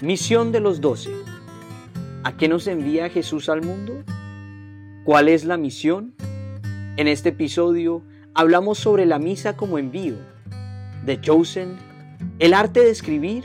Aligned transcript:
Misión 0.00 0.52
de 0.52 0.60
los 0.60 0.80
doce. 0.80 1.10
¿A 2.22 2.36
qué 2.36 2.46
nos 2.46 2.68
envía 2.68 3.10
Jesús 3.10 3.48
al 3.48 3.62
mundo? 3.62 4.04
¿Cuál 5.02 5.28
es 5.28 5.44
la 5.44 5.56
misión? 5.56 6.14
En 6.96 7.08
este 7.08 7.30
episodio 7.30 8.04
hablamos 8.32 8.78
sobre 8.78 9.06
la 9.06 9.18
misa 9.18 9.56
como 9.56 9.76
envío, 9.76 10.14
The 11.04 11.20
Chosen, 11.20 11.76
el 12.38 12.54
arte 12.54 12.78
de 12.78 12.90
escribir, 12.90 13.44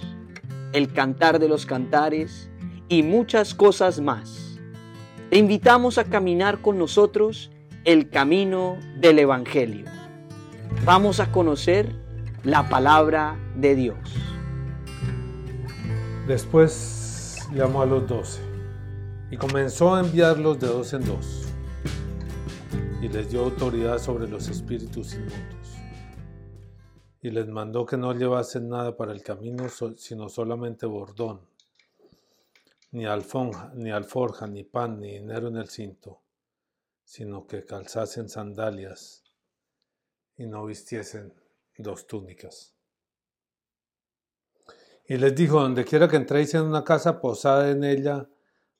el 0.73 0.93
cantar 0.93 1.39
de 1.39 1.47
los 1.47 1.65
cantares 1.65 2.51
y 2.87 3.01
muchas 3.01 3.55
cosas 3.55 3.99
más. 3.99 4.59
Te 5.31 5.39
invitamos 5.39 5.97
a 5.97 6.03
caminar 6.03 6.61
con 6.61 6.77
nosotros 6.77 7.49
el 7.83 8.11
camino 8.11 8.77
del 8.99 9.17
Evangelio. 9.17 9.85
Vamos 10.85 11.19
a 11.19 11.31
conocer 11.31 11.95
la 12.43 12.69
palabra 12.69 13.39
de 13.55 13.73
Dios. 13.73 14.32
Después 16.27 17.49
llamó 17.53 17.81
a 17.81 17.85
los 17.85 18.07
doce 18.07 18.41
y 19.29 19.35
comenzó 19.35 19.93
a 19.93 19.99
enviarlos 19.99 20.57
de 20.57 20.67
dos 20.67 20.93
en 20.93 21.05
dos 21.05 21.43
y 23.01 23.09
les 23.09 23.29
dio 23.29 23.43
autoridad 23.43 23.99
sobre 23.99 24.29
los 24.29 24.47
espíritus 24.47 25.15
inmundos 25.15 25.75
y 27.21 27.29
les 27.29 27.45
mandó 27.49 27.85
que 27.85 27.97
no 27.97 28.13
llevasen 28.13 28.69
nada 28.69 28.95
para 28.95 29.11
el 29.11 29.21
camino 29.21 29.67
sino 29.97 30.29
solamente 30.29 30.85
bordón, 30.85 31.41
ni 32.91 33.05
alfonja, 33.05 33.73
ni 33.75 33.91
alforja, 33.91 34.47
ni 34.47 34.63
pan, 34.63 35.01
ni 35.01 35.15
dinero 35.15 35.49
en 35.49 35.57
el 35.57 35.67
cinto, 35.67 36.21
sino 37.03 37.47
que 37.47 37.65
calzasen 37.65 38.29
sandalias 38.29 39.23
y 40.37 40.45
no 40.45 40.65
vistiesen 40.65 41.33
dos 41.77 42.07
túnicas. 42.07 42.72
Y 45.05 45.17
les 45.17 45.35
dijo, 45.35 45.59
donde 45.59 45.83
quiera 45.83 46.07
que 46.07 46.15
entréis 46.15 46.53
en 46.53 46.61
una 46.61 46.83
casa, 46.83 47.19
posad 47.19 47.69
en 47.69 47.83
ella 47.83 48.29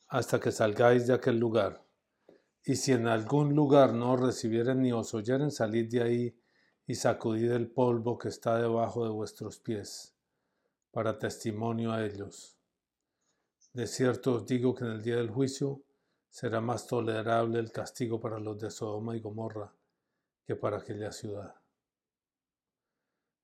hasta 0.08 0.40
que 0.40 0.52
salgáis 0.52 1.06
de 1.06 1.14
aquel 1.14 1.38
lugar. 1.38 1.86
Y 2.64 2.76
si 2.78 2.94
en 2.94 3.08
algún 3.08 3.56
lugar 3.56 3.94
no 3.94 4.16
recibieren 4.16 4.82
ni 4.82 4.94
os 4.94 5.14
oyeren, 5.14 5.52
salid 5.52 5.92
de 5.92 6.02
ahí 6.02 6.40
y 6.88 6.96
sacudid 6.96 7.52
el 7.52 7.70
polvo 7.70 8.18
que 8.18 8.30
está 8.30 8.58
debajo 8.58 9.04
de 9.04 9.12
vuestros 9.12 9.60
pies, 9.60 10.16
para 10.92 11.20
testimonio 11.20 11.92
a 11.92 12.06
ellos. 12.06 12.58
De 13.74 13.86
cierto 13.86 14.36
os 14.36 14.46
digo 14.46 14.74
que 14.74 14.86
en 14.86 14.92
el 14.92 15.02
día 15.02 15.18
del 15.18 15.30
juicio 15.30 15.82
será 16.30 16.62
más 16.62 16.88
tolerable 16.88 17.60
el 17.60 17.72
castigo 17.72 18.20
para 18.20 18.40
los 18.40 18.60
de 18.60 18.72
Sodoma 18.72 19.18
y 19.18 19.20
Gomorra 19.20 19.74
que 20.46 20.56
para 20.56 20.78
aquella 20.78 21.12
ciudad 21.12 21.63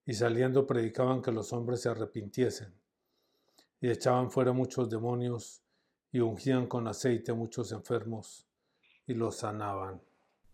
y 0.10 0.14
saliendo 0.16 0.66
predicaban 0.66 1.22
que 1.22 1.32
los 1.32 1.54
hombres 1.54 1.82
se 1.82 1.90
arrepintiesen, 1.90 2.74
y 3.80 3.92
echaban 3.92 4.32
fuera 4.32 4.54
muchos 4.54 4.90
demonios, 4.90 5.62
y 6.12 6.20
ungían 6.20 6.66
con 6.66 6.88
aceite 6.88 7.32
muchos 7.32 7.72
enfermos, 7.72 8.48
y 9.06 9.14
los 9.14 9.36
sanaban. 9.36 10.02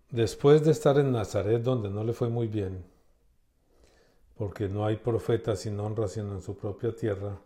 Después 0.10 0.66
de 0.66 0.72
estar 0.72 1.00
en 1.00 1.14
Nazaret, 1.14 1.64
donde 1.64 1.90
no 1.90 2.04
le 2.04 2.12
fue 2.12 2.28
muy 2.28 2.48
bien, 2.48 2.84
porque 4.36 4.68
no 4.68 4.86
hay 4.86 4.98
profeta 4.98 5.56
sin 5.56 5.80
honra 5.80 6.10
sino 6.10 6.34
en 6.34 6.42
su 6.42 6.58
propia 6.58 6.94
tierra, 6.94 7.40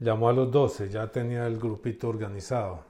llamó 0.00 0.28
a 0.28 0.32
los 0.32 0.50
doce, 0.50 0.88
ya 0.88 1.12
tenía 1.12 1.46
el 1.46 1.60
grupito 1.60 2.08
organizado, 2.08 2.82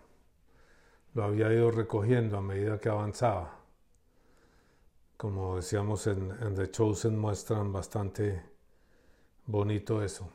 lo 1.12 1.22
había 1.22 1.52
ido 1.52 1.70
recogiendo 1.70 2.38
a 2.38 2.40
medida 2.40 2.80
que 2.80 2.88
avanzaba 2.88 3.55
como 5.16 5.56
decíamos 5.56 6.06
en, 6.06 6.54
The 6.54 6.70
Chosen, 6.70 7.18
muestran 7.18 7.72
bastante 7.72 8.42
bonito 9.46 10.02
eso. 10.02 10.28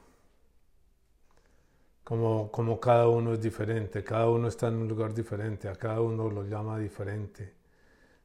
Como, 2.03 2.51
como 2.51 2.79
cada 2.79 3.07
uno 3.07 3.33
es 3.33 3.41
diferente, 3.41 4.03
cada 4.03 4.27
uno 4.29 4.47
está 4.47 4.67
en 4.67 4.75
un 4.75 4.87
lugar 4.87 5.13
diferente, 5.13 5.69
a 5.69 5.75
cada 5.75 6.01
uno 6.01 6.29
lo 6.29 6.43
llama 6.43 6.79
diferente, 6.79 7.53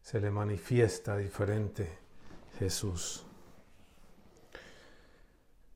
se 0.00 0.20
le 0.20 0.30
manifiesta 0.30 1.16
diferente 1.16 1.98
Jesús. 2.59 3.25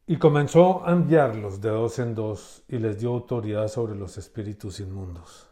Y 0.06 0.16
comenzó 0.16 0.84
a 0.84 0.92
enviarlos 0.92 1.60
de 1.60 1.68
dos 1.68 1.98
en 1.98 2.14
dos 2.14 2.64
y 2.66 2.78
les 2.78 2.98
dio 2.98 3.10
autoridad 3.10 3.68
sobre 3.68 3.94
los 3.94 4.16
espíritus 4.18 4.80
inmundos. 4.80 5.46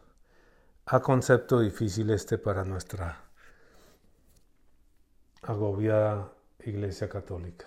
A 0.87 0.99
concepto 1.01 1.59
difícil 1.59 2.09
este 2.09 2.39
para 2.39 2.65
nuestra 2.65 3.28
agobiada 5.41 6.31
Iglesia 6.65 7.07
Católica. 7.09 7.65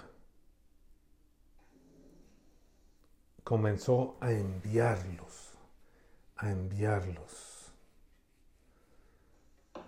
Comenzó 3.44 4.16
a 4.20 4.30
enviarlos, 4.32 5.52
a 6.36 6.50
enviarlos. 6.50 7.72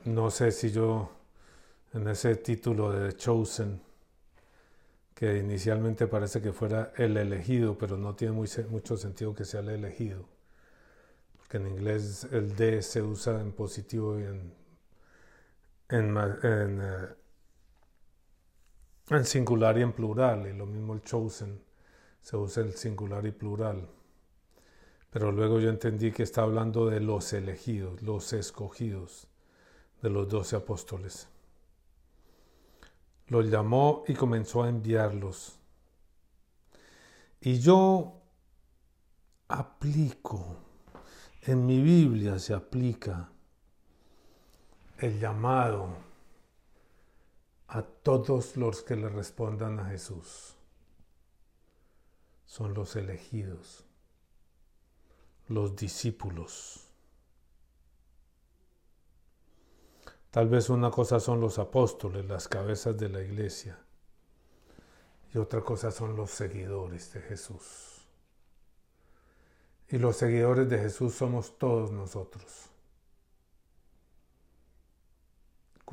No 0.05 0.31
sé 0.31 0.51
si 0.53 0.71
yo 0.71 1.11
en 1.95 2.09
ese 2.09 2.37
título 2.37 2.91
de 2.91 3.17
Chosen, 3.17 3.81
que 5.15 5.39
inicialmente 5.39 6.09
parece 6.09 6.43
que 6.43 6.53
fuera 6.53 6.93
el 6.97 7.17
elegido, 7.17 7.79
pero 7.79 7.97
no 7.97 8.17
tiene 8.17 8.35
mucho 8.35 8.97
sentido 8.97 9.35
que 9.35 9.45
sea 9.45 9.61
el 9.61 9.69
elegido, 9.69 10.27
porque 11.39 11.59
en 11.59 11.69
inglés 11.69 12.27
el 12.33 12.57
D 12.57 12.83
se 12.83 13.01
usa 13.01 13.41
en 13.41 13.53
positivo 13.53 14.19
y 14.19 14.25
en, 14.25 14.53
en, 15.89 16.17
eh, 16.19 17.15
en 19.11 19.25
singular 19.25 19.79
y 19.79 19.83
en 19.83 19.93
plural, 19.93 20.47
y 20.47 20.57
lo 20.57 20.67
mismo 20.67 20.95
el 20.95 21.03
chosen, 21.03 21.63
se 22.23 22.37
usa 22.37 22.63
el 22.63 22.73
singular 22.73 23.27
y 23.27 23.33
plural. 23.33 23.87
Pero 25.11 25.31
luego 25.31 25.61
yo 25.61 25.69
entendí 25.69 26.11
que 26.11 26.23
está 26.23 26.43
hablando 26.43 26.87
de 26.87 27.01
los 27.01 27.33
elegidos, 27.33 28.03
los 28.03 28.33
escogidos 28.33 29.29
de 30.03 30.11
los 30.11 30.29
doce 30.29 30.57
apóstoles. 30.57 31.29
Los 33.29 33.47
llamó 33.47 34.05
y 34.09 34.15
comenzó 34.15 34.65
a 34.65 34.69
enviarlos. 34.69 35.59
Y 37.41 37.61
yo 37.61 38.21
aplico, 39.49 40.57
en 41.43 41.67
mi 41.67 41.81
Biblia 41.81 42.39
se 42.39 42.55
aplica 42.55 43.29
el 44.99 45.21
llamado 45.21 46.14
a 47.75 47.83
todos 47.83 48.57
los 48.57 48.83
que 48.83 48.95
le 48.95 49.09
respondan 49.09 49.81
a 49.81 49.87
Jesús. 49.87 50.55
Son 52.47 52.73
los 52.73 52.95
elegidos, 52.95 53.85
los 55.49 55.75
discípulos. 55.75 56.87
Tal 60.31 60.49
vez 60.49 60.71
una 60.71 60.93
cosa 60.93 61.19
son 61.19 61.41
los 61.41 61.59
apóstoles, 61.59 62.25
las 62.27 62.47
cabezas 62.47 62.97
de 62.97 63.09
la 63.09 63.23
iglesia, 63.23 63.77
y 65.33 65.39
otra 65.39 65.63
cosa 65.63 65.91
son 65.91 66.15
los 66.15 66.31
seguidores 66.31 67.13
de 67.13 67.23
Jesús. 67.23 68.07
Y 69.89 69.99
los 69.99 70.15
seguidores 70.17 70.69
de 70.69 70.79
Jesús 70.79 71.15
somos 71.15 71.59
todos 71.59 71.91
nosotros. 71.91 72.71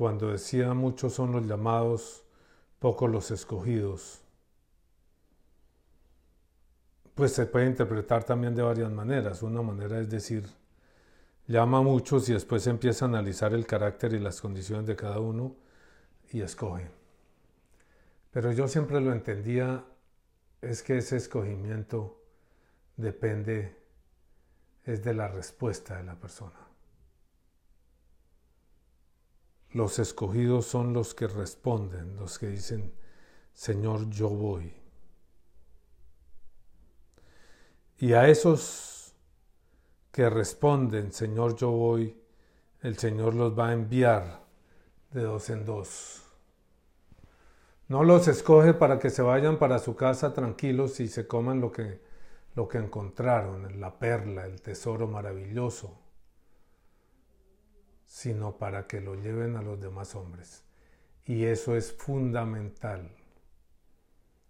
Cuando 0.02 0.32
decía 0.32 0.74
muchos 0.74 1.14
son 1.14 1.30
los 1.30 1.46
llamados, 1.46 2.24
pocos 2.80 3.08
los 3.08 3.30
escogidos. 3.30 4.20
Pues 7.14 7.32
se 7.32 7.46
puede 7.46 7.66
interpretar 7.66 8.24
también 8.24 8.52
de 8.56 8.62
varias 8.62 8.90
maneras. 8.90 9.44
Una 9.44 9.62
manera 9.62 10.00
es 10.00 10.10
decir, 10.10 10.44
llama 11.46 11.78
a 11.78 11.82
muchos 11.82 12.28
y 12.28 12.32
después 12.32 12.66
empieza 12.66 13.04
a 13.04 13.08
analizar 13.10 13.54
el 13.54 13.64
carácter 13.64 14.12
y 14.14 14.18
las 14.18 14.40
condiciones 14.40 14.88
de 14.88 14.96
cada 14.96 15.20
uno 15.20 15.54
y 16.32 16.40
escoge. 16.40 16.90
Pero 18.32 18.50
yo 18.50 18.66
siempre 18.66 19.00
lo 19.00 19.12
entendía, 19.12 19.84
es 20.62 20.82
que 20.82 20.98
ese 20.98 21.16
escogimiento 21.16 22.20
depende, 22.96 23.76
es 24.84 25.04
de 25.04 25.14
la 25.14 25.28
respuesta 25.28 25.96
de 25.96 26.02
la 26.02 26.16
persona. 26.16 26.71
Los 29.72 29.98
escogidos 29.98 30.66
son 30.66 30.92
los 30.92 31.14
que 31.14 31.26
responden, 31.26 32.16
los 32.16 32.38
que 32.38 32.48
dicen, 32.48 32.92
Señor, 33.54 34.10
yo 34.10 34.28
voy. 34.28 34.74
Y 37.98 38.12
a 38.12 38.28
esos 38.28 39.14
que 40.10 40.28
responden, 40.28 41.12
Señor, 41.12 41.56
yo 41.56 41.70
voy, 41.70 42.20
el 42.82 42.98
Señor 42.98 43.34
los 43.34 43.58
va 43.58 43.68
a 43.68 43.72
enviar 43.72 44.44
de 45.10 45.22
dos 45.22 45.48
en 45.48 45.64
dos. 45.64 46.22
No 47.88 48.04
los 48.04 48.28
escoge 48.28 48.74
para 48.74 48.98
que 48.98 49.08
se 49.08 49.22
vayan 49.22 49.58
para 49.58 49.78
su 49.78 49.96
casa 49.96 50.34
tranquilos 50.34 51.00
y 51.00 51.08
se 51.08 51.26
coman 51.26 51.60
lo 51.60 51.72
que, 51.72 52.02
lo 52.54 52.68
que 52.68 52.78
encontraron, 52.78 53.80
la 53.80 53.98
perla, 53.98 54.44
el 54.44 54.60
tesoro 54.60 55.06
maravilloso 55.06 56.01
sino 58.12 58.58
para 58.58 58.86
que 58.86 59.00
lo 59.00 59.14
lleven 59.14 59.56
a 59.56 59.62
los 59.62 59.80
demás 59.80 60.14
hombres. 60.14 60.62
Y 61.24 61.46
eso 61.46 61.76
es 61.76 61.94
fundamental 61.94 63.10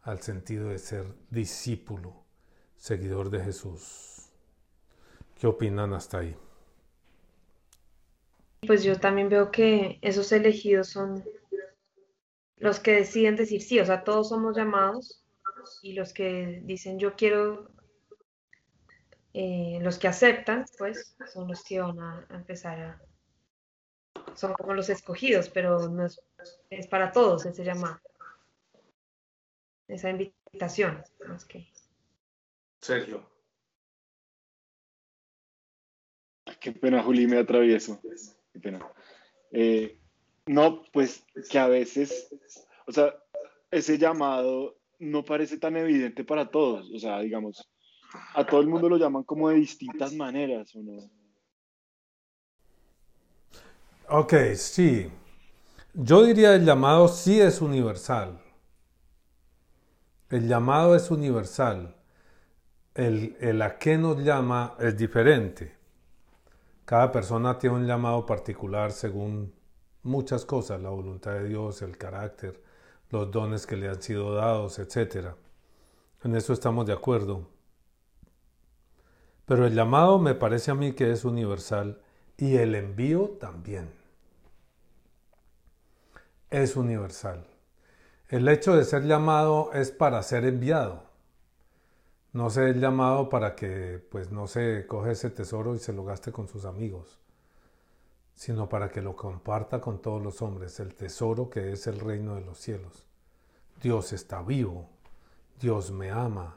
al 0.03 0.21
sentido 0.21 0.71
de 0.71 0.81
ser 0.81 1.07
discípulo, 1.31 2.25
seguidor 2.77 3.31
de 3.31 3.39
Jesús. 3.39 4.33
¿Qué 5.39 5.47
opinan 5.47 5.93
hasta 5.93 6.19
ahí? 6.19 6.37
Pues 8.67 8.83
yo 8.83 8.99
también 8.99 9.29
veo 9.29 9.53
que 9.53 10.01
esos 10.03 10.33
elegidos 10.33 10.89
son 10.89 11.23
los 12.57 12.81
que 12.81 12.95
deciden 12.95 13.37
decir 13.37 13.63
sí, 13.63 13.79
o 13.79 13.87
sea, 13.87 14.03
todos 14.03 14.31
somos 14.31 14.57
llamados 14.57 15.25
y 15.83 15.93
los 15.93 16.13
que 16.13 16.63
dicen 16.65 16.99
yo 16.99 17.15
quiero, 17.15 17.71
eh, 19.35 19.79
los 19.83 19.99
que 19.99 20.09
aceptan, 20.09 20.65
pues 20.79 21.17
son 21.33 21.47
los 21.47 21.63
que 21.63 21.81
van 21.81 22.01
a, 22.01 22.27
empezar 22.31 22.81
a, 22.81 23.12
son 24.35 24.53
como 24.55 24.75
los 24.75 24.89
escogidos, 24.89 25.49
pero 25.49 25.89
no 25.89 26.07
es, 26.07 26.21
es 26.71 26.87
para 26.87 27.13
todos 27.13 27.47
ese 27.47 27.65
llamado, 27.65 28.01
esa 29.89 30.11
invitación, 30.11 31.03
más 31.27 31.45
que. 31.45 31.67
Sergio. 32.81 33.31
Qué 36.61 36.73
pena, 36.73 37.03
Juli, 37.03 37.27
me 37.27 37.39
atravieso. 37.39 38.01
Qué 38.53 38.61
pena. 38.61 38.87
Eh, 39.51 39.99
no, 40.47 40.83
pues 40.93 41.25
que 41.51 41.59
a 41.59 41.67
veces, 41.67 42.35
o 42.87 42.93
sea, 42.93 43.15
ese 43.71 43.99
llamado 43.99 44.79
no 44.99 45.25
parece 45.25 45.59
tan 45.59 45.77
evidente 45.77 46.25
para 46.25 46.51
todos. 46.51 46.91
O 46.93 46.99
sea, 46.99 47.21
digamos, 47.21 47.69
a 48.35 48.47
todo 48.47 48.61
el 48.61 48.69
mundo 48.69 48.89
lo 48.89 48.97
llaman 48.97 49.25
como 49.25 49.49
de 49.49 49.57
distintas 49.57 50.15
maneras, 50.15 50.75
¿o 50.77 50.83
no? 50.83 50.99
Ok, 54.09 54.35
sí. 54.57 55.11
Yo 55.95 56.23
diría 56.25 56.55
el 56.55 56.65
llamado 56.65 57.09
sí 57.09 57.41
es 57.41 57.61
universal. 57.61 58.41
El 60.31 60.49
llamado 60.49 60.97
es 60.97 61.11
universal. 61.11 61.95
El, 62.95 63.37
el 63.41 63.63
a 63.63 63.79
qué 63.79 63.97
nos 63.99 64.19
llama 64.19 64.77
es 64.79 64.97
diferente. 64.97 65.77
Cada 66.85 67.13
persona 67.13 67.59
tiene 67.59 67.77
un 67.77 67.87
llamado 67.87 68.27
particular 68.27 68.93
según 68.93 69.55
muchas 70.03 70.45
cosas, 70.45 70.81
la 70.83 70.91
voluntad 70.91 71.33
de 71.33 71.49
Dios, 71.49 71.83
el 71.83 71.97
carácter, 71.97 72.63
los 73.11 73.31
dones 73.31 73.67
que 73.67 73.77
le 73.77 73.89
han 73.89 74.03
sido 74.03 74.35
dados, 74.35 74.79
etc. 74.79 75.29
En 76.25 76.35
eso 76.35 76.53
estamos 76.53 76.87
de 76.87 76.93
acuerdo. 76.93 77.49
Pero 79.47 79.67
el 79.67 79.75
llamado 79.75 80.19
me 80.19 80.35
parece 80.35 80.71
a 80.71 80.75
mí 80.75 80.93
que 80.93 81.11
es 81.13 81.25
universal 81.25 82.01
y 82.43 82.57
el 82.57 82.75
envío 82.75 83.37
también. 83.39 83.89
Es 86.51 86.75
universal. 86.75 87.47
El 88.29 88.49
hecho 88.49 88.75
de 88.75 88.85
ser 88.85 89.05
llamado 89.05 89.71
es 89.75 89.93
para 89.93 90.21
ser 90.25 90.45
enviado. 90.45 91.05
No 92.33 92.51
ser 92.51 92.81
llamado 92.81 93.29
para 93.29 93.55
que, 93.55 94.05
pues, 94.11 94.33
no 94.33 94.49
se 94.49 94.89
coge 94.89 95.13
ese 95.13 95.31
tesoro 95.31 95.77
y 95.77 95.79
se 95.79 95.93
lo 95.93 96.03
gaste 96.05 96.33
con 96.33 96.49
sus 96.49 96.65
amigos 96.65 97.21
sino 98.35 98.69
para 98.69 98.91
que 98.91 99.03
lo 99.03 99.15
comparta 99.15 99.81
con 99.81 100.01
todos 100.03 100.21
los 100.21 100.43
hombres, 100.43 100.81
el 100.81 100.97
tesoro 100.97 101.49
que 101.49 101.71
es 101.71 101.87
el 101.87 102.01
reino 102.01 102.35
de 102.35 102.41
los 102.41 102.59
cielos. 102.59 103.07
Dios 103.81 104.13
está 104.13 104.43
vivo, 104.43 104.89
Dios 105.61 105.93
me 105.93 106.11
ama, 106.11 106.57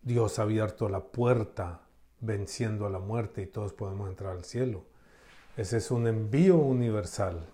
Dios 0.00 0.40
ha 0.40 0.42
abierto 0.42 0.88
la 0.88 1.00
puerta 1.00 1.82
venciendo 2.22 2.86
a 2.86 2.90
la 2.90 2.98
muerte 2.98 3.42
y 3.42 3.46
todos 3.46 3.74
podemos 3.74 4.08
entrar 4.08 4.32
al 4.32 4.44
cielo. 4.44 4.84
Ese 5.58 5.76
es 5.76 5.90
un 5.90 6.06
envío 6.06 6.56
universal. 6.56 7.46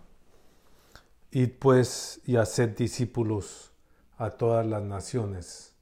Y 1.33 1.49
pues 1.49 2.21
y 2.25 2.37
haced 2.37 2.77
discípulos 2.77 3.73
a 4.17 4.31
todas 4.31 4.65
las 4.65 4.83
naciones, 4.83 5.75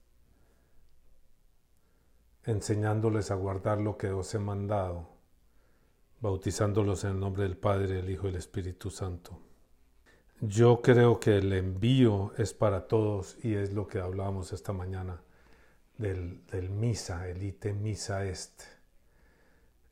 enseñándoles 2.44 3.30
a 3.30 3.34
guardar 3.34 3.78
lo 3.78 3.98
que 3.98 4.10
os 4.10 4.34
he 4.34 4.38
mandado 4.38 5.16
bautizándolos 6.20 7.04
en 7.04 7.10
el 7.10 7.20
nombre 7.20 7.42
del 7.44 7.56
Padre, 7.56 7.98
el 7.98 8.10
Hijo 8.10 8.26
y 8.26 8.30
el 8.30 8.36
Espíritu 8.36 8.90
Santo. 8.90 9.38
Yo 10.40 10.82
creo 10.82 11.18
que 11.18 11.38
el 11.38 11.52
envío 11.52 12.32
es 12.36 12.52
para 12.52 12.88
todos 12.88 13.38
y 13.42 13.54
es 13.54 13.72
lo 13.72 13.86
que 13.86 14.00
hablábamos 14.00 14.52
esta 14.52 14.72
mañana 14.72 15.22
del, 15.96 16.42
misa, 16.70 17.28
el 17.28 17.42
ite 17.42 17.72
misa 17.72 18.24
est. 18.24 18.75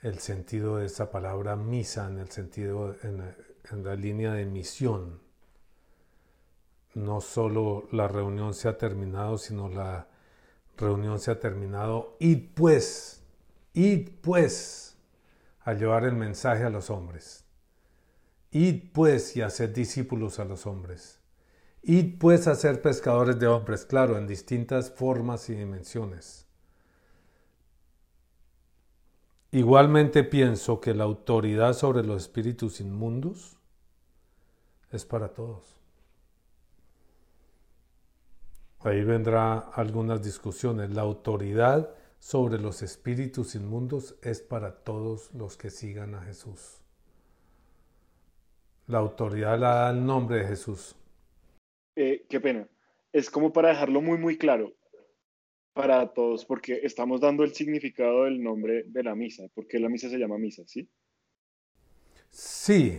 El 0.04 0.18
sentido 0.18 0.76
de 0.76 0.84
esa 0.84 1.10
palabra 1.10 1.56
misa 1.56 2.06
en 2.08 2.18
el 2.18 2.30
sentido, 2.30 2.94
en, 3.04 3.82
la 3.82 3.96
línea 3.96 4.34
de 4.34 4.44
misión. 4.44 5.18
No 6.92 7.22
solo 7.22 7.88
la 7.90 8.06
reunión 8.06 8.52
se 8.52 8.68
ha 8.68 8.76
terminado, 8.76 9.38
sino 9.38 9.70
la 9.70 10.06
reunión 10.76 11.18
se 11.20 11.30
ha 11.30 11.40
terminado. 11.40 12.18
Id 12.20 12.50
pues, 12.54 13.22
id 13.72 14.10
pues 14.20 14.98
a 15.60 15.72
llevar 15.72 16.04
el 16.04 16.16
mensaje 16.16 16.64
a 16.64 16.70
los 16.70 16.90
hombres. 16.90 17.46
Id 18.50 18.92
pues 18.92 19.34
y 19.38 19.40
haced 19.40 19.70
discípulos 19.70 20.38
a 20.38 20.44
los 20.44 20.66
hombres. 20.66 21.18
Id 21.80 22.18
pues 22.18 22.46
a 22.46 22.56
ser 22.56 22.82
pescadores 22.82 23.38
de 23.38 23.46
hombres, 23.46 23.86
claro, 23.86 24.18
en 24.18 24.26
distintas 24.26 24.90
formas 24.90 25.48
y 25.48 25.54
dimensiones. 25.54 26.43
Igualmente 29.54 30.24
pienso 30.24 30.80
que 30.80 30.94
la 30.94 31.04
autoridad 31.04 31.74
sobre 31.74 32.02
los 32.02 32.22
espíritus 32.22 32.80
inmundos 32.80 33.56
es 34.90 35.04
para 35.04 35.28
todos. 35.28 35.76
Ahí 38.80 39.04
vendrá 39.04 39.58
algunas 39.58 40.24
discusiones. 40.24 40.90
La 40.90 41.02
autoridad 41.02 41.94
sobre 42.18 42.58
los 42.58 42.82
espíritus 42.82 43.54
inmundos 43.54 44.16
es 44.22 44.40
para 44.40 44.74
todos 44.82 45.32
los 45.34 45.56
que 45.56 45.70
sigan 45.70 46.16
a 46.16 46.22
Jesús. 46.22 46.80
La 48.88 48.98
autoridad 48.98 49.56
la 49.56 49.74
da 49.74 49.90
el 49.90 50.04
nombre 50.04 50.38
de 50.38 50.48
Jesús. 50.48 50.96
Eh, 51.94 52.26
qué 52.28 52.40
pena. 52.40 52.66
Es 53.12 53.30
como 53.30 53.52
para 53.52 53.68
dejarlo 53.68 54.02
muy, 54.02 54.18
muy 54.18 54.36
claro 54.36 54.72
para 55.74 56.14
todos, 56.14 56.44
porque 56.46 56.80
estamos 56.82 57.20
dando 57.20 57.44
el 57.44 57.52
significado 57.52 58.24
del 58.24 58.42
nombre 58.42 58.84
de 58.86 59.02
la 59.02 59.14
misa, 59.14 59.44
porque 59.54 59.78
la 59.78 59.88
misa 59.88 60.08
se 60.08 60.18
llama 60.18 60.38
misa, 60.38 60.62
¿sí? 60.66 60.88
Sí, 62.30 62.98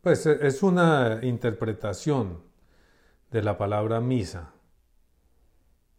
pues 0.00 0.24
e, 0.26 0.46
es 0.46 0.62
una 0.62 1.20
interpretación 1.22 2.42
de 3.30 3.42
la 3.42 3.58
palabra 3.58 4.00
misa, 4.00 4.54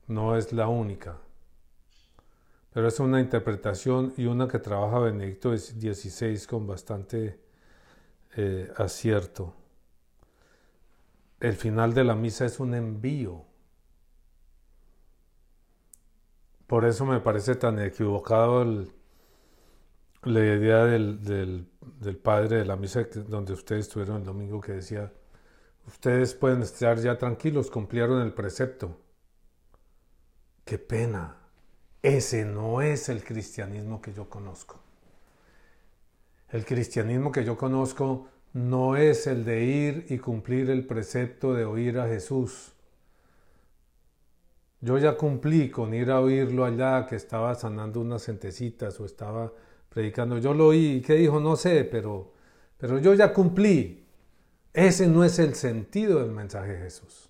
no 0.08 0.36
es 0.36 0.52
la 0.52 0.68
única 0.68 1.20
pero 2.74 2.88
es 2.88 3.00
una 3.00 3.22
interpretación 3.22 4.14
y 4.18 4.26
una 4.26 4.48
que 4.48 4.58
trabaja 4.58 4.98
Benedicto 5.00 5.56
XVI 5.56 6.46
con 6.48 6.66
bastante 6.66 7.40
eh, 8.36 8.72
acierto. 8.76 9.54
El 11.40 11.54
final 11.54 11.94
de 11.94 12.04
la 12.04 12.16
misa 12.16 12.46
es 12.46 12.60
un 12.60 12.74
envío. 12.74 13.46
Por 16.74 16.86
eso 16.86 17.06
me 17.06 17.20
parece 17.20 17.54
tan 17.54 17.78
equivocado 17.78 18.66
la 20.24 20.40
idea 20.40 20.86
del, 20.86 21.24
del, 21.24 22.18
padre 22.18 22.58
de 22.58 22.66
la 22.66 22.76
misa 22.76 23.06
donde 23.28 23.54
ustedes 23.54 23.86
estuvieron 23.86 24.18
el 24.18 24.24
domingo 24.24 24.60
que 24.60 24.72
decía, 24.72 25.14
ustedes 25.86 26.34
pueden 26.34 26.64
estar 26.64 26.98
ya 26.98 27.16
tranquilos, 27.16 27.70
cumplieron 27.70 28.24
el 28.24 28.34
precepto. 28.34 28.98
Qué 30.66 30.80
pena 30.80 31.38
ese 32.02 32.44
no 32.44 32.82
es 32.82 33.08
el 33.08 33.24
cristianismo 33.24 34.02
que 34.02 34.12
yo 34.12 34.28
conozco. 34.28 34.80
El 36.50 36.66
cristianismo 36.66 37.32
que 37.32 37.46
yo 37.46 37.56
conozco 37.56 38.30
no 38.54 38.98
es 38.98 39.28
el 39.28 39.46
de 39.46 39.64
ir 39.64 40.08
y 40.10 40.18
cumplir 40.18 40.72
el 40.72 40.88
precepto 40.88 41.54
de 41.54 41.66
oír 41.66 42.00
a 42.00 42.08
Jesús. 42.08 42.74
Yo 44.84 44.98
ya 44.98 45.16
cumplí 45.16 45.72
con 45.72 45.94
ir 45.94 46.12
a 46.12 46.20
oírlo 46.20 46.66
allá, 46.66 47.08
que 47.08 47.16
estaba 47.16 47.56
sanando 47.56 48.02
unas 48.02 48.24
centecitas 48.24 49.00
o 49.00 49.06
estaba 49.06 49.54
predicando. 49.88 50.38
Yo 50.40 50.54
lo 50.54 50.68
oí, 50.68 51.02
¿qué 51.02 51.14
dijo? 51.14 51.40
No 51.40 51.56
sé, 51.56 51.86
pero, 51.86 52.34
pero 52.78 53.00
yo 53.00 53.14
ya 53.14 53.32
cumplí. 53.32 54.06
Ese 54.74 55.08
no 55.08 55.24
es 55.24 55.40
el 55.40 55.56
sentido 55.56 56.20
del 56.20 56.32
mensaje 56.32 56.74
de 56.74 56.80
Jesús, 56.80 57.30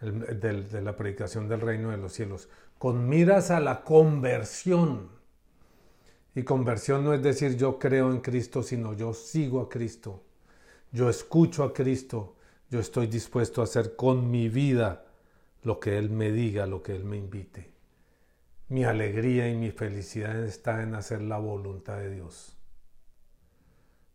de 0.00 0.80
la 0.80 0.96
predicación 0.96 1.46
del 1.46 1.60
reino 1.60 1.90
de 1.90 1.98
los 1.98 2.14
cielos 2.14 2.48
con 2.78 3.06
miras 3.06 3.50
a 3.50 3.60
la 3.60 3.82
conversión. 3.82 5.10
Y 6.34 6.42
conversión 6.42 7.04
no 7.04 7.12
es 7.12 7.22
decir 7.22 7.58
yo 7.58 7.78
creo 7.78 8.10
en 8.10 8.20
Cristo, 8.20 8.62
sino 8.62 8.94
yo 8.94 9.12
sigo 9.12 9.60
a 9.60 9.68
Cristo. 9.68 10.22
Yo 10.90 11.10
escucho 11.10 11.64
a 11.64 11.74
Cristo. 11.74 12.36
Yo 12.70 12.80
estoy 12.80 13.08
dispuesto 13.08 13.60
a 13.60 13.64
hacer 13.64 13.94
con 13.94 14.30
mi 14.30 14.48
vida 14.48 15.05
lo 15.66 15.80
que 15.80 15.98
Él 15.98 16.10
me 16.10 16.30
diga, 16.30 16.64
lo 16.68 16.80
que 16.80 16.94
Él 16.94 17.04
me 17.04 17.16
invite. 17.16 17.72
Mi 18.68 18.84
alegría 18.84 19.48
y 19.48 19.56
mi 19.56 19.72
felicidad 19.72 20.44
está 20.44 20.80
en 20.84 20.94
hacer 20.94 21.20
la 21.22 21.38
voluntad 21.38 21.98
de 21.98 22.08
Dios. 22.08 22.56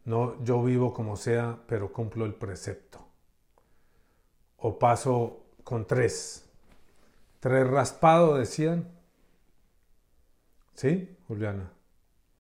No, 0.06 0.42
yo 0.46 0.64
vivo 0.64 0.94
como 0.94 1.18
sea, 1.18 1.60
pero 1.68 1.92
cumplo 1.92 2.26
el 2.26 2.36
precepto. 2.36 3.06
O 4.60 4.80
paso 4.80 5.44
con 5.66 5.86
tres. 5.86 6.50
Tres 7.42 7.68
raspados 7.68 8.40
decían. 8.40 8.88
¿Sí, 10.74 11.18
Juliana? 11.28 11.70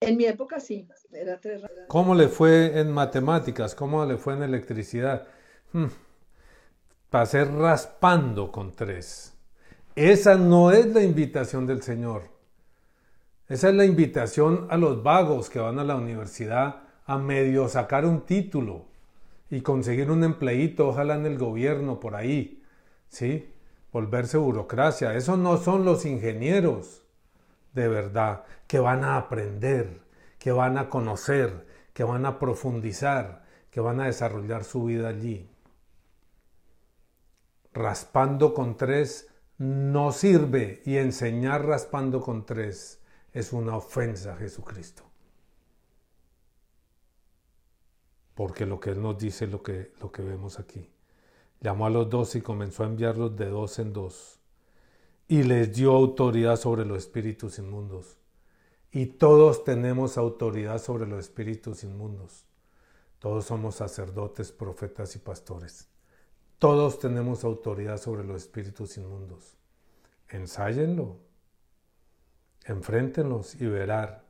En 0.00 0.18
mi 0.18 0.26
época 0.26 0.60
sí, 0.60 0.86
era 1.12 1.40
tres 1.40 1.62
¿Cómo 1.88 2.14
le 2.14 2.28
fue 2.28 2.78
en 2.78 2.92
matemáticas? 2.92 3.74
¿Cómo 3.74 4.04
le 4.04 4.18
fue 4.18 4.34
en 4.34 4.42
electricidad? 4.42 5.26
Hmm. 5.72 5.86
Pasé 7.10 7.44
raspando 7.44 8.52
con 8.52 8.72
tres. 8.72 9.34
Esa 9.96 10.34
no 10.34 10.70
es 10.70 10.86
la 10.86 11.02
invitación 11.02 11.66
del 11.66 11.82
Señor. 11.82 12.24
Esa 13.48 13.70
es 13.70 13.74
la 13.74 13.86
invitación 13.86 14.66
a 14.68 14.76
los 14.76 15.02
vagos 15.02 15.48
que 15.48 15.58
van 15.58 15.78
a 15.78 15.84
la 15.84 15.96
universidad 15.96 16.82
a 17.06 17.16
medio 17.16 17.66
sacar 17.68 18.04
un 18.04 18.26
título 18.26 18.84
y 19.48 19.62
conseguir 19.62 20.10
un 20.10 20.22
empleito, 20.22 20.88
ojalá 20.88 21.14
en 21.14 21.24
el 21.24 21.38
gobierno 21.38 21.98
por 21.98 22.14
ahí, 22.14 22.62
¿sí? 23.08 23.54
Volverse 23.90 24.36
burocracia. 24.36 25.14
Esos 25.14 25.38
no 25.38 25.56
son 25.56 25.86
los 25.86 26.04
ingenieros 26.04 27.02
de 27.72 27.88
verdad, 27.88 28.44
que 28.66 28.80
van 28.80 29.04
a 29.04 29.16
aprender, 29.16 30.02
que 30.38 30.52
van 30.52 30.76
a 30.76 30.90
conocer, 30.90 31.66
que 31.92 32.04
van 32.04 32.26
a 32.26 32.38
profundizar, 32.38 33.44
que 33.70 33.80
van 33.80 34.00
a 34.00 34.06
desarrollar 34.06 34.64
su 34.64 34.84
vida 34.84 35.08
allí. 35.08 35.48
Raspando 37.78 38.54
con 38.54 38.76
tres 38.76 39.28
no 39.58 40.10
sirve 40.10 40.82
y 40.84 40.96
enseñar 40.96 41.64
raspando 41.64 42.20
con 42.20 42.44
tres 42.44 42.98
es 43.32 43.52
una 43.52 43.76
ofensa 43.76 44.32
a 44.32 44.36
Jesucristo. 44.36 45.04
Porque 48.34 48.66
lo 48.66 48.80
que 48.80 48.90
Él 48.90 49.00
nos 49.00 49.16
dice 49.16 49.44
es 49.44 49.52
lo 49.52 49.62
que, 49.62 49.92
lo 50.00 50.10
que 50.10 50.22
vemos 50.22 50.58
aquí. 50.58 50.90
Llamó 51.60 51.86
a 51.86 51.90
los 51.90 52.10
dos 52.10 52.34
y 52.34 52.40
comenzó 52.40 52.82
a 52.82 52.86
enviarlos 52.86 53.36
de 53.36 53.46
dos 53.46 53.78
en 53.78 53.92
dos. 53.92 54.40
Y 55.28 55.44
les 55.44 55.72
dio 55.72 55.92
autoridad 55.92 56.56
sobre 56.56 56.84
los 56.84 56.98
espíritus 56.98 57.60
inmundos. 57.60 58.18
Y 58.90 59.06
todos 59.06 59.62
tenemos 59.62 60.18
autoridad 60.18 60.82
sobre 60.82 61.06
los 61.06 61.20
espíritus 61.20 61.84
inmundos. 61.84 62.44
Todos 63.20 63.44
somos 63.44 63.76
sacerdotes, 63.76 64.50
profetas 64.50 65.14
y 65.14 65.20
pastores. 65.20 65.88
Todos 66.58 66.98
tenemos 66.98 67.44
autoridad 67.44 67.98
sobre 67.98 68.24
los 68.24 68.42
espíritus 68.42 68.96
inmundos. 68.96 69.56
Ensáyenlo, 70.28 71.18
enfréntenlos 72.64 73.54
y 73.54 73.66
verán 73.66 74.22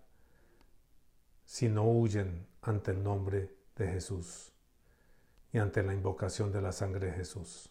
si 1.47 1.71
no 1.71 1.85
huyen 1.85 2.47
ante 2.61 2.91
el 2.91 3.03
nombre 3.03 3.57
de 3.77 3.89
Jesús 3.89 4.53
y 5.53 5.59
ante 5.59 5.83
la 5.83 5.95
invocación 5.95 6.53
de 6.53 6.61
la 6.61 6.73
sangre 6.73 7.07
de 7.07 7.13
Jesús. 7.13 7.71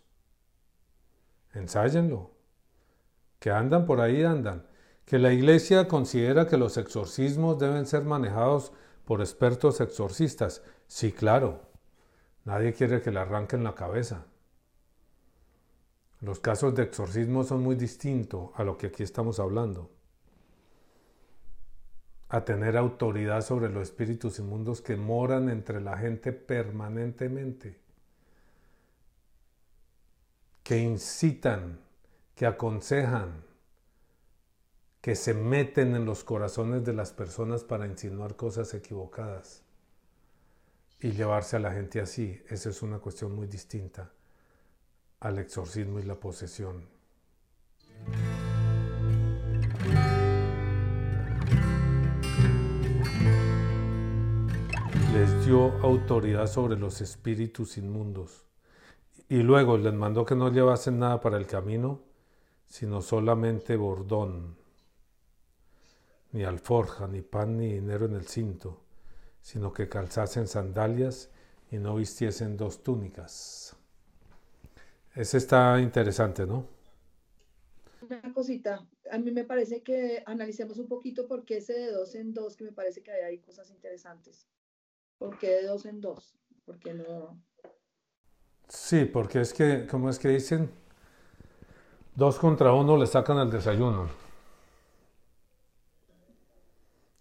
Ensáyenlo. 1.53 2.31
Que 3.39 3.51
andan 3.51 3.85
por 3.85 4.01
ahí, 4.01 4.23
andan. 4.23 4.65
Que 5.05 5.19
la 5.19 5.31
iglesia 5.31 5.87
considera 5.87 6.47
que 6.47 6.57
los 6.57 6.77
exorcismos 6.77 7.59
deben 7.59 7.85
ser 7.85 8.03
manejados 8.03 8.73
por 9.05 9.21
expertos 9.21 9.79
exorcistas. 9.79 10.63
Sí, 10.87 11.11
claro. 11.11 11.61
Nadie 12.43 12.73
quiere 12.73 13.01
que 13.03 13.11
le 13.11 13.19
arranquen 13.19 13.63
la 13.63 13.75
cabeza. 13.75 14.25
Los 16.21 16.39
casos 16.39 16.73
de 16.73 16.83
exorcismo 16.83 17.43
son 17.43 17.61
muy 17.61 17.75
distintos 17.75 18.49
a 18.55 18.63
lo 18.63 18.77
que 18.77 18.87
aquí 18.87 19.03
estamos 19.03 19.39
hablando. 19.39 19.91
A 22.29 22.43
tener 22.43 22.75
autoridad 22.75 23.41
sobre 23.41 23.69
los 23.69 23.83
espíritus 23.83 24.39
inmundos 24.39 24.81
que 24.81 24.95
moran 24.95 25.49
entre 25.49 25.79
la 25.79 25.95
gente 25.95 26.33
permanentemente, 26.33 27.79
que 30.63 30.79
incitan, 30.79 31.79
que 32.35 32.47
aconsejan, 32.47 33.45
que 34.99 35.15
se 35.15 35.35
meten 35.35 35.95
en 35.95 36.03
los 36.03 36.23
corazones 36.23 36.83
de 36.83 36.93
las 36.93 37.13
personas 37.13 37.63
para 37.63 37.85
insinuar 37.85 38.35
cosas 38.35 38.73
equivocadas 38.73 39.63
y 40.99 41.11
llevarse 41.11 41.55
a 41.55 41.59
la 41.59 41.71
gente 41.71 42.01
así. 42.01 42.41
Esa 42.49 42.71
es 42.71 42.81
una 42.81 42.97
cuestión 42.97 43.33
muy 43.33 43.47
distinta 43.47 44.11
al 45.19 45.39
exorcismo 45.39 45.99
y 45.99 46.03
la 46.03 46.15
posesión. 46.15 46.87
Les 55.13 55.45
dio 55.45 55.71
autoridad 55.81 56.47
sobre 56.47 56.77
los 56.77 57.01
espíritus 57.01 57.77
inmundos 57.77 58.45
y 59.29 59.37
luego 59.37 59.77
les 59.77 59.93
mandó 59.93 60.25
que 60.25 60.35
no 60.35 60.51
llevasen 60.51 60.99
nada 60.99 61.19
para 61.19 61.37
el 61.37 61.47
camino, 61.47 62.01
sino 62.67 63.01
solamente 63.01 63.75
bordón, 63.75 64.57
ni 66.31 66.43
alforja, 66.43 67.07
ni 67.07 67.21
pan, 67.21 67.57
ni 67.57 67.73
dinero 67.73 68.05
en 68.05 68.15
el 68.15 68.27
cinto, 68.27 68.81
sino 69.41 69.73
que 69.73 69.89
calzasen 69.89 70.47
sandalias 70.47 71.29
y 71.71 71.77
no 71.77 71.95
vistiesen 71.95 72.57
dos 72.57 72.83
túnicas. 72.83 73.76
Ese 75.17 75.37
está 75.37 75.79
interesante, 75.81 76.45
¿no? 76.45 76.67
Una 78.01 78.21
cosita, 78.35 78.87
a 79.11 79.17
mí 79.17 79.31
me 79.31 79.45
parece 79.45 79.81
que 79.81 80.21
analicemos 80.27 80.77
un 80.77 80.87
poquito 80.87 81.27
por 81.27 81.43
qué 81.43 81.57
ese 81.57 81.73
de 81.73 81.91
dos 81.91 82.13
en 82.13 82.35
dos, 82.35 82.55
que 82.55 82.63
me 82.63 82.71
parece 82.71 83.01
que 83.01 83.11
hay 83.11 83.39
cosas 83.39 83.71
interesantes. 83.71 84.47
¿Por 85.17 85.39
qué 85.39 85.49
de 85.53 85.63
dos 85.63 85.87
en 85.87 86.01
dos? 86.01 86.37
¿Por 86.65 86.77
qué 86.77 86.93
no? 86.93 87.41
Sí, 88.67 89.05
porque 89.05 89.41
es 89.41 89.55
que, 89.55 89.87
como 89.87 90.11
es 90.11 90.19
que 90.19 90.27
dicen, 90.27 90.69
dos 92.13 92.37
contra 92.37 92.71
uno 92.73 92.95
le 92.95 93.07
sacan 93.07 93.39
el 93.39 93.49
desayuno. 93.49 94.09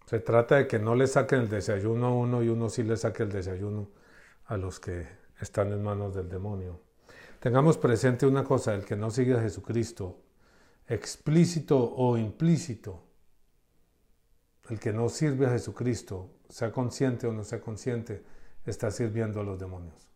Se 0.05 0.19
trata 0.19 0.57
de 0.57 0.67
que 0.67 0.77
no 0.77 0.93
le 0.93 1.07
saquen 1.07 1.39
el 1.39 1.49
desayuno 1.49 2.05
a 2.05 2.13
uno 2.13 2.43
y 2.43 2.49
uno 2.49 2.69
sí 2.69 2.83
le 2.83 2.95
saque 2.95 3.23
el 3.23 3.31
desayuno 3.31 3.89
a 4.45 4.55
los 4.55 4.79
que 4.79 5.07
están 5.41 5.73
en 5.73 5.81
manos 5.81 6.13
del 6.13 6.29
demonio. 6.29 6.86
Tengamos 7.47 7.77
presente 7.77 8.25
una 8.25 8.43
cosa, 8.43 8.73
el 8.73 8.83
que 8.83 8.97
no 8.97 9.09
sigue 9.09 9.33
a 9.33 9.39
Jesucristo, 9.39 10.19
explícito 10.85 11.79
o 11.95 12.17
implícito, 12.17 13.05
el 14.69 14.77
que 14.81 14.91
no 14.91 15.07
sirve 15.07 15.45
a 15.45 15.51
Jesucristo, 15.51 16.29
sea 16.49 16.73
consciente 16.73 17.25
o 17.25 17.31
no 17.31 17.45
sea 17.45 17.61
consciente, 17.61 18.21
está 18.65 18.91
sirviendo 18.91 19.39
a 19.39 19.45
los 19.45 19.57
demonios. 19.57 20.09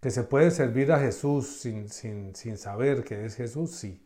Que 0.00 0.10
se 0.10 0.22
puede 0.22 0.50
servir 0.50 0.92
a 0.92 0.98
Jesús 0.98 1.46
sin, 1.60 1.90
sin, 1.90 2.34
sin 2.34 2.56
saber 2.56 3.04
que 3.04 3.26
es 3.26 3.36
Jesús, 3.36 3.72
sí. 3.72 4.02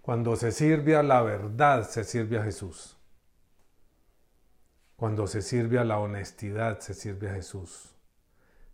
Cuando 0.00 0.36
se 0.36 0.52
sirve 0.52 0.96
a 0.96 1.02
la 1.02 1.20
verdad, 1.20 1.86
se 1.86 2.02
sirve 2.04 2.38
a 2.38 2.44
Jesús. 2.44 2.96
Cuando 4.96 5.26
se 5.26 5.42
sirve 5.42 5.78
a 5.78 5.84
la 5.84 5.98
honestidad, 5.98 6.80
se 6.80 6.94
sirve 6.94 7.28
a 7.28 7.34
Jesús. 7.34 7.94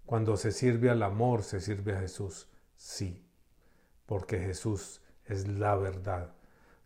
Cuando 0.06 0.36
se 0.36 0.52
sirve 0.52 0.90
al 0.90 1.02
amor, 1.02 1.42
se 1.42 1.60
sirve 1.60 1.96
a 1.96 1.98
Jesús. 1.98 2.46
Sí, 2.76 3.26
porque 4.06 4.38
Jesús 4.38 5.02
es 5.24 5.48
la 5.48 5.76
verdad. 5.76 6.34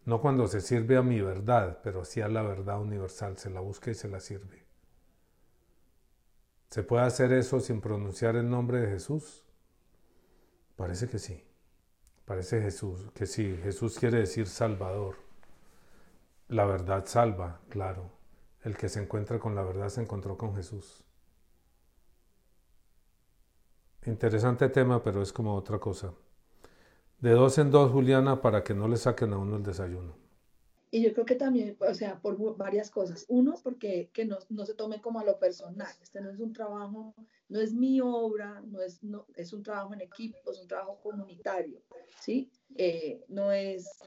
No 0.05 0.21
cuando 0.21 0.47
se 0.49 0.61
sirve 0.61 0.97
a 0.97 1.03
mi 1.03 1.21
verdad, 1.21 1.81
pero 1.83 2.05
sí 2.05 2.21
a 2.21 2.29
la 2.29 2.43
verdad 2.43 2.81
universal, 2.81 3.37
se 3.37 3.51
la 3.51 3.61
busca 3.61 3.91
y 3.91 3.95
se 3.95 4.09
la 4.09 4.21
sirve. 4.21 4.67
¿Se 6.71 6.83
puede 6.83 7.05
hacer 7.05 7.33
eso 7.33 7.61
sin 7.61 7.81
pronunciar 7.81 8.37
el 8.37 8.49
nombre 8.49 8.81
de 8.81 8.89
Jesús? 8.89 9.45
Parece 10.77 11.09
que 11.09 11.19
sí. 11.19 11.45
Parece 12.25 12.61
Jesús, 12.61 13.11
que 13.15 13.27
sí. 13.27 13.59
Jesús 13.63 13.99
quiere 13.99 14.19
decir 14.19 14.47
Salvador. 14.47 15.17
La 16.49 16.67
verdad 16.67 17.07
salva, 17.07 17.61
claro. 17.69 18.11
El 18.63 18.77
que 18.77 18.89
se 18.89 19.03
encuentra 19.03 19.39
con 19.39 19.55
la 19.55 19.63
verdad 19.63 19.89
se 19.89 20.03
encontró 20.03 20.37
con 20.37 20.55
Jesús. 20.55 21.05
Interesante 24.07 24.69
tema, 24.69 25.03
pero 25.03 25.23
es 25.23 25.33
como 25.33 25.55
otra 25.55 25.79
cosa. 25.79 26.15
De 27.21 27.33
dos 27.33 27.59
en 27.59 27.71
dos, 27.71 27.91
Juliana, 27.91 28.41
para 28.41 28.63
que 28.63 28.75
no 28.75 28.87
le 28.89 28.97
saquen 28.97 29.33
a 29.33 29.39
uno 29.39 29.57
el 29.57 29.63
desayuno. 29.63 30.29
Y 30.91 31.03
yo 31.03 31.13
creo 31.13 31.27
que 31.27 31.35
también, 31.35 31.77
o 31.81 31.95
sea, 31.95 32.19
por 32.21 32.57
varias 32.57 32.91
cosas. 32.91 33.27
Uno, 33.29 33.57
porque 33.63 34.11
que 34.13 34.25
no, 34.25 34.39
no, 34.49 34.65
se 34.65 34.75
tome 34.75 35.01
como 35.03 35.21
a 35.21 35.25
lo 35.25 35.39
personal. 35.39 35.93
Este 36.01 36.21
no 36.21 36.31
es 36.31 36.39
un 36.39 36.53
trabajo, 36.53 37.15
no 37.49 37.61
es 37.61 37.75
mi 37.75 38.01
obra, 38.01 38.63
no 38.67 38.81
es, 38.81 39.03
no, 39.03 39.27
es 39.37 39.53
un 39.53 39.63
trabajo 39.63 39.93
en 39.93 40.01
equipo, 40.01 40.51
es 40.51 40.61
un 40.61 40.69
trabajo 40.69 40.99
comunitario, 41.03 41.83
¿sí? 42.21 42.51
Eh, 42.77 43.23
no 43.29 43.53
es... 43.53 43.99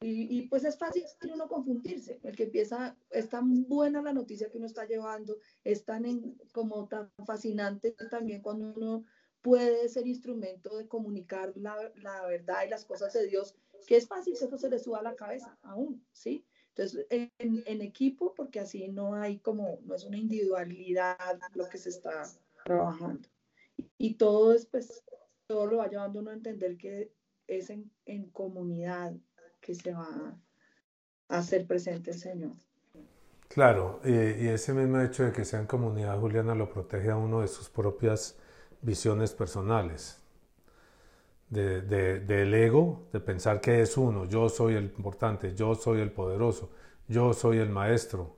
Y, 0.00 0.38
y, 0.38 0.48
pues 0.48 0.64
es 0.64 0.76
fácil 0.76 1.04
uno 1.32 1.48
confundirse, 1.48 2.20
el 2.24 2.36
que 2.36 2.42
empieza, 2.42 2.94
es 3.10 3.28
tan 3.30 3.66
buena 3.66 4.02
la 4.02 4.12
noticia 4.12 4.50
que 4.50 4.58
uno 4.58 4.66
está 4.66 4.84
llevando, 4.84 5.38
es 5.62 5.84
tan 5.84 6.04
en, 6.04 6.36
como 6.52 6.88
tan 6.88 7.10
fascinante 7.24 7.92
también 8.10 8.42
cuando 8.42 8.74
uno 8.76 9.04
puede 9.44 9.90
ser 9.90 10.06
instrumento 10.06 10.78
de 10.78 10.88
comunicar 10.88 11.52
la, 11.54 11.76
la, 11.96 12.26
verdad 12.26 12.64
y 12.66 12.70
las 12.70 12.86
cosas 12.86 13.12
de 13.12 13.26
Dios, 13.26 13.54
que 13.86 13.98
es 13.98 14.08
fácil 14.08 14.32
eso 14.32 14.56
se 14.56 14.70
le 14.70 14.78
suba 14.78 15.00
a 15.00 15.02
la 15.02 15.14
cabeza 15.14 15.58
aún, 15.62 16.02
¿sí? 16.12 16.46
Entonces, 16.70 17.06
en, 17.10 17.30
en, 17.38 17.82
equipo, 17.82 18.34
porque 18.34 18.58
así 18.58 18.88
no 18.88 19.14
hay 19.14 19.38
como, 19.40 19.80
no 19.84 19.94
es 19.94 20.04
una 20.04 20.16
individualidad 20.16 21.38
lo 21.52 21.68
que 21.68 21.76
se 21.76 21.90
está 21.90 22.22
trabajando. 22.64 23.28
Y, 23.98 24.14
todo 24.14 24.54
es, 24.54 24.64
pues, 24.64 25.04
todo 25.46 25.66
lo 25.66 25.76
va 25.76 25.88
llevando 25.88 26.20
uno 26.20 26.30
a 26.30 26.34
entender 26.34 26.78
que 26.78 27.12
es 27.46 27.68
en, 27.68 27.92
en 28.06 28.30
comunidad 28.30 29.14
que 29.60 29.74
se 29.74 29.92
va 29.92 30.40
a 31.28 31.38
hacer 31.38 31.66
presente 31.66 32.12
el 32.12 32.18
Señor. 32.18 32.52
Claro, 33.48 34.00
y 34.04 34.48
ese 34.48 34.72
mismo 34.72 35.02
hecho 35.02 35.24
de 35.24 35.32
que 35.32 35.44
sea 35.44 35.60
en 35.60 35.66
comunidad 35.66 36.18
juliana 36.18 36.54
lo 36.54 36.70
protege 36.70 37.10
a 37.10 37.16
uno 37.16 37.42
de 37.42 37.48
sus 37.48 37.68
propias 37.68 38.38
visiones 38.84 39.32
personales, 39.32 40.20
de, 41.48 41.80
del 42.20 42.54
ego, 42.54 43.08
de 43.12 43.20
pensar 43.20 43.60
que 43.60 43.80
es 43.80 43.96
uno, 43.96 44.24
yo 44.26 44.48
soy 44.48 44.74
el 44.74 44.84
importante, 44.84 45.54
yo 45.54 45.74
soy 45.74 46.00
el 46.00 46.10
poderoso, 46.10 46.70
yo 47.08 47.32
soy 47.32 47.58
el 47.58 47.70
maestro. 47.70 48.36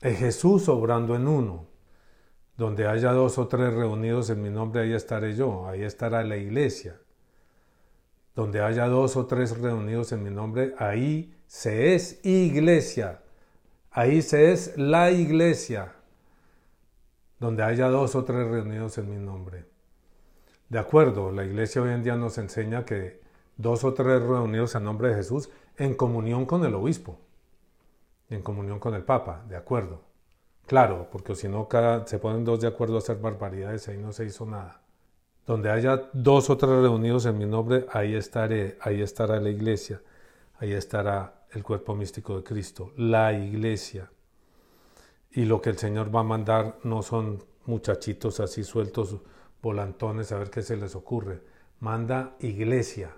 Es 0.00 0.18
Jesús 0.18 0.68
obrando 0.68 1.14
en 1.14 1.28
uno. 1.28 1.68
Donde 2.56 2.86
haya 2.86 3.12
dos 3.12 3.38
o 3.38 3.48
tres 3.48 3.72
reunidos 3.72 4.28
en 4.28 4.42
mi 4.42 4.50
nombre, 4.50 4.82
ahí 4.82 4.92
estaré 4.92 5.34
yo, 5.34 5.66
ahí 5.66 5.82
estará 5.82 6.22
la 6.24 6.36
iglesia. 6.36 7.00
Donde 8.34 8.60
haya 8.60 8.86
dos 8.86 9.16
o 9.16 9.26
tres 9.26 9.58
reunidos 9.58 10.12
en 10.12 10.22
mi 10.22 10.30
nombre, 10.30 10.74
ahí 10.78 11.34
se 11.46 11.94
es 11.94 12.24
iglesia. 12.24 13.22
Ahí 13.90 14.22
se 14.22 14.52
es 14.52 14.76
la 14.76 15.10
iglesia. 15.10 15.94
Donde 17.40 17.64
haya 17.64 17.88
dos 17.88 18.14
o 18.14 18.22
tres 18.22 18.46
reunidos 18.46 18.96
en 18.98 19.10
mi 19.10 19.16
nombre. 19.16 19.64
De 20.68 20.78
acuerdo, 20.78 21.32
la 21.32 21.44
iglesia 21.44 21.82
hoy 21.82 21.90
en 21.90 22.04
día 22.04 22.14
nos 22.14 22.38
enseña 22.38 22.84
que 22.84 23.20
dos 23.56 23.82
o 23.82 23.92
tres 23.92 24.22
reunidos 24.22 24.74
en 24.76 24.84
nombre 24.84 25.08
de 25.08 25.16
Jesús 25.16 25.50
en 25.76 25.94
comunión 25.94 26.46
con 26.46 26.64
el 26.64 26.74
obispo, 26.74 27.18
en 28.28 28.42
comunión 28.42 28.78
con 28.78 28.94
el 28.94 29.02
papa, 29.02 29.44
de 29.48 29.56
acuerdo. 29.56 30.02
Claro, 30.66 31.08
porque 31.10 31.34
si 31.34 31.48
no 31.48 31.66
se 32.06 32.18
ponen 32.18 32.44
dos 32.44 32.60
de 32.60 32.68
acuerdo 32.68 32.96
a 32.96 32.98
hacer 32.98 33.16
barbaridades, 33.16 33.88
ahí 33.88 33.98
no 33.98 34.12
se 34.12 34.26
hizo 34.26 34.46
nada. 34.46 34.82
Donde 35.46 35.70
haya 35.70 36.10
dos 36.12 36.50
o 36.50 36.56
tres 36.56 36.70
reunidos 36.70 37.26
en 37.26 37.38
mi 37.38 37.46
nombre, 37.46 37.86
ahí 37.90 38.14
estaré, 38.14 38.76
ahí 38.80 39.02
estará 39.02 39.40
la 39.40 39.48
iglesia, 39.48 40.00
ahí 40.58 40.72
estará 40.72 41.46
el 41.50 41.64
cuerpo 41.64 41.94
místico 41.96 42.36
de 42.36 42.44
Cristo, 42.44 42.92
la 42.96 43.32
iglesia. 43.32 44.10
Y 45.32 45.44
lo 45.44 45.60
que 45.60 45.70
el 45.70 45.78
Señor 45.78 46.14
va 46.14 46.20
a 46.20 46.24
mandar 46.24 46.78
no 46.82 47.02
son 47.02 47.44
muchachitos 47.66 48.40
así 48.40 48.64
sueltos, 48.64 49.16
volantones, 49.62 50.32
a 50.32 50.38
ver 50.38 50.50
qué 50.50 50.62
se 50.62 50.76
les 50.76 50.94
ocurre. 50.94 51.42
Manda 51.78 52.36
iglesia. 52.40 53.14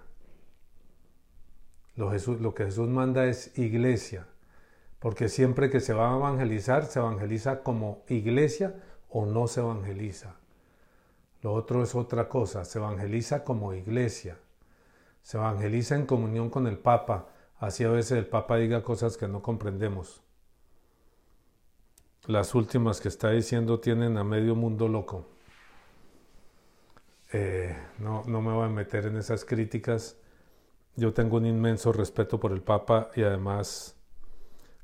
Lo, 1.96 2.10
que 2.54 2.64
Jesús 2.64 2.88
manda 2.88 3.26
es 3.26 3.56
iglesia 3.58 4.26
porque 5.02 5.28
siempre 5.28 5.68
que 5.68 5.80
se 5.80 5.94
va 5.94 6.12
a 6.12 6.16
evangelizar, 6.16 6.86
se 6.86 7.00
evangeliza 7.00 7.64
como 7.64 8.04
iglesia 8.06 8.76
o 9.10 9.26
no 9.26 9.48
se 9.48 9.58
evangeliza. 9.58 10.36
Lo 11.42 11.54
otro 11.54 11.82
es 11.82 11.96
otra 11.96 12.28
cosa, 12.28 12.64
se 12.64 12.78
evangeliza 12.78 13.42
como 13.42 13.74
iglesia, 13.74 14.38
se 15.20 15.38
evangeliza 15.38 15.96
en 15.96 16.06
comunión 16.06 16.50
con 16.50 16.68
el 16.68 16.78
Papa, 16.78 17.26
así 17.58 17.82
a 17.82 17.88
veces 17.88 18.16
el 18.16 18.28
Papa 18.28 18.58
diga 18.58 18.84
cosas 18.84 19.16
que 19.16 19.26
no 19.26 19.42
comprendemos. 19.42 20.22
Las 22.26 22.54
últimas 22.54 23.00
que 23.00 23.08
está 23.08 23.30
diciendo 23.30 23.80
tienen 23.80 24.16
a 24.16 24.22
medio 24.22 24.54
mundo 24.54 24.86
loco. 24.86 25.26
Eh, 27.32 27.76
no, 27.98 28.22
no 28.26 28.40
me 28.40 28.52
voy 28.52 28.66
a 28.66 28.68
meter 28.68 29.06
en 29.06 29.16
esas 29.16 29.44
críticas. 29.44 30.16
Yo 30.94 31.12
tengo 31.12 31.38
un 31.38 31.46
inmenso 31.46 31.92
respeto 31.92 32.38
por 32.38 32.52
el 32.52 32.62
Papa 32.62 33.10
y 33.16 33.22
además 33.22 33.96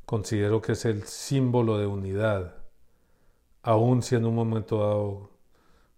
considero 0.05 0.61
que 0.61 0.73
es 0.73 0.85
el 0.85 1.05
símbolo 1.05 1.79
de 1.79 1.87
unidad. 1.87 2.57
Aun 3.63 4.03
si 4.03 4.17
en 4.17 4.25
un 4.25 4.35
momento 4.35 4.81
dado 4.81 5.31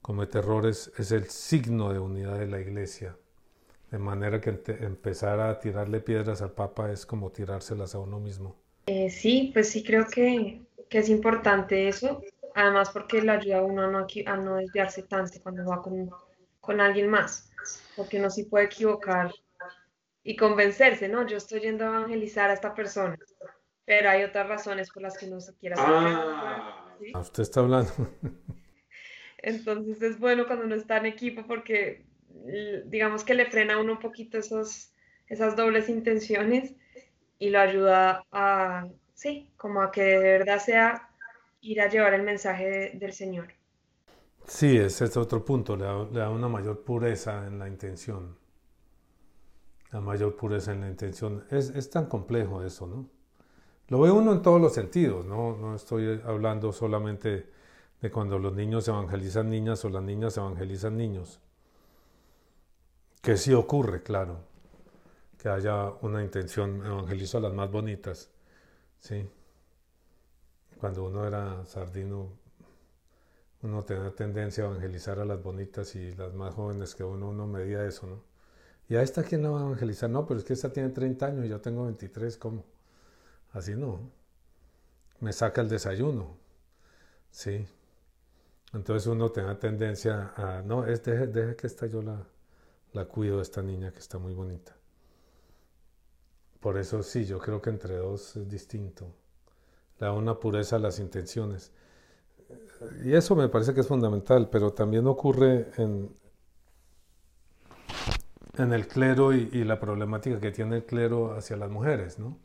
comete 0.03 0.39
errores, 0.39 0.93
es 0.99 1.11
el 1.11 1.31
signo 1.31 1.91
de 1.93 2.01
unidad 2.01 2.39
de 2.39 2.49
la 2.49 2.61
iglesia. 2.61 3.17
De 3.91 3.99
manera 3.99 4.41
que 4.43 4.61
empezar 4.81 5.41
a 5.41 5.59
tirarle 5.59 6.01
piedras 6.01 6.43
al 6.43 6.53
Papa 6.53 6.93
es 6.93 7.07
como 7.07 7.31
tirárselas 7.31 7.95
a 7.95 7.99
uno 7.99 8.21
mismo. 8.21 8.57
Eh, 8.87 9.09
sí, 9.11 9.51
pues 9.53 9.71
sí 9.71 9.85
creo 9.85 10.07
que, 10.07 10.63
que, 10.91 10.99
es 10.99 11.09
importante 11.09 11.89
eso. 11.89 12.21
Además 12.55 12.91
porque 12.91 13.23
le 13.23 13.31
ayuda 13.31 13.59
a 13.59 13.63
uno 13.63 13.85
a 13.85 13.87
no, 13.87 14.07
a 14.27 14.37
no 14.37 14.57
desviarse 14.57 15.05
tanto 15.05 15.41
cuando 15.43 15.65
va 15.65 15.81
con, 15.81 16.11
con 16.61 16.81
alguien 16.81 17.09
más. 17.09 17.51
Porque 17.97 18.19
uno 18.19 18.29
sí 18.29 18.45
puede 18.45 18.67
equivocar 18.67 19.33
y 20.25 20.37
convencerse, 20.37 21.09
¿no? 21.09 21.27
Yo 21.27 21.37
estoy 21.37 21.61
yendo 21.61 21.85
a 21.85 21.89
evangelizar 21.89 22.51
a 22.51 22.55
esta 22.55 22.75
persona 22.75 23.17
pero 23.91 24.09
hay 24.09 24.23
otras 24.23 24.47
razones 24.47 24.89
por 24.89 25.03
las 25.03 25.19
que 25.19 25.27
no 25.27 25.41
se 25.41 25.53
quiere 25.57 25.75
hacer. 25.75 25.85
Ah, 25.89 27.19
usted 27.19 27.43
está 27.43 27.59
hablando. 27.59 27.91
Entonces 29.39 30.01
es 30.01 30.21
bueno 30.21 30.47
cuando 30.47 30.65
uno 30.65 30.77
está 30.77 30.99
en 30.99 31.07
equipo 31.07 31.45
porque 31.45 32.07
digamos 32.85 33.25
que 33.25 33.35
le 33.35 33.47
frena 33.47 33.75
a 33.75 33.81
uno 33.81 33.95
un 33.95 33.99
poquito 33.99 34.39
esos, 34.39 34.93
esas 35.27 35.57
dobles 35.57 35.89
intenciones 35.89 36.73
y 37.41 37.51
lo 37.51 37.59
ayuda 37.59 38.25
a, 38.31 38.87
sí, 39.21 39.51
como 39.59 39.83
a 39.83 39.91
que 39.91 40.03
de 40.03 40.19
verdad 40.19 40.59
sea 40.59 41.11
ir 41.61 41.83
a 41.83 41.89
llevar 41.89 42.15
el 42.15 42.23
mensaje 42.23 42.93
del 42.95 43.13
Señor. 43.13 43.49
Sí, 44.47 44.79
ese 44.79 45.05
es 45.05 45.17
otro 45.19 45.45
punto, 45.45 45.77
le 45.77 45.85
da, 45.85 46.05
le 46.11 46.21
da, 46.21 46.31
una 46.31 46.49
mayor 46.49 46.83
pureza 46.85 47.47
en 47.47 47.59
la 47.59 47.69
intención. 47.69 48.39
La 49.91 50.01
mayor 50.01 50.37
pureza 50.37 50.73
en 50.73 50.81
la 50.81 50.89
intención. 50.89 51.45
Es, 51.51 51.69
es 51.69 51.91
tan 51.91 52.07
complejo 52.07 52.63
eso, 52.65 52.87
¿no? 52.87 53.11
Lo 53.89 54.01
ve 54.01 54.11
uno 54.11 54.33
en 54.33 54.41
todos 54.41 54.61
los 54.61 54.73
sentidos, 54.73 55.27
¿no? 55.27 55.57
no 55.57 55.75
estoy 55.75 56.23
hablando 56.25 56.73
solamente 56.73 57.51
de 58.01 58.11
cuando 58.11 58.39
los 58.39 58.55
niños 58.55 58.89
evangelizan 58.89 59.51
niñas 59.51 59.85
o 59.85 59.91
las 59.91 60.03
niñas 60.03 60.37
evangelizan 60.39 60.97
niños. 60.97 61.41
Que 63.21 63.37
sí 63.37 63.53
ocurre, 63.53 64.03
claro, 64.03 64.39
que 65.37 65.51
haya 65.51 65.93
una 66.01 66.23
intención, 66.23 66.87
evangelizo 66.87 67.39
a 67.39 67.41
las 67.43 67.53
más 67.53 67.71
bonitas, 67.71 68.31
¿sí? 69.01 69.29
Cuando 70.81 71.05
uno 71.05 71.25
era 71.29 71.65
sardino, 71.65 72.33
uno 73.63 73.85
tenía 73.85 74.11
tendencia 74.15 74.65
a 74.65 74.69
evangelizar 74.69 75.19
a 75.21 75.25
las 75.25 75.43
bonitas 75.43 75.95
y 75.95 76.15
las 76.15 76.33
más 76.35 76.55
jóvenes 76.55 76.95
que 76.95 77.05
uno, 77.05 77.29
uno 77.31 77.47
medía 77.47 77.85
eso, 77.87 78.07
¿no? 78.07 78.23
¿Y 78.89 78.97
a 78.97 79.03
esta 79.03 79.23
quién 79.25 79.43
la 79.43 79.51
va 79.51 79.61
a 79.61 79.67
evangelizar? 79.67 80.11
No, 80.11 80.27
pero 80.27 80.41
es 80.41 80.45
que 80.47 80.55
esta 80.55 80.73
tiene 80.73 80.91
30 80.91 81.27
años 81.27 81.47
y 81.47 81.49
yo 81.49 81.61
tengo 81.61 81.85
23, 81.85 82.37
¿cómo? 82.39 82.65
Así 83.53 83.75
no. 83.77 84.11
Me 85.21 85.33
saca 85.33 85.61
el 85.61 85.69
desayuno. 85.69 86.37
Sí. 87.31 87.67
Entonces 88.73 89.07
uno 89.07 89.31
tiene 89.31 89.55
tendencia 89.57 90.33
a, 90.37 90.63
no, 90.63 90.87
es 90.87 91.03
deje, 91.05 91.57
que 91.57 91.67
esta 91.67 91.87
yo 91.87 92.03
la, 92.03 92.27
la 92.93 93.05
cuido 93.07 93.41
esta 93.43 93.63
niña 93.63 93.93
que 93.93 93.99
está 94.01 94.19
muy 94.19 94.35
bonita. 94.35 94.77
Por 96.61 96.79
eso 96.79 97.03
sí, 97.03 97.25
yo 97.25 97.39
creo 97.39 97.61
que 97.61 97.71
entre 97.71 97.97
dos 97.97 98.37
es 98.37 98.49
distinto. 98.49 99.07
Le 99.99 100.07
da 100.07 100.13
una 100.13 100.39
pureza 100.39 100.77
a 100.77 100.79
las 100.79 100.99
intenciones. 100.99 101.73
Y 103.05 103.15
eso 103.15 103.35
me 103.37 103.49
parece 103.49 103.75
que 103.75 103.81
es 103.81 103.87
fundamental, 103.87 104.49
pero 104.51 104.73
también 104.73 105.07
ocurre 105.07 105.71
en, 105.77 106.15
el 108.59 108.89
clero 108.89 109.33
y, 109.35 109.49
y 109.53 109.65
la 109.65 109.81
problemática 109.81 110.39
que 110.39 110.51
tiene 110.51 110.77
el 110.77 110.85
clero 110.85 111.35
hacia 111.35 111.57
las 111.57 111.71
mujeres, 111.71 112.19
¿no? 112.19 112.37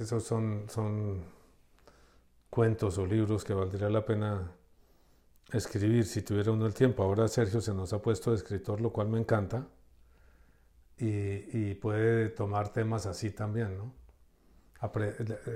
esos 0.00 0.24
son, 0.24 0.64
son 0.68 1.22
cuentos 2.48 2.96
o 2.98 3.06
libros 3.06 3.44
que 3.44 3.52
valdría 3.52 3.90
la 3.90 4.04
pena 4.04 4.50
escribir 5.52 6.04
si 6.06 6.22
tuviera 6.22 6.52
uno 6.52 6.66
el 6.66 6.74
tiempo. 6.74 7.02
Ahora 7.02 7.28
Sergio 7.28 7.60
se 7.60 7.74
nos 7.74 7.92
ha 7.92 8.00
puesto 8.00 8.30
de 8.30 8.36
escritor, 8.36 8.80
lo 8.80 8.90
cual 8.90 9.08
me 9.08 9.18
encanta, 9.18 9.66
y, 11.00 11.74
puede 11.74 12.28
tomar 12.28 12.72
temas 12.72 13.06
así 13.06 13.30
también, 13.30 13.76
¿no? 13.78 13.94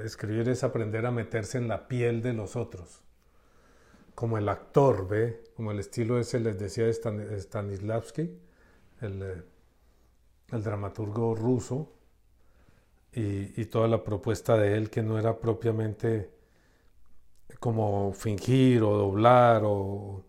escribir 0.04 0.48
es 0.48 0.64
aprender 0.64 1.07
a 1.07 1.11
meterse 1.11 1.59
en 1.59 1.68
la 1.68 1.88
piel 1.88 2.20
de 2.22 2.33
los 2.35 2.57
otros, 2.57 3.02
como 4.14 4.38
el 4.38 4.48
actor, 4.48 5.09
¿ve? 5.09 5.44
Como 5.57 5.70
el 5.70 5.78
estilo 5.78 6.18
ese 6.18 6.40
les 6.40 6.59
decía 6.59 6.90
Stanislavski, 6.90 8.38
el, 9.00 9.44
el 10.50 10.62
dramaturgo 10.62 11.35
ruso, 11.35 11.94
y, 13.16 13.64
toda 13.66 13.88
la 13.88 14.02
propuesta 14.02 14.57
de 14.57 14.76
él 14.76 14.90
que 14.90 15.02
no 15.02 15.18
era 15.18 15.38
propiamente 15.38 16.30
como 17.61 18.12
fingir 18.12 18.83
o 18.83 18.96
doblar 18.96 19.62
o 19.64 20.24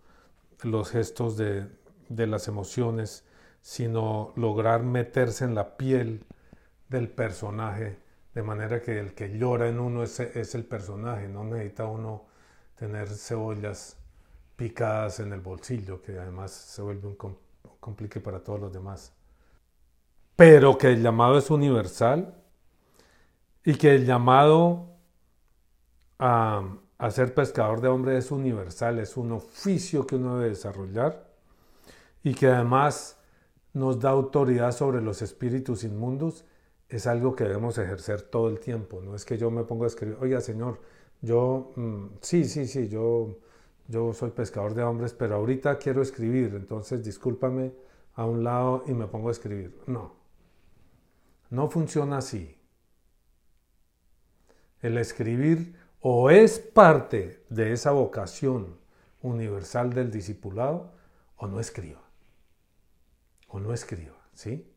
los 0.63 0.89
gestos 0.91 1.35
de, 1.37 1.67
las 2.09 2.47
emociones, 2.47 3.25
sino 3.65 4.31
lograr 4.35 4.83
meterse 4.83 5.43
en 5.43 5.55
la 5.55 5.75
piel 5.75 6.23
del 6.87 7.09
personaje, 7.09 7.97
de 8.35 8.43
manera 8.43 8.79
que 8.79 8.99
el 8.99 9.15
que 9.15 9.39
llora 9.39 9.67
en 9.67 9.79
uno 9.79 10.03
es, 10.03 10.19
el 10.53 10.65
personaje, 10.65 11.27
no 11.27 11.43
necesita 11.43 11.87
uno 11.87 12.27
tener 12.75 13.09
cebollas 13.09 13.97
picadas 14.55 15.19
en 15.19 15.33
el 15.33 15.41
bolsillo, 15.41 15.99
que 16.03 16.19
además 16.19 16.51
se 16.51 16.83
vuelve 16.83 17.07
un 17.07 17.17
complique 17.79 18.19
para 18.19 18.43
todos 18.43 18.59
los 18.59 18.71
demás. 18.71 19.13
Pero 20.35 20.77
que 20.77 20.89
el 20.89 21.01
llamado 21.01 21.35
es 21.39 21.49
universal 21.49 22.35
y 23.63 23.73
que 23.73 23.95
el 23.95 24.05
llamado 24.05 24.91
a, 26.19 26.69
ser 27.09 27.33
pescador 27.33 27.81
de 27.81 27.87
hombres 27.87 28.25
es 28.25 28.31
universal, 28.31 28.99
es 28.99 29.17
un 29.17 29.31
oficio 29.31 30.05
que 30.05 30.17
uno 30.17 30.37
debe 30.37 30.49
desarrollar 30.49 31.31
y 32.21 32.35
que 32.35 32.45
además 32.45 33.17
nos 33.75 33.99
da 33.99 34.11
autoridad 34.11 34.71
sobre 34.71 35.01
los 35.01 35.21
espíritus 35.21 35.83
inmundos 35.83 36.45
es 36.87 37.07
algo 37.07 37.35
que 37.35 37.43
debemos 37.43 37.77
ejercer 37.77 38.21
todo 38.21 38.47
el 38.47 38.59
tiempo. 38.61 39.01
No 39.01 39.15
es 39.15 39.25
que 39.25 39.37
yo 39.37 39.51
me 39.51 39.65
ponga 39.65 39.83
a 39.83 39.87
escribir, 39.87 40.17
oiga 40.21 40.39
Señor, 40.39 40.79
yo, 41.21 41.73
mm, 41.75 42.05
sí, 42.21 42.45
sí, 42.45 42.67
sí, 42.67 42.87
yo, 42.87 43.37
yo 43.89 44.13
soy 44.13 44.31
pescador 44.31 44.75
de 44.75 44.83
hombres, 44.83 45.13
pero 45.13 45.35
ahorita 45.35 45.77
quiero 45.77 46.01
escribir, 46.01 46.55
entonces 46.55 47.03
discúlpame 47.03 47.73
a 48.13 48.25
un 48.25 48.45
lado 48.45 48.83
y 48.87 48.93
me 48.93 49.07
pongo 49.07 49.27
a 49.27 49.33
escribir. 49.33 49.77
No, 49.87 50.13
no 51.49 51.69
funciona 51.69 52.19
así. 52.19 52.57
El 54.79 54.97
escribir 54.97 55.75
o 55.99 56.29
es 56.29 56.59
parte 56.59 57.43
de 57.49 57.73
esa 57.73 57.91
vocación 57.91 58.77
universal 59.21 59.91
del 59.91 60.11
discipulado 60.11 60.93
o 61.35 61.47
no 61.47 61.59
escriba. 61.59 62.04
O 63.47 63.59
no 63.59 63.73
escriba, 63.73 64.17
¿sí? 64.33 64.71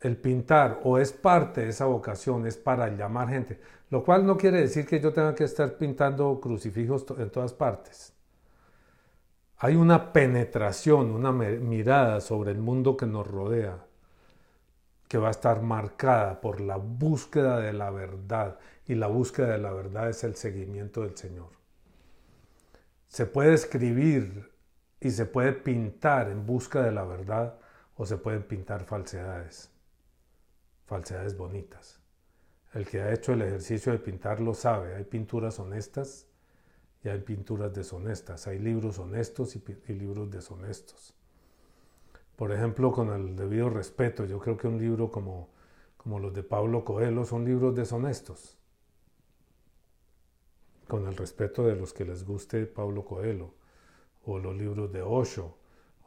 el 0.00 0.16
pintar 0.16 0.80
o 0.84 0.98
es 0.98 1.12
parte 1.12 1.62
de 1.62 1.70
esa 1.70 1.86
vocación, 1.86 2.46
es 2.46 2.56
para 2.56 2.88
llamar 2.88 3.28
gente, 3.28 3.60
lo 3.90 4.04
cual 4.04 4.26
no 4.26 4.36
quiere 4.36 4.60
decir 4.60 4.86
que 4.86 5.00
yo 5.00 5.12
tenga 5.12 5.34
que 5.34 5.44
estar 5.44 5.76
pintando 5.76 6.40
crucifijos 6.40 7.04
en 7.18 7.30
todas 7.30 7.52
partes. 7.52 8.12
Hay 9.56 9.74
una 9.74 10.12
penetración, 10.12 11.10
una 11.10 11.32
mirada 11.32 12.20
sobre 12.20 12.52
el 12.52 12.58
mundo 12.58 12.96
que 12.96 13.06
nos 13.06 13.26
rodea, 13.26 13.84
que 15.08 15.18
va 15.18 15.28
a 15.28 15.32
estar 15.32 15.62
marcada 15.62 16.40
por 16.40 16.60
la 16.60 16.76
búsqueda 16.76 17.58
de 17.58 17.72
la 17.72 17.90
verdad, 17.90 18.58
y 18.86 18.94
la 18.94 19.08
búsqueda 19.08 19.48
de 19.48 19.58
la 19.58 19.72
verdad 19.72 20.10
es 20.10 20.22
el 20.22 20.36
seguimiento 20.36 21.02
del 21.02 21.16
Señor. 21.16 21.50
Se 23.08 23.26
puede 23.26 23.54
escribir 23.54 24.52
y 25.00 25.10
se 25.10 25.26
puede 25.26 25.52
pintar 25.52 26.30
en 26.30 26.46
busca 26.46 26.82
de 26.82 26.92
la 26.92 27.04
verdad 27.04 27.58
o 27.98 28.06
se 28.06 28.16
pueden 28.16 28.44
pintar 28.44 28.84
falsedades 28.84 29.70
falsedades 30.88 31.36
bonitas. 31.36 32.00
El 32.72 32.86
que 32.86 33.02
ha 33.02 33.12
hecho 33.12 33.32
el 33.32 33.42
ejercicio 33.42 33.92
de 33.92 33.98
pintar 33.98 34.40
lo 34.40 34.54
sabe. 34.54 34.94
Hay 34.96 35.04
pinturas 35.04 35.58
honestas 35.58 36.26
y 37.04 37.10
hay 37.10 37.20
pinturas 37.20 37.74
deshonestas. 37.74 38.46
Hay 38.46 38.58
libros 38.58 38.98
honestos 38.98 39.54
y, 39.54 39.92
libros 39.92 40.30
deshonestos. 40.30 41.14
Por 42.36 42.52
ejemplo, 42.52 42.90
con 42.90 43.10
el 43.10 43.36
debido 43.36 43.68
respeto, 43.68 44.24
yo 44.24 44.38
creo 44.38 44.56
que 44.56 44.66
un 44.66 44.78
libro 44.78 45.10
como, 45.10 45.50
como 45.98 46.18
los 46.18 46.32
de 46.32 46.42
Pablo 46.42 46.84
Coelho 46.84 47.24
son 47.24 47.44
libros 47.44 47.74
deshonestos. 47.74 48.56
Con 50.86 51.06
el 51.06 51.16
respeto 51.16 51.66
de 51.66 51.76
los 51.76 51.92
que 51.92 52.06
les 52.06 52.24
guste 52.24 52.64
Pablo 52.64 53.04
Coelho, 53.04 53.52
o 54.24 54.38
los 54.38 54.56
libros 54.56 54.90
de 54.90 55.02
Osho, 55.02 55.57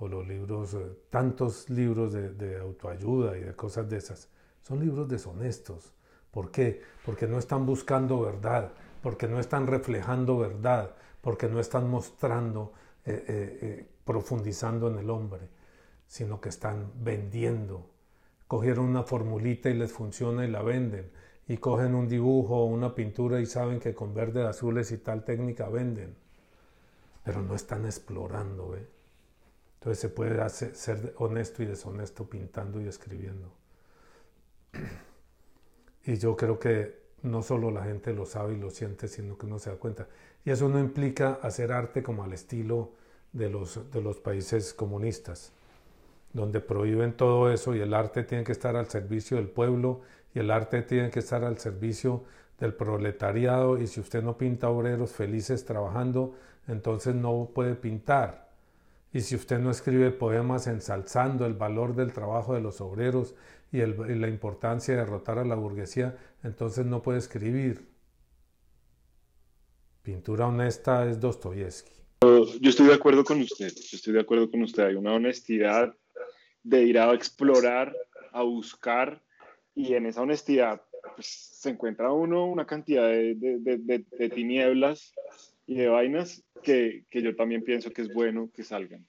o 0.01 0.07
los 0.09 0.27
libros, 0.27 0.73
eh, 0.73 0.79
tantos 1.09 1.69
libros 1.69 2.11
de 2.13 2.57
autoayuda 2.59 3.37
y 3.37 3.41
de 3.41 3.55
cosas 3.55 3.89
de 3.89 3.97
esas 3.97 4.29
son 4.61 4.79
libros 4.79 5.07
deshonestos. 5.07 5.93
¿Por 6.31 6.51
qué? 6.51 6.81
Porque 7.05 7.27
no 7.27 7.37
están 7.37 7.65
buscando 7.65 8.21
verdad, 8.21 8.71
porque 9.01 9.27
no 9.27 9.39
están 9.39 9.67
reflejando 9.67 10.37
verdad, 10.37 10.95
porque 11.21 11.47
no 11.47 11.59
están 11.59 11.89
mostrando, 11.89 12.73
eh, 13.05 13.25
eh, 13.27 13.59
eh, 13.61 13.87
profundizando 14.05 14.87
en 14.89 14.99
el 14.99 15.09
hombre, 15.09 15.49
sino 16.07 16.39
que 16.39 16.49
están 16.49 16.91
vendiendo. 16.95 17.89
Cogieron 18.47 18.85
una 18.85 19.03
formulita 19.03 19.69
y 19.69 19.73
les 19.73 19.91
funciona 19.91 20.45
y 20.45 20.51
la 20.51 20.61
venden. 20.61 21.11
Y 21.47 21.57
cogen 21.57 21.95
un 21.95 22.07
dibujo 22.07 22.55
o 22.55 22.65
una 22.65 22.95
pintura 22.95 23.41
y 23.41 23.45
saben 23.45 23.79
que 23.79 23.93
con 23.93 24.13
verdes, 24.13 24.45
azules 24.45 24.91
y 24.91 24.99
tal 24.99 25.25
técnica 25.25 25.67
venden. 25.67 26.15
Pero 27.23 27.41
no 27.41 27.55
están 27.55 27.85
explorando. 27.85 28.75
Entonces 29.81 29.99
se 29.99 30.09
puede 30.09 30.47
ser 30.49 31.15
honesto 31.17 31.63
y 31.63 31.65
deshonesto 31.65 32.29
pintando 32.29 32.79
y 32.79 32.87
escribiendo. 32.87 33.51
Y 36.03 36.17
yo 36.17 36.35
creo 36.35 36.57
que 36.57 36.99
no 37.21 37.43
solo 37.43 37.69
la 37.69 37.83
gente 37.83 38.11
lo 38.11 38.25
sabe 38.25 38.53
y 38.53 38.57
lo 38.57 38.71
siente, 38.71 39.07
sino 39.07 39.37
que 39.37 39.45
no 39.45 39.59
se 39.59 39.69
da 39.69 39.75
cuenta. 39.75 40.07
Y 40.43 40.49
eso 40.49 40.67
no 40.67 40.79
implica 40.79 41.33
hacer 41.43 41.71
arte 41.71 42.01
como 42.01 42.23
al 42.23 42.33
estilo 42.33 42.91
de 43.33 43.49
los, 43.49 43.91
de 43.91 44.01
los 44.01 44.19
países 44.19 44.73
comunistas, 44.73 45.51
donde 46.33 46.59
prohíben 46.59 47.13
todo 47.13 47.51
eso 47.51 47.75
y 47.75 47.81
el 47.81 47.93
arte 47.93 48.23
tiene 48.23 48.43
que 48.43 48.51
estar 48.51 48.75
al 48.75 48.89
servicio 48.89 49.37
del 49.37 49.47
pueblo 49.47 50.01
y 50.33 50.39
el 50.39 50.49
arte 50.49 50.81
tiene 50.81 51.11
que 51.11 51.19
estar 51.19 51.43
al 51.43 51.59
servicio 51.59 52.23
del 52.59 52.73
proletariado 52.73 53.79
y 53.79 53.85
si 53.85 53.99
usted 53.99 54.23
no 54.23 54.37
pinta 54.37 54.69
obreros 54.69 55.11
felices 55.11 55.65
trabajando, 55.65 56.35
entonces 56.67 57.13
no 57.13 57.49
puede 57.53 57.75
pintar. 57.75 58.50
Y 59.13 59.21
si 59.21 59.35
usted 59.35 59.59
no 59.59 59.71
escribe 59.71 60.11
poemas 60.11 60.67
ensalzando 60.67 61.45
el 61.45 61.53
valor 61.53 61.95
del 61.95 62.13
trabajo 62.13 62.53
de 62.53 62.61
los 62.61 62.79
obreros 62.79 63.35
y, 63.71 63.79
la 63.79 64.27
importancia 64.27 64.93
de 64.93 65.01
derrotar 65.01 65.37
a 65.37 65.45
la 65.45 65.55
burguesía, 65.55 66.17
entonces 66.43 66.85
no 66.85 67.01
puede 67.01 67.19
escribir. 67.19 67.87
Pintura 70.01 70.47
honesta 70.47 71.09
es 71.09 71.19
Dostoyevsky. 71.19 71.91
Yo 72.21 72.69
estoy 72.69 72.87
de 72.87 72.93
acuerdo 72.93 73.23
con 73.23 73.41
usted, 73.41 73.71
yo 73.73 73.97
estoy 73.97 74.13
de 74.13 74.21
acuerdo 74.21 74.49
con 74.49 74.61
usted. 74.61 74.83
Hay 74.83 74.95
una 74.95 75.13
honestidad 75.13 75.95
de 76.63 76.83
ir 76.83 76.99
a 76.99 77.13
explorar, 77.13 77.95
a 78.31 78.43
buscar, 78.43 79.21
y 79.75 79.93
en 79.93 80.05
esa 80.05 80.21
honestidad 80.21 80.81
pues, 81.15 81.27
se 81.27 81.69
encuentra 81.69 82.11
uno 82.11 82.45
una 82.45 82.65
cantidad 82.65 83.07
de, 83.07 84.29
tinieblas 84.33 85.13
y 85.65 85.75
de 85.75 85.87
vainas 85.87 86.43
que, 86.61 87.05
que 87.09 87.21
yo 87.21 87.35
también 87.35 87.63
pienso 87.63 87.91
que 87.91 88.03
es 88.03 88.13
bueno 88.13 88.49
que 88.53 88.63
salgan 88.63 89.05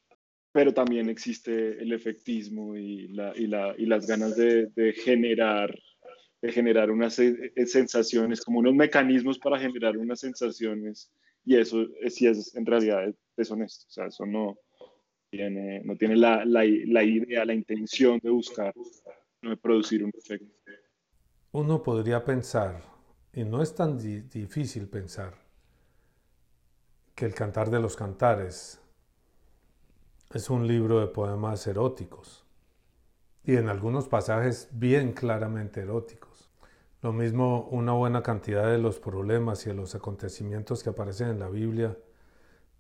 pero 0.53 0.75
también 0.75 1.09
existe 1.09 1.83
el 1.83 1.93
efectismo 1.93 2.77
y, 2.77 3.09
la, 3.09 3.33
y, 3.35 3.47
la, 3.47 3.75
y 3.77 3.87
las 3.87 4.07
ganas 4.07 4.37
de, 4.37 4.67
de, 4.67 4.93
generar 4.93 5.75
de 6.43 6.53
generar 6.53 6.91
unas 6.91 7.19
eh, 7.21 7.53
sensaciones, 7.67 8.45
como 8.45 8.59
unos 8.59 8.75
mecanismos 8.75 9.39
para 9.39 9.61
generar 9.61 9.97
unas 9.97 10.19
sensaciones, 10.19 11.11
y 11.45 11.57
eso 11.57 11.87
sí 12.09 12.27
es 12.27 12.55
en 12.57 12.67
realidad 12.67 13.15
deshonesto, 13.37 13.87
o 13.89 13.91
sea, 13.91 14.07
eso 14.07 14.27
no 14.27 14.59
tiene, 15.31 15.83
no 15.85 15.97
tiene 15.97 16.17
la, 16.17 16.45
la, 16.45 16.65
la 16.65 17.05
idea, 17.05 17.45
la 17.45 17.55
intención 17.55 18.19
de 18.21 18.31
buscar, 18.31 18.75
no 19.41 19.51
de 19.51 19.57
producir 19.57 20.03
un 20.05 20.11
efecto. 20.19 20.53
Uno 21.53 21.81
podría 21.81 22.25
pensar, 22.25 22.83
y 23.33 23.45
no 23.45 23.63
es 23.63 23.73
tan 23.77 23.97
difícil 23.97 24.89
pensar, 24.89 25.35
que 27.15 27.27
el 27.27 27.35
cantar 27.35 27.71
de 27.71 27.81
los 27.81 27.97
cantares 27.97 28.81
es 30.31 30.51
un 30.51 30.67
libro 30.67 31.01
de 31.01 31.09
poemas 31.09 31.67
eróticos 31.67 32.45
y 33.45 33.57
en 33.57 33.69
algunos 33.69 34.09
pasajes 34.09 34.69
bien 34.73 35.13
claramente 35.13 35.81
eróticos. 35.81 36.51
Lo 37.03 37.13
mismo 37.13 37.67
una 37.71 37.93
buena 37.93 38.23
cantidad 38.23 38.71
de 38.71 38.79
los 38.79 39.01
problemas 39.01 39.67
y 39.67 39.71
de 39.71 39.75
los 39.75 39.95
acontecimientos 39.95 40.83
que 40.83 40.91
aparecen 40.91 41.29
en 41.29 41.41
la 41.41 41.49
Biblia 41.49 41.97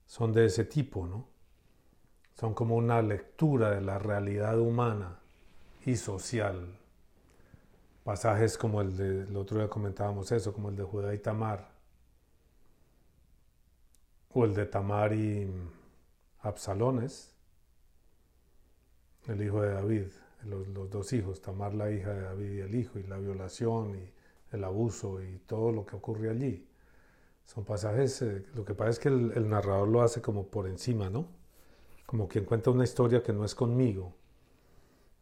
son 0.07 0.33
de 0.33 0.47
ese 0.47 0.64
tipo, 0.64 1.07
¿no? 1.07 1.27
Son 2.35 2.55
como 2.55 2.77
una 2.77 3.03
lectura 3.03 3.71
de 3.71 3.81
la 3.81 3.99
realidad 3.99 4.59
humana 4.59 5.18
y 5.85 5.97
social. 5.97 6.79
Pasajes 8.05 8.57
como 8.57 8.81
el 8.81 8.97
de, 8.97 9.23
el 9.25 9.37
otro 9.37 9.59
día 9.59 9.68
comentábamos 9.68 10.31
eso, 10.33 10.53
como 10.53 10.68
el 10.68 10.77
de 10.77 10.85
Judá 10.85 11.14
y 11.14 11.18
Tamar, 11.18 11.72
o 14.35 14.45
el 14.45 14.55
de 14.55 14.66
Tamar 14.66 15.12
y 15.12 15.51
Absalones, 16.40 17.35
el 19.27 19.42
hijo 19.42 19.62
de 19.62 19.75
David, 19.75 20.07
los, 20.45 20.90
dos 20.90 21.12
hijos, 21.12 21.40
Tamar 21.40 21.75
la 21.75 21.90
hija 21.90 22.12
de 22.12 22.23
David 22.23 22.53
y 22.53 22.61
el 22.61 22.75
hijo, 22.75 22.99
y 22.99 23.05
la 23.05 23.18
violación 23.18 23.97
y 23.97 24.12
el 24.53 24.64
abuso 24.64 25.23
y 25.23 25.38
todo 25.47 25.73
lo 25.73 25.87
que 25.87 25.97
ocurre 25.97 26.31
allí. 26.31 26.68
Son 27.45 27.64
pasajes, 27.64 28.23
eh, 28.23 28.45
lo 28.55 28.64
que 28.64 28.75
pasa 28.75 28.90
es 28.90 28.99
que 28.99 29.09
el, 29.09 29.49
narrador 29.49 29.88
lo 29.88 30.03
hace 30.03 30.21
como 30.21 30.49
por 30.49 30.66
encima, 30.66 31.11
¿no? 31.11 31.29
Como 32.07 32.29
quien 32.29 32.45
cuenta 32.45 32.71
una 32.71 32.85
historia 32.85 33.23
que 33.23 33.33
no 33.33 33.45
es 33.45 33.55
conmigo, 33.55 34.14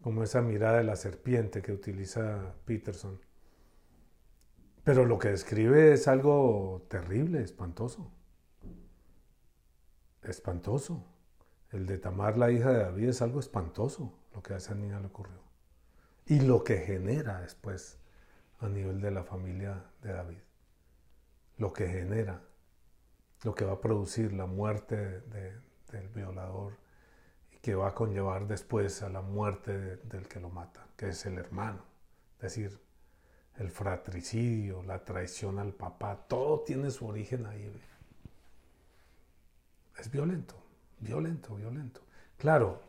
como 0.03 0.23
esa 0.23 0.41
mirada 0.41 0.79
de 0.79 0.85
la 0.85 0.97
serpiente 0.97 1.63
que 1.63 1.73
utiliza 1.73 2.55
Peterson. 2.65 3.21
Pero 4.85 5.05
lo 5.05 5.19
que 5.19 5.29
describe 5.29 5.93
es 5.93 6.09
algo 6.09 6.87
terrible, 6.89 7.43
espantoso. 7.43 8.11
Espantoso. 10.23 11.05
El 11.71 11.87
de 11.87 11.99
Tamar, 11.99 12.37
la 12.37 12.51
hija 12.51 12.71
de 12.73 12.79
David, 12.81 13.09
es 13.09 13.23
algo 13.23 13.41
espantoso 13.41 14.13
lo 14.35 14.43
que 14.43 14.55
a 14.55 14.57
esa 14.57 14.75
niña 14.75 15.01
le 15.01 15.07
ocurrió. 15.07 15.41
Y 16.27 16.41
lo 16.41 16.65
que 16.65 16.79
genera 16.79 17.41
después 17.41 17.99
a 18.59 18.69
nivel 18.69 19.01
de 19.01 19.11
la 19.11 19.25
familia 19.25 19.85
de 20.03 20.13
David. 20.13 20.39
Lo 21.57 21.73
que 21.73 21.89
genera, 21.89 22.43
lo 23.43 23.55
que 23.55 23.65
va 23.65 23.73
a 23.73 23.81
producir 23.81 24.33
la 24.33 24.47
muerte 24.47 25.21
del 25.21 26.09
violador 26.15 26.75
y 27.53 27.59
que 27.59 27.75
va 27.75 27.89
a 27.89 27.95
conllevar 27.95 28.47
después 28.47 29.03
a 29.03 29.09
la 29.09 29.23
muerte 29.23 29.97
del 29.97 30.29
que 30.29 30.41
lo 30.41 30.51
mata, 30.51 30.87
que 30.97 31.09
es 31.09 31.27
el 31.27 31.39
hermano. 31.39 31.85
Es 32.37 32.43
decir, 32.43 32.81
el 33.57 33.71
fratricidio, 33.71 34.83
la 34.83 35.05
traición 35.05 35.59
al 35.59 35.75
papá, 35.75 36.27
todo 36.29 36.61
tiene 36.61 36.91
su 36.91 37.07
origen 37.07 37.47
ahí. 37.47 37.73
Es 40.01 40.11
violento 40.11 40.61
violento, 41.01 41.55
violento. 41.57 42.01
Claro, 42.37 42.81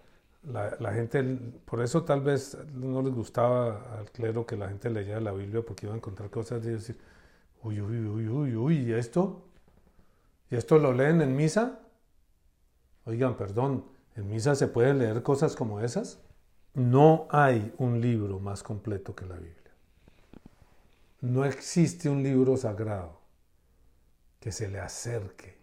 La, 0.44 0.92
gente, 0.94 1.24
por 1.66 1.84
eso 1.84 2.04
tal 2.04 2.22
vez 2.22 2.58
no 2.74 3.04
les 3.04 3.14
gustaba 3.14 4.00
al 4.00 4.10
clero 4.12 4.44
que 4.44 4.56
la 4.58 4.70
gente 4.70 4.90
leyera 4.90 5.20
la 5.20 5.32
Biblia 5.32 5.62
porque 5.62 5.86
iba 5.86 5.94
a 5.94 5.98
encontrar 5.98 6.32
cosas 6.32 6.66
y 6.66 6.70
decir, 6.70 6.98
uy, 7.62 7.80
uy, 7.80 8.00
uy, 8.08 8.28
uy, 8.28 8.56
uy, 8.56 8.78
¿y 8.90 8.94
esto? 8.94 9.44
¿Y 10.50 10.56
esto 10.56 10.80
lo 10.80 10.94
leen 10.94 11.22
en 11.22 11.36
misa? 11.36 11.80
Oigan, 13.06 13.38
perdón, 13.38 13.86
¿en 14.16 14.30
misa 14.30 14.56
se 14.56 14.68
pueden 14.68 14.98
leer 14.98 15.22
cosas 15.22 15.56
como 15.56 15.80
esas? 15.80 16.20
No 16.74 17.28
hay 17.30 17.72
un 17.78 18.02
libro 18.02 18.40
más 18.40 18.64
completo 18.64 19.14
que 19.16 19.28
la 19.28 19.36
Biblia. 19.36 19.72
No 21.22 21.46
existe 21.46 22.10
un 22.10 22.24
libro 22.24 22.58
sagrado 22.58 23.20
que 24.40 24.52
se 24.52 24.68
le 24.70 24.80
acerque 24.80 25.61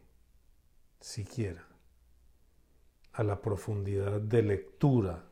siquiera 1.01 1.67
a 3.13 3.23
la 3.23 3.41
profundidad 3.41 4.21
de 4.21 4.43
lectura 4.43 5.25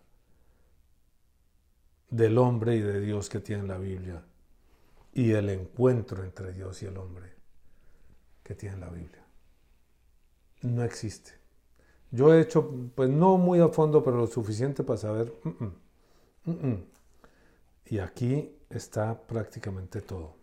del 2.11 2.38
hombre 2.38 2.76
y 2.76 2.81
de 2.81 3.00
Dios 3.00 3.29
que 3.29 3.40
tiene 3.40 3.64
la 3.64 3.79
Biblia 3.79 4.22
y 5.12 5.33
el 5.33 5.48
encuentro 5.50 6.24
entre 6.24 6.52
Dios 6.52 6.83
y 6.83 6.87
el 6.87 6.96
hombre 6.96 7.33
que 8.42 8.55
tiene 8.55 8.76
la 8.76 8.90
Biblia. 8.90 9.24
No 10.62 10.83
existe. 10.85 11.33
Yo 12.11 12.33
he 12.33 12.40
hecho, 12.40 12.70
pues 12.94 13.11
no 13.11 13.37
muy 13.38 13.61
a 13.61 13.68
fondo, 13.68 14.02
pero 14.02 14.16
lo 14.16 14.26
suficiente 14.26 14.85
para 14.85 14.98
saber. 14.98 15.33
Mm, 15.42 16.50
mm, 16.50 16.68
mm, 16.68 16.85
y 17.87 17.98
aquí 17.98 18.57
está 18.70 19.20
prácticamente 19.26 20.00
todo. 20.00 20.35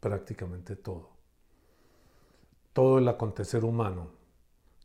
Prácticamente 0.00 0.76
todo. 0.76 1.17
Todo 2.78 2.98
el 2.98 3.08
acontecer 3.08 3.64
humano, 3.64 4.12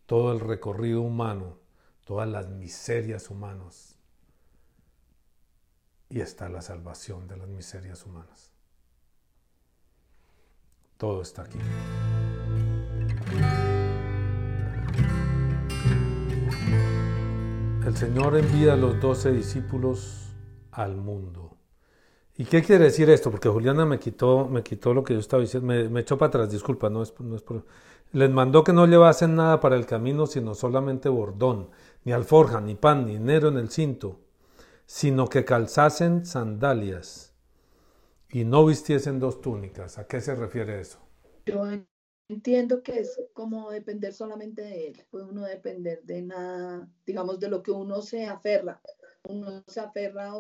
todo 0.08 0.34
el 0.34 0.40
recorrido 0.40 1.04
humano, 1.04 1.60
todas 2.06 2.28
las 2.28 2.50
miserias 2.50 3.30
humanas. 3.30 4.00
Y 6.10 6.20
está 6.20 6.50
la 6.50 6.64
salvación 6.64 7.28
de 7.28 7.38
las 7.38 7.48
miserias 7.48 8.04
humanas. 8.04 8.52
Todo 10.98 11.22
está 11.22 11.44
aquí. 11.44 11.60
El 17.86 17.96
Señor 17.96 18.36
envía 18.38 18.74
a 18.74 18.76
los 18.76 19.00
doce 19.00 19.32
discípulos 19.32 20.34
al 20.72 20.96
mundo. 20.96 21.43
¿Y 22.36 22.46
qué 22.46 22.64
quiere 22.64 22.86
decir 22.86 23.10
esto? 23.10 23.30
Porque 23.30 23.50
Juliana 23.50 23.86
me 23.86 24.00
quitó, 24.00 24.48
me 24.48 24.64
quitó 24.64 24.94
lo 24.94 25.04
que 25.04 25.14
yo 25.14 25.20
estaba 25.20 25.42
diciendo, 25.42 25.68
me, 25.68 26.00
echó 26.00 26.18
para 26.18 26.30
atrás, 26.30 26.52
disculpa, 26.52 26.90
no 26.90 27.04
es, 27.04 27.14
no 27.20 27.36
es 27.36 27.44
por... 27.44 27.66
Les 28.12 28.30
mandó 28.30 28.64
que 28.64 28.74
no 28.74 28.86
llevasen 28.86 29.36
nada 29.36 29.60
para 29.60 29.76
el 29.76 29.86
camino, 29.86 30.26
sino 30.26 30.56
solamente 30.56 31.10
bordón, 31.10 31.70
ni 32.04 32.12
alforja, 32.12 32.60
ni 32.62 32.76
pan, 32.76 33.06
ni 33.06 33.14
dinero 33.14 33.50
en 33.50 33.58
el 33.58 33.70
cinto, 33.70 34.20
sino 34.86 35.28
que 35.30 35.46
calzasen 35.46 36.26
sandalias 36.26 37.36
y 38.30 38.46
no 38.46 38.66
vistiesen 38.66 39.20
dos 39.20 39.42
túnicas. 39.42 39.98
¿A 40.00 40.08
qué 40.08 40.20
se 40.20 40.36
refiere 40.36 40.80
eso? 40.80 41.00
Yo 41.46 41.64
entiendo 42.30 42.82
que 42.82 43.00
es 43.00 43.20
como 43.34 43.70
depender 43.70 44.14
solamente 44.14 44.64
de 44.64 44.88
él, 44.88 45.06
puede 45.12 45.26
uno 45.26 45.44
depender 45.44 46.02
de 46.04 46.22
nada, 46.24 46.88
digamos, 47.06 47.40
de 47.40 47.50
lo 47.50 47.62
que 47.62 47.72
uno 47.72 48.02
se 48.02 48.26
aferra 48.26 48.82
uno 49.30 49.64
se 49.68 49.80
aferra 49.80 50.34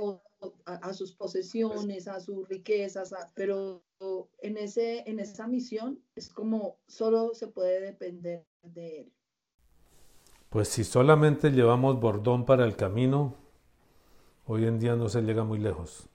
a, 0.65 0.93
sus 0.93 1.13
posesiones, 1.13 2.07
a 2.07 2.19
sus 2.19 2.47
riquezas, 2.49 3.13
pero 3.33 3.81
en, 4.41 4.57
ese, 4.57 5.09
en 5.09 5.19
esa 5.19 5.47
misión 5.47 5.99
es 6.15 6.29
como 6.29 6.77
solo 6.87 7.33
se 7.33 7.47
puede 7.47 7.79
depender 7.79 8.45
de 8.61 9.01
él. 9.01 9.13
Pues 10.49 10.67
si 10.67 10.83
solamente 10.83 11.51
llevamos 11.51 11.99
bordón 11.99 12.45
para 12.45 12.65
el 12.65 12.75
camino, 12.75 13.35
hoy 14.45 14.65
en 14.65 14.79
día 14.79 14.95
no 14.95 15.09
se 15.09 15.21
llega 15.21 15.43
muy 15.43 15.59
lejos. 15.59 16.09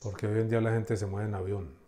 Porque 0.00 0.26
hoy 0.26 0.40
en 0.40 0.48
día 0.48 0.60
la 0.60 0.72
gente 0.72 0.96
se 0.96 1.06
mueve 1.06 1.28
en 1.28 1.34
avión. 1.34 1.78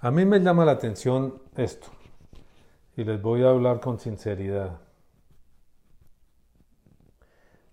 A 0.00 0.10
mí 0.10 0.24
me 0.24 0.40
llama 0.40 0.64
la 0.64 0.72
atención 0.72 1.42
esto 1.56 1.95
y 2.96 3.04
les 3.04 3.20
voy 3.20 3.44
a 3.44 3.50
hablar 3.50 3.80
con 3.80 4.00
sinceridad. 4.00 4.80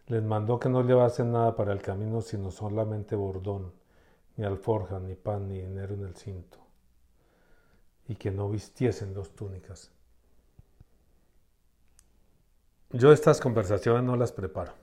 Les 0.08 0.22
mandó 0.22 0.60
que 0.60 0.68
no 0.68 0.84
llevasen 0.84 1.32
nada 1.32 1.56
para 1.56 1.72
el 1.72 1.82
camino, 1.82 2.22
sino 2.22 2.52
solamente 2.52 3.16
bordón, 3.16 3.72
ni 4.36 4.44
alforja, 4.44 5.00
ni 5.00 5.16
pan, 5.16 5.48
ni 5.48 5.62
dinero 5.62 5.96
en 5.96 6.04
el 6.04 6.16
cinto, 6.16 6.58
y 8.08 8.16
que 8.16 8.32
no 8.32 8.50
vistiesen 8.50 9.14
dos 9.14 9.34
túnicas. 9.34 9.92
Yo 12.92 13.14
estas 13.14 13.40
conversaciones 13.40 14.04
no 14.04 14.18
las 14.18 14.34
preparo. 14.34 14.74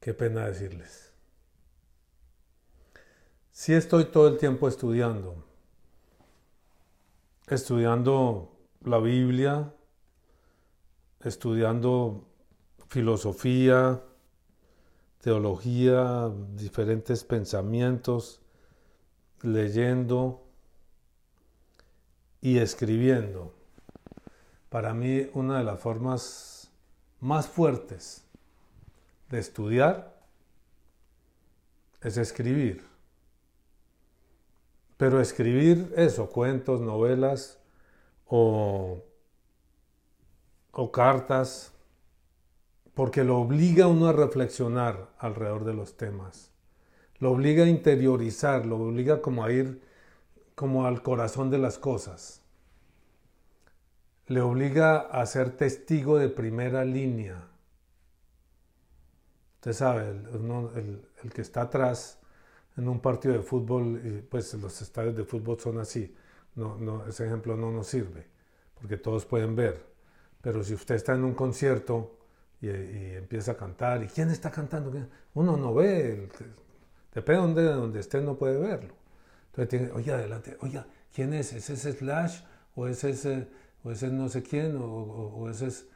Qué 0.00 0.12
pena 0.14 0.46
decirles. 0.46 1.12
Si 3.52 3.72
estoy 3.72 4.06
todo 4.06 4.28
el 4.28 4.36
tiempo 4.36 4.68
estudiando, 4.68 5.47
estudiando 7.50 8.52
la 8.84 8.98
Biblia, 8.98 9.72
estudiando 11.20 12.26
filosofía, 12.88 14.02
teología, 15.20 16.30
diferentes 16.54 17.24
pensamientos, 17.24 18.40
leyendo 19.42 20.46
y 22.40 22.58
escribiendo. 22.58 23.54
Para 24.68 24.94
mí 24.94 25.28
una 25.34 25.58
de 25.58 25.64
las 25.64 25.80
formas 25.80 26.70
más 27.20 27.48
fuertes 27.48 28.24
de 29.30 29.38
estudiar 29.38 30.18
es 32.02 32.16
escribir. 32.16 32.97
Pero 34.98 35.20
escribir 35.20 35.94
eso, 35.96 36.28
cuentos, 36.28 36.80
novelas 36.80 37.60
o, 38.26 39.00
o 40.72 40.92
cartas, 40.92 41.72
porque 42.94 43.22
lo 43.22 43.38
obliga 43.38 43.84
a 43.84 43.88
uno 43.88 44.08
a 44.08 44.12
reflexionar 44.12 45.08
alrededor 45.18 45.64
de 45.64 45.72
los 45.72 45.96
temas, 45.96 46.50
lo 47.20 47.30
obliga 47.30 47.62
a 47.62 47.68
interiorizar, 47.68 48.66
lo 48.66 48.76
obliga 48.76 49.22
como 49.22 49.44
a 49.44 49.52
ir 49.52 49.80
como 50.56 50.84
al 50.84 51.00
corazón 51.00 51.48
de 51.48 51.58
las 51.58 51.78
cosas, 51.78 52.42
le 54.26 54.40
obliga 54.40 54.98
a 54.98 55.24
ser 55.26 55.56
testigo 55.56 56.18
de 56.18 56.28
primera 56.28 56.84
línea. 56.84 57.46
Usted 59.58 59.72
sabe, 59.72 60.08
el, 60.08 61.08
el 61.22 61.32
que 61.32 61.42
está 61.42 61.62
atrás 61.62 62.18
en 62.78 62.88
un 62.88 63.00
partido 63.00 63.34
de 63.34 63.42
fútbol, 63.42 64.24
pues 64.30 64.54
los 64.54 64.80
estadios 64.80 65.16
de 65.16 65.24
fútbol 65.24 65.58
son 65.58 65.78
así. 65.78 66.14
No, 66.54 66.76
no, 66.76 67.06
ese 67.06 67.26
ejemplo 67.26 67.56
no 67.56 67.70
nos 67.72 67.88
sirve, 67.88 68.26
porque 68.74 68.96
todos 68.96 69.26
pueden 69.26 69.56
ver. 69.56 69.84
Pero 70.40 70.62
si 70.62 70.74
usted 70.74 70.94
está 70.94 71.14
en 71.14 71.24
un 71.24 71.34
concierto 71.34 72.16
y, 72.60 72.68
empieza 72.68 73.52
a 73.52 73.56
cantar, 73.56 74.04
¿y 74.04 74.06
quién 74.06 74.30
está 74.30 74.50
cantando? 74.50 74.92
Uno 75.34 75.56
no 75.56 75.74
ve, 75.74 76.28
depende 77.12 77.62
de 77.62 77.72
donde, 77.72 78.00
esté, 78.00 78.20
no 78.20 78.36
puede 78.36 78.58
verlo. 78.58 78.94
Entonces 79.46 79.68
tiene, 79.68 79.90
oye, 79.92 80.12
adelante, 80.12 80.56
oye, 80.60 80.82
¿quién 81.12 81.34
es? 81.34 81.52
¿Es 81.52 81.70
ese 81.70 81.92
Slash? 81.92 82.42
¿O 82.76 82.86
es 82.86 83.02
ese, 83.02 83.48
o 83.82 83.90
ese 83.90 84.08
no 84.08 84.28
sé 84.28 84.42
quién? 84.44 84.76
¿O, 84.76 84.84
o 84.84 85.50
ese 85.50 85.66
es...? 85.66 85.86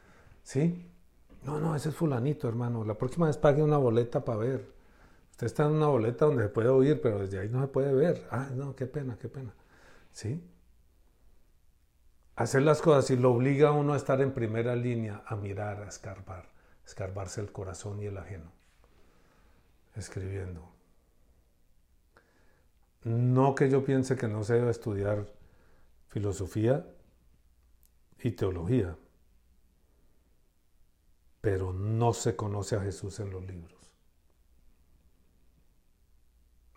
¿Sí? 0.43 0.89
No, 1.45 1.59
no, 1.59 1.75
ese 1.75 1.89
es 1.89 1.95
fulanito, 1.95 2.49
hermano. 2.49 2.83
La 2.83 2.97
próxima 2.97 3.27
vez 3.27 3.37
pague 3.37 3.63
una 3.63 3.77
boleta 3.77 4.25
para 4.25 4.39
ver. 4.39 4.73
Usted 5.33 5.47
está 5.47 5.65
en 5.65 5.71
una 5.71 5.87
boleta 5.87 6.25
donde 6.25 6.43
se 6.43 6.49
puede 6.49 6.69
oír, 6.69 7.01
pero 7.01 7.17
desde 7.17 7.39
ahí 7.39 7.49
no 7.49 7.59
se 7.59 7.67
puede 7.67 7.91
ver. 7.91 8.27
Ah, 8.29 8.49
no, 8.53 8.75
qué 8.75 8.85
pena, 8.85 9.17
qué 9.17 9.29
pena. 9.29 9.51
¿Sí? 10.11 10.47
Hacer 12.35 12.61
las 12.61 12.83
cosas 12.83 13.09
y 13.09 13.17
lo 13.17 13.31
obliga 13.31 13.69
a 13.69 13.71
uno 13.71 13.93
a 13.93 13.97
estar 13.97 14.21
en 14.21 14.31
primera 14.31 14.75
línea, 14.75 15.23
a 15.25 15.35
mirar, 15.35 15.81
a 15.81 15.87
escarbar, 15.87 16.51
escarbarse 16.85 17.41
el 17.41 17.51
corazón 17.51 17.99
y 17.99 18.05
el 18.05 18.17
ajeno, 18.19 18.51
escribiendo. 19.95 20.69
No 23.03 23.55
que 23.55 23.71
yo 23.71 23.83
piense 23.83 24.15
que 24.15 24.27
no 24.27 24.43
se 24.43 24.53
debe 24.53 24.69
estudiar 24.69 25.25
filosofía 26.09 26.85
y 28.19 28.31
teología, 28.33 28.95
pero 31.41 31.73
no 31.73 32.13
se 32.13 32.35
conoce 32.35 32.75
a 32.75 32.81
Jesús 32.81 33.19
en 33.19 33.31
los 33.31 33.43
libros 33.43 33.82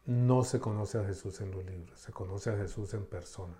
no 0.07 0.45
se 0.45 0.61
conoce 0.61 0.99
a 0.99 1.05
Jesús 1.05 1.41
en 1.41 1.51
los 1.51 1.65
libros, 1.65 1.99
se 1.99 2.13
conoce 2.13 2.51
a 2.51 2.57
Jesús 2.57 2.95
en 2.95 3.05
persona. 3.05 3.57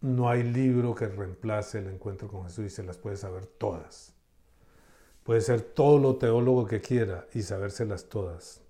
No 0.00 0.28
hay 0.28 0.44
libro 0.44 0.94
que 0.94 1.08
reemplace 1.08 1.78
el 1.78 1.88
encuentro 1.88 2.28
con 2.28 2.44
Jesús 2.44 2.66
y 2.66 2.70
se 2.70 2.84
las 2.84 2.98
puede 2.98 3.16
saber 3.16 3.46
todas. 3.46 4.14
Puede 5.24 5.40
ser 5.40 5.60
todo 5.60 5.98
lo 5.98 6.16
teólogo 6.16 6.66
que 6.66 6.80
quiera 6.80 7.26
y 7.34 7.42
sabérselas 7.42 8.08
todas. 8.08 8.62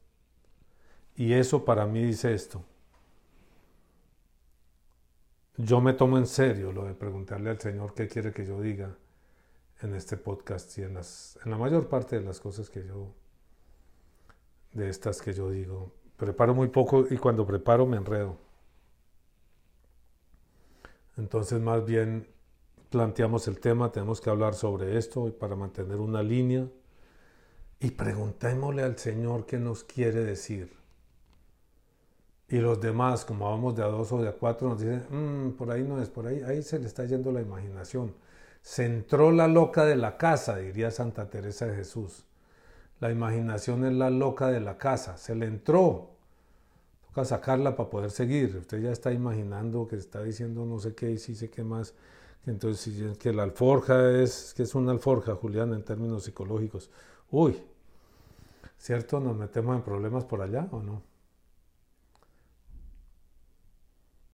Y 1.14 1.34
eso 1.34 1.64
para 1.64 1.86
mí 1.86 2.02
dice 2.02 2.34
esto. 2.34 2.64
yo 5.58 5.80
me 5.80 5.92
tomo 5.92 6.18
en 6.18 6.26
serio 6.26 6.72
lo 6.72 6.84
de 6.84 6.94
preguntarle 6.94 7.50
al 7.50 7.60
Señor 7.60 7.92
qué 7.92 8.06
quiere 8.06 8.32
que 8.32 8.46
yo 8.46 8.60
diga 8.60 8.96
en 9.82 9.94
este 9.94 10.16
podcast 10.16 10.78
y 10.78 10.82
en, 10.82 10.94
las, 10.94 11.36
en 11.44 11.50
la 11.50 11.58
mayor 11.58 11.88
parte 11.88 12.16
de 12.16 12.24
las 12.24 12.38
cosas 12.38 12.70
que 12.70 12.86
yo, 12.86 13.12
de 14.72 14.88
estas 14.88 15.20
que 15.20 15.32
yo 15.32 15.50
digo. 15.50 15.92
Preparo 16.18 16.52
muy 16.52 16.68
poco 16.68 17.06
y 17.08 17.16
cuando 17.16 17.46
preparo 17.46 17.86
me 17.86 17.96
enredo. 17.96 18.36
Entonces 21.16 21.60
más 21.60 21.84
bien 21.86 22.28
planteamos 22.90 23.46
el 23.48 23.60
tema, 23.60 23.92
tenemos 23.92 24.20
que 24.20 24.28
hablar 24.28 24.54
sobre 24.54 24.98
esto 24.98 25.32
para 25.38 25.54
mantener 25.54 25.96
una 25.96 26.22
línea 26.22 26.66
y 27.80 27.92
preguntémosle 27.92 28.82
al 28.82 28.98
Señor 28.98 29.46
qué 29.46 29.58
nos 29.58 29.84
quiere 29.84 30.24
decir. 30.24 30.76
Y 32.48 32.58
los 32.58 32.80
demás, 32.80 33.24
como 33.24 33.50
vamos 33.50 33.76
de 33.76 33.82
a 33.84 33.86
dos 33.86 34.10
o 34.10 34.22
de 34.22 34.28
a 34.28 34.32
cuatro, 34.32 34.70
nos 34.70 34.80
dicen, 34.80 35.04
mm, 35.10 35.52
por 35.52 35.70
ahí 35.70 35.84
no 35.84 36.00
es, 36.00 36.08
por 36.08 36.26
ahí, 36.26 36.40
ahí 36.42 36.62
se 36.62 36.78
le 36.78 36.86
está 36.86 37.04
yendo 37.04 37.30
la 37.30 37.42
imaginación. 37.42 38.14
Se 38.62 38.86
entró 38.86 39.30
la 39.30 39.46
loca 39.46 39.84
de 39.84 39.96
la 39.96 40.16
casa, 40.16 40.56
diría 40.56 40.90
Santa 40.90 41.28
Teresa 41.30 41.66
de 41.66 41.76
Jesús. 41.76 42.24
La 43.00 43.10
imaginación 43.10 43.84
es 43.84 43.92
la 43.92 44.10
loca 44.10 44.48
de 44.48 44.60
la 44.60 44.76
casa, 44.78 45.16
se 45.16 45.34
le 45.34 45.46
entró. 45.46 46.10
Toca 47.08 47.24
sacarla 47.24 47.76
para 47.76 47.90
poder 47.90 48.10
seguir. 48.10 48.56
Usted 48.56 48.82
ya 48.82 48.90
está 48.92 49.12
imaginando 49.12 49.86
que 49.88 49.96
está 49.96 50.22
diciendo 50.22 50.64
no 50.66 50.78
sé 50.78 50.94
qué 50.94 51.10
y 51.12 51.18
sí 51.18 51.34
sé 51.34 51.50
qué 51.50 51.62
más. 51.64 51.94
Entonces, 52.46 53.18
que 53.18 53.32
la 53.32 53.42
alforja 53.44 54.10
es, 54.22 54.54
que 54.56 54.62
es 54.64 54.74
una 54.74 54.92
alforja, 54.92 55.34
Julián, 55.36 55.74
en 55.74 55.84
términos 55.84 56.24
psicológicos. 56.24 56.90
Uy, 57.30 57.62
¿cierto? 58.78 59.20
¿Nos 59.20 59.36
metemos 59.36 59.76
en 59.76 59.82
problemas 59.82 60.24
por 60.24 60.40
allá 60.42 60.68
o 60.72 60.82
no? 60.82 61.02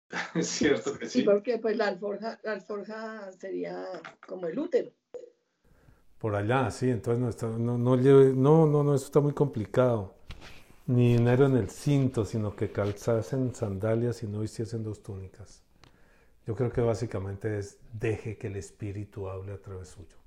Es 0.35 0.47
cierto 0.47 0.97
que 0.97 1.07
sí. 1.07 1.19
Sí, 1.19 1.25
porque 1.25 1.57
pues 1.59 1.77
la 1.77 1.87
alforja, 1.87 2.39
la 2.43 2.53
alforja 2.53 3.31
sería 3.33 3.85
como 4.27 4.47
el 4.47 4.57
útero. 4.59 4.91
Por 6.19 6.35
allá, 6.35 6.69
sí, 6.69 6.89
entonces 6.89 7.21
no, 7.21 7.29
está, 7.29 7.47
no, 7.47 7.77
no, 7.77 7.95
no, 7.95 8.67
no, 8.67 8.83
no, 8.83 8.95
eso 8.95 9.05
está 9.05 9.21
muy 9.21 9.33
complicado. 9.33 10.15
Ni 10.85 11.13
dinero 11.13 11.45
en 11.45 11.55
el 11.55 11.69
cinto, 11.69 12.25
sino 12.25 12.55
que 12.55 12.71
calzasen 12.71 13.55
sandalias 13.55 14.21
y 14.23 14.27
no 14.27 14.43
hiciesen 14.43 14.83
dos 14.83 15.01
túnicas. 15.01 15.63
Yo 16.45 16.55
creo 16.55 16.71
que 16.71 16.81
básicamente 16.81 17.59
es 17.59 17.77
deje 17.93 18.37
que 18.37 18.47
el 18.47 18.55
Espíritu 18.55 19.29
hable 19.29 19.53
a 19.53 19.61
través 19.61 19.89
suyo. 19.89 20.17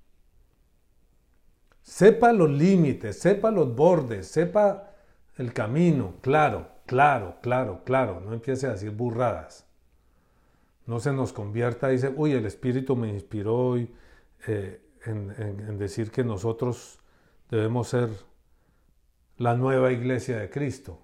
Sepa 1.83 2.33
los 2.33 2.49
límites, 2.49 3.19
sepa 3.19 3.51
los 3.51 3.75
bordes, 3.75 4.29
sepa 4.29 4.95
el 5.37 5.53
camino, 5.53 6.15
claro, 6.21 6.69
claro, 6.87 7.39
claro, 7.43 7.83
claro. 7.85 8.21
No 8.21 8.33
empiece 8.33 8.67
a 8.67 8.73
decir 8.73 8.93
burradas. 8.93 9.67
No 10.87 11.01
se 11.01 11.13
nos 11.13 11.33
convierta 11.33 11.91
y 11.91 11.97
dice, 11.97 12.13
uy, 12.17 12.33
el 12.33 12.47
Espíritu 12.47 12.97
me 12.97 13.09
inspiró 13.09 13.57
hoy 13.57 13.93
eh, 14.47 14.82
en, 15.07 15.79
decir 15.79 16.11
que 16.11 16.25
nosotros 16.25 16.99
debemos 17.51 17.89
ser 17.89 18.09
la 19.37 19.55
nueva 19.55 19.93
iglesia 19.93 20.39
de 20.39 20.51
Cristo. 20.51 21.01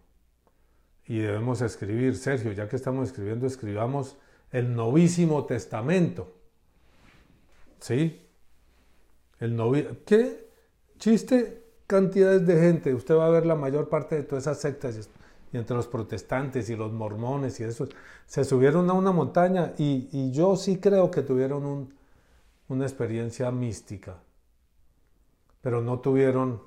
Y 1.07 1.19
debemos 1.19 1.63
escribir, 1.63 2.17
Sergio, 2.17 2.53
ya 2.53 2.69
que 2.69 2.77
estamos 2.77 3.09
escribiendo, 3.09 3.47
escribamos 3.47 4.17
el 4.53 4.75
novísimo 4.75 5.47
testamento. 5.47 6.35
¿Sí? 7.81 8.27
El 9.41 9.57
novi 9.57 9.87
¿Qué 10.05 10.51
chiste 10.99 11.63
cantidades 11.87 12.47
de 12.47 12.61
gente? 12.61 12.95
Usted 12.95 13.15
va 13.15 13.27
a 13.27 13.31
ver 13.31 13.47
la 13.47 13.55
mayor 13.55 13.89
parte 13.89 14.17
de 14.17 14.23
todas 14.23 14.45
esas 14.45 14.61
sectas 14.61 14.97
y 15.53 15.57
entre 15.57 15.77
los 15.77 15.87
protestantes 15.87 16.69
y 16.71 16.77
los 16.77 16.93
mormones 16.93 17.59
y 17.61 17.65
eso, 17.65 17.89
se 18.27 18.45
subieron 18.45 18.89
a 18.91 18.93
una 18.93 19.13
montaña 19.13 19.73
y, 19.79 20.31
yo 20.33 20.57
sí 20.57 20.79
creo 20.79 21.11
que 21.11 21.23
tuvieron 21.23 21.95
una 22.69 22.85
experiencia 22.85 23.51
mística, 23.51 24.23
pero 25.61 25.81
no 25.81 26.01
tuvieron 26.01 26.63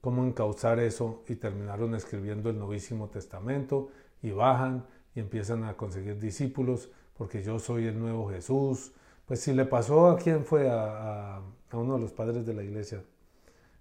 cómo 0.00 0.24
encauzar 0.24 0.78
eso 0.78 1.24
y 1.28 1.36
terminaron 1.36 1.94
escribiendo 1.94 2.50
el 2.50 2.58
Novísimo 2.58 3.08
Testamento 3.08 3.90
y 4.22 4.30
bajan 4.30 4.86
y 5.14 5.20
empiezan 5.20 5.64
a 5.64 5.76
conseguir 5.76 6.18
discípulos 6.18 6.90
porque 7.16 7.42
yo 7.42 7.58
soy 7.58 7.86
el 7.86 7.98
nuevo 7.98 8.30
Jesús. 8.30 8.92
Pues 9.26 9.40
si 9.40 9.52
le 9.52 9.66
pasó 9.66 10.08
a 10.08 10.16
quién 10.16 10.44
fue 10.44 10.70
a, 10.70 11.36
a 11.36 11.76
uno 11.76 11.94
de 11.94 12.00
los 12.00 12.12
padres 12.12 12.46
de 12.46 12.54
la 12.54 12.62
iglesia 12.62 13.02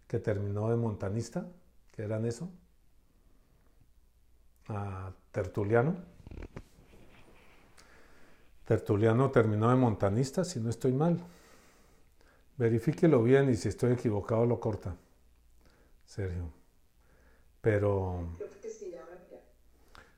que 0.08 0.20
terminó 0.20 0.70
de 0.70 0.76
montanista, 0.76 1.48
que 1.96 2.04
eran 2.04 2.26
eso, 2.26 2.50
a 4.68 5.14
Tertuliano. 5.32 5.96
Tertuliano 8.68 9.32
terminó 9.32 9.70
de 9.70 9.78
montanista, 9.78 10.44
si 10.44 10.60
no 10.60 10.70
estoy 10.70 10.92
mal. 10.92 11.18
Verifíquelo 12.58 13.24
bien 13.24 13.50
y 13.50 13.56
si 13.56 13.70
estoy 13.70 13.94
equivocado 13.94 14.46
lo 14.46 14.60
corta. 14.60 14.94
Sergio. 16.06 16.52
Pero. 17.62 18.28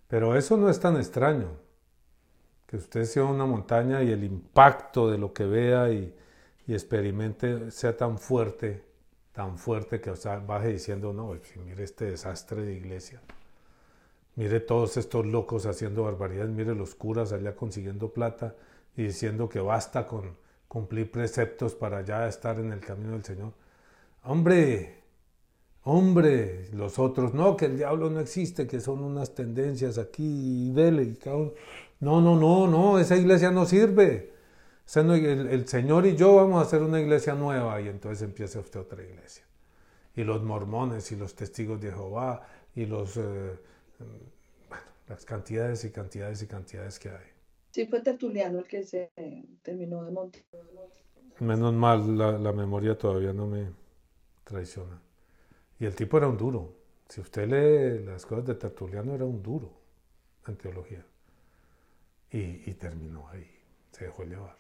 Pero 0.08 0.36
eso 0.36 0.58
no 0.58 0.68
es 0.68 0.80
tan 0.80 0.98
extraño. 0.98 1.50
Que 2.66 2.78
usted 2.78 3.06
sea 3.06 3.26
una 3.26 3.46
montaña 3.46 4.02
y 4.02 4.12
el 4.12 4.24
impacto 4.24 5.12
de 5.12 5.20
lo 5.20 5.32
que 5.32 5.46
vea 5.46 5.92
y, 5.92 6.16
experimente 6.68 7.70
sea 7.70 7.96
tan 7.98 8.18
fuerte, 8.18 8.84
tan 9.32 9.60
fuerte 9.60 10.02
que 10.02 10.12
baje 10.46 10.70
diciendo, 10.70 11.14
no, 11.14 11.36
mire 11.66 11.84
este 11.84 12.06
desastre 12.06 12.64
de 12.64 12.74
iglesia. 12.74 13.22
Mire 14.40 14.62
todos 14.62 14.96
estos 14.96 15.26
locos 15.26 15.66
haciendo 15.66 16.04
barbaridades, 16.04 16.50
mire 16.50 16.74
los 16.74 16.96
curas 16.96 17.34
allá 17.34 17.58
consiguiendo 17.58 18.14
plata 18.14 18.56
y 18.96 19.04
diciendo 19.04 19.50
que 19.50 19.60
basta 19.60 20.08
con 20.08 20.38
cumplir 20.70 21.12
preceptos 21.12 21.76
para 21.76 22.06
ya 22.06 22.26
estar 22.26 22.58
en 22.58 22.72
el 22.72 22.80
camino 22.80 23.12
del 23.12 23.26
Señor. 23.26 23.52
Hombre, 24.24 25.04
hombre, 25.84 26.70
los 26.72 27.00
otros, 27.00 27.34
no, 27.34 27.58
que 27.58 27.66
el 27.66 27.76
diablo 27.76 28.10
no 28.10 28.22
existe, 28.22 28.66
que 28.66 28.80
son 28.80 29.04
unas 29.04 29.36
tendencias 29.36 29.98
aquí 29.98 30.24
y 30.24 30.70
y 30.70 31.20
No, 32.00 32.22
no, 32.22 32.40
no, 32.40 32.66
no, 32.66 32.98
esa 32.98 33.18
iglesia 33.18 33.52
no 33.52 33.66
sirve. 33.66 34.32
El, 34.96 35.68
Señor 35.68 36.06
y 36.06 36.16
yo 36.16 36.38
vamos 36.38 36.64
a 36.64 36.66
hacer 36.66 36.82
una 36.82 37.02
iglesia 37.02 37.36
nueva 37.36 37.82
y 37.82 37.90
entonces 37.90 38.22
empieza 38.22 38.62
usted 38.62 38.80
otra 38.80 39.04
iglesia. 39.04 39.44
Y 40.16 40.24
los 40.24 40.42
mormones 40.44 41.12
y 41.12 41.18
los 41.18 41.36
testigos 41.36 41.82
de 41.82 41.92
Jehová 41.92 42.48
y 42.74 42.86
los... 42.86 43.18
Eh, 43.18 43.68
bueno, 44.06 44.26
las 45.08 45.26
cantidades 45.26 45.84
y 45.86 45.92
cantidades 45.92 46.42
y 46.42 46.48
cantidades 46.48 47.00
que 47.00 47.10
hay. 47.10 47.28
Sí, 47.72 47.86
fue 47.86 48.02
Tertuliano 48.02 48.60
el 48.60 48.68
que 48.68 48.84
se 48.84 49.12
terminó 49.62 50.04
de 50.04 50.12
montar. 50.12 50.44
Menos 51.40 51.74
mal, 51.74 52.18
la, 52.18 52.52
memoria 52.52 52.98
todavía 52.98 53.32
no 53.32 53.48
me 53.48 53.72
traiciona. 54.44 55.02
Y 55.80 55.86
el 55.86 55.96
tipo 55.96 56.18
era 56.18 56.28
un 56.28 56.38
duro. 56.38 56.76
Si 57.08 57.22
usted 57.22 57.48
lee 57.48 58.06
las 58.06 58.26
cosas 58.26 58.46
de 58.46 58.56
Tertuliano, 58.56 59.14
era 59.16 59.26
un 59.26 59.42
duro 59.42 59.72
en 60.48 60.58
teología. 60.58 61.06
Y, 62.32 62.70
y 62.70 62.74
terminó 62.74 63.28
ahí. 63.30 63.50
Se 63.92 64.06
dejó 64.06 64.24
llevar. 64.24 64.58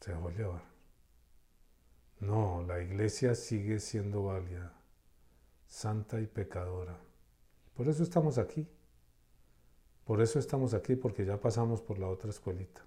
Se 0.00 0.12
dejó 0.12 0.30
llevar. 0.30 0.62
No, 2.20 2.64
la 2.66 2.80
iglesia 2.80 3.34
sigue 3.34 3.80
siendo 3.80 4.24
válida, 4.24 4.72
santa 5.66 6.20
y 6.20 6.26
pecadora. 6.26 6.98
Por 7.74 7.88
eso 7.88 8.02
estamos 8.02 8.38
aquí. 8.38 8.66
Por 10.04 10.20
eso 10.20 10.38
estamos 10.38 10.74
aquí, 10.74 10.96
porque 10.96 11.24
ya 11.24 11.40
pasamos 11.40 11.80
por 11.80 11.98
la 11.98 12.08
otra 12.08 12.30
escuelita. 12.30 12.82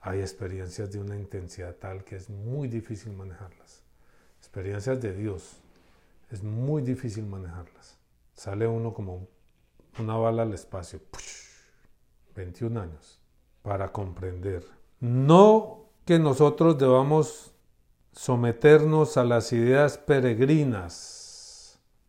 Hay 0.00 0.20
experiencias 0.20 0.92
de 0.92 1.00
una 1.00 1.16
intensidad 1.16 1.74
tal 1.76 2.04
que 2.04 2.16
es 2.16 2.28
muy 2.28 2.68
difícil 2.68 3.12
manejarlas. 3.12 3.82
Experiencias 4.38 5.00
de 5.00 5.14
Dios. 5.14 5.56
Es 6.30 6.42
muy 6.42 6.82
difícil 6.82 7.26
manejarlas. 7.26 7.96
Sale 8.34 8.66
uno 8.66 8.92
como 8.92 9.26
una 9.98 10.16
bala 10.16 10.42
al 10.42 10.52
espacio. 10.52 11.00
21 12.34 12.80
años. 12.80 13.20
Para 13.62 13.90
comprender. 13.92 14.64
No 15.00 15.86
que 16.04 16.18
nosotros 16.18 16.78
debamos 16.78 17.52
someternos 18.12 19.16
a 19.16 19.24
las 19.24 19.52
ideas 19.52 19.98
peregrinas 19.98 21.15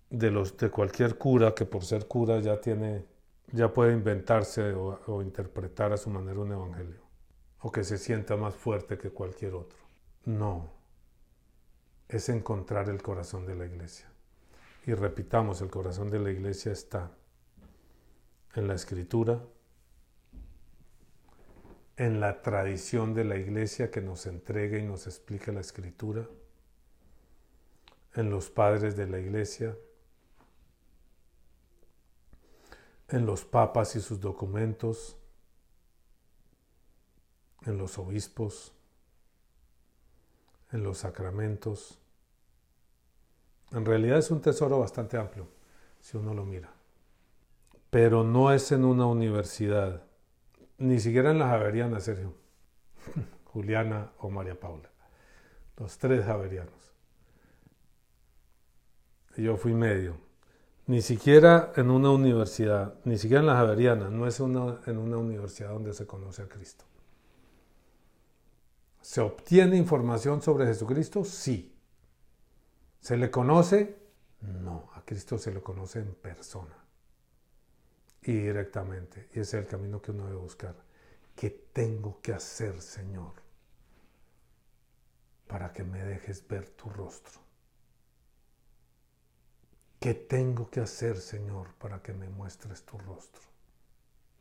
de, 0.09 0.31
los, 0.31 0.55
de 0.57 0.69
cualquier 0.69 1.17
cura 1.17 1.53
que 1.53 1.65
por 1.65 1.83
ser 1.83 2.07
cura 2.07 2.39
ya 2.39 2.59
tiene, 2.61 3.05
ya 3.51 3.73
puede 3.73 3.93
inventarse 3.93 4.73
o, 4.73 5.21
interpretar 5.21 5.93
a 5.93 5.97
su 5.97 6.09
manera 6.09 6.39
un 6.39 6.51
evangelio, 6.51 7.01
o 7.59 7.71
que 7.71 7.83
se 7.83 7.97
sienta 7.97 8.35
más 8.37 8.55
fuerte 8.55 8.97
que 8.97 9.09
cualquier 9.09 9.55
otro. 9.55 9.77
No, 10.25 10.69
es 12.07 12.29
encontrar 12.29 12.89
el 12.89 13.01
corazón 13.01 13.45
de 13.45 13.55
la 13.55 13.65
iglesia. 13.65 14.09
Y 14.85 14.93
repitamos, 14.93 15.61
el 15.61 15.69
corazón 15.69 16.09
de 16.09 16.19
la 16.19 16.31
iglesia 16.31 16.71
está 16.71 17.11
en 18.55 18.67
la 18.67 18.75
escritura, 18.75 19.41
en 21.97 22.19
la 22.19 22.41
tradición 22.41 23.13
de 23.13 23.25
la 23.25 23.37
iglesia 23.37 23.91
que 23.91 24.01
nos 24.01 24.25
entrega 24.27 24.77
y 24.77 24.83
nos 24.83 25.07
explica 25.07 25.51
la 25.51 25.61
escritura, 25.61 26.27
en 28.13 28.29
los 28.29 28.49
padres 28.49 28.95
de 28.95 29.07
la 29.07 29.19
iglesia, 29.19 29.75
en 33.09 33.25
los 33.25 33.45
papas 33.45 33.95
y 33.95 34.01
sus 34.01 34.19
documentos, 34.19 35.17
en 37.65 37.77
los 37.77 37.97
obispos, 37.97 38.73
en 40.71 40.83
los 40.83 40.99
sacramentos. 40.99 41.99
En 43.71 43.85
realidad 43.85 44.17
es 44.17 44.31
un 44.31 44.41
tesoro 44.41 44.79
bastante 44.79 45.17
amplio, 45.17 45.47
si 46.01 46.17
uno 46.17 46.33
lo 46.33 46.45
mira. 46.45 46.69
Pero 47.89 48.23
no 48.23 48.51
es 48.51 48.71
en 48.71 48.83
una 48.83 49.05
universidad, 49.05 50.03
ni 50.77 50.99
siquiera 50.99 51.31
en 51.31 51.39
la 51.39 51.47
Javeriana, 51.47 51.99
Sergio, 51.99 52.33
Juliana 53.45 54.11
o 54.19 54.29
María 54.29 54.59
Paula, 54.59 54.89
los 55.77 55.97
tres 55.97 56.25
Javerianos. 56.25 56.73
Yo 59.37 59.55
fui 59.55 59.73
medio. 59.73 60.26
Ni 60.87 61.01
siquiera 61.01 61.73
en 61.75 61.91
una 61.91 62.11
universidad, 62.11 62.95
ni 63.03 63.17
siquiera 63.17 63.41
en 63.41 63.47
la 63.47 63.57
Javeriana, 63.57 64.09
no 64.09 64.25
es 64.25 64.39
una, 64.39 64.79
en 64.85 64.97
una 64.97 65.17
universidad 65.17 65.71
donde 65.71 65.93
se 65.93 66.07
conoce 66.07 66.43
a 66.43 66.47
Cristo. 66.47 66.85
¿Se 69.01 69.19
obtiene 69.19 69.75
información 69.75 70.41
sobre 70.41 70.65
Jesucristo? 70.65 71.25
Sí. 71.25 71.75
¿Se 73.01 73.17
le 73.17 73.29
conoce? 73.29 73.97
No, 74.41 74.89
a 74.93 75.03
Cristo 75.03 75.37
se 75.37 75.53
le 75.53 75.61
conoce 75.61 75.99
en 75.99 76.13
persona 76.13 76.77
y 78.21 78.33
directamente. 78.33 79.29
Y 79.33 79.39
ese 79.39 79.57
es 79.57 79.63
el 79.65 79.67
camino 79.67 80.01
que 80.01 80.11
uno 80.11 80.25
debe 80.25 80.37
buscar. 80.37 80.75
¿Qué 81.35 81.49
tengo 81.49 82.19
que 82.21 82.33
hacer, 82.33 82.81
Señor, 82.81 83.33
para 85.47 85.71
que 85.71 85.83
me 85.83 86.03
dejes 86.03 86.45
ver 86.47 86.69
tu 86.69 86.89
rostro? 86.89 87.46
¿Qué 89.99 90.13
tengo 90.13 90.69
que 90.69 90.79
hacer, 90.79 91.17
Señor, 91.17 91.73
para 91.79 92.01
que 92.01 92.13
me 92.13 92.29
muestres 92.29 92.83
tu 92.83 92.97
rostro? 92.97 93.41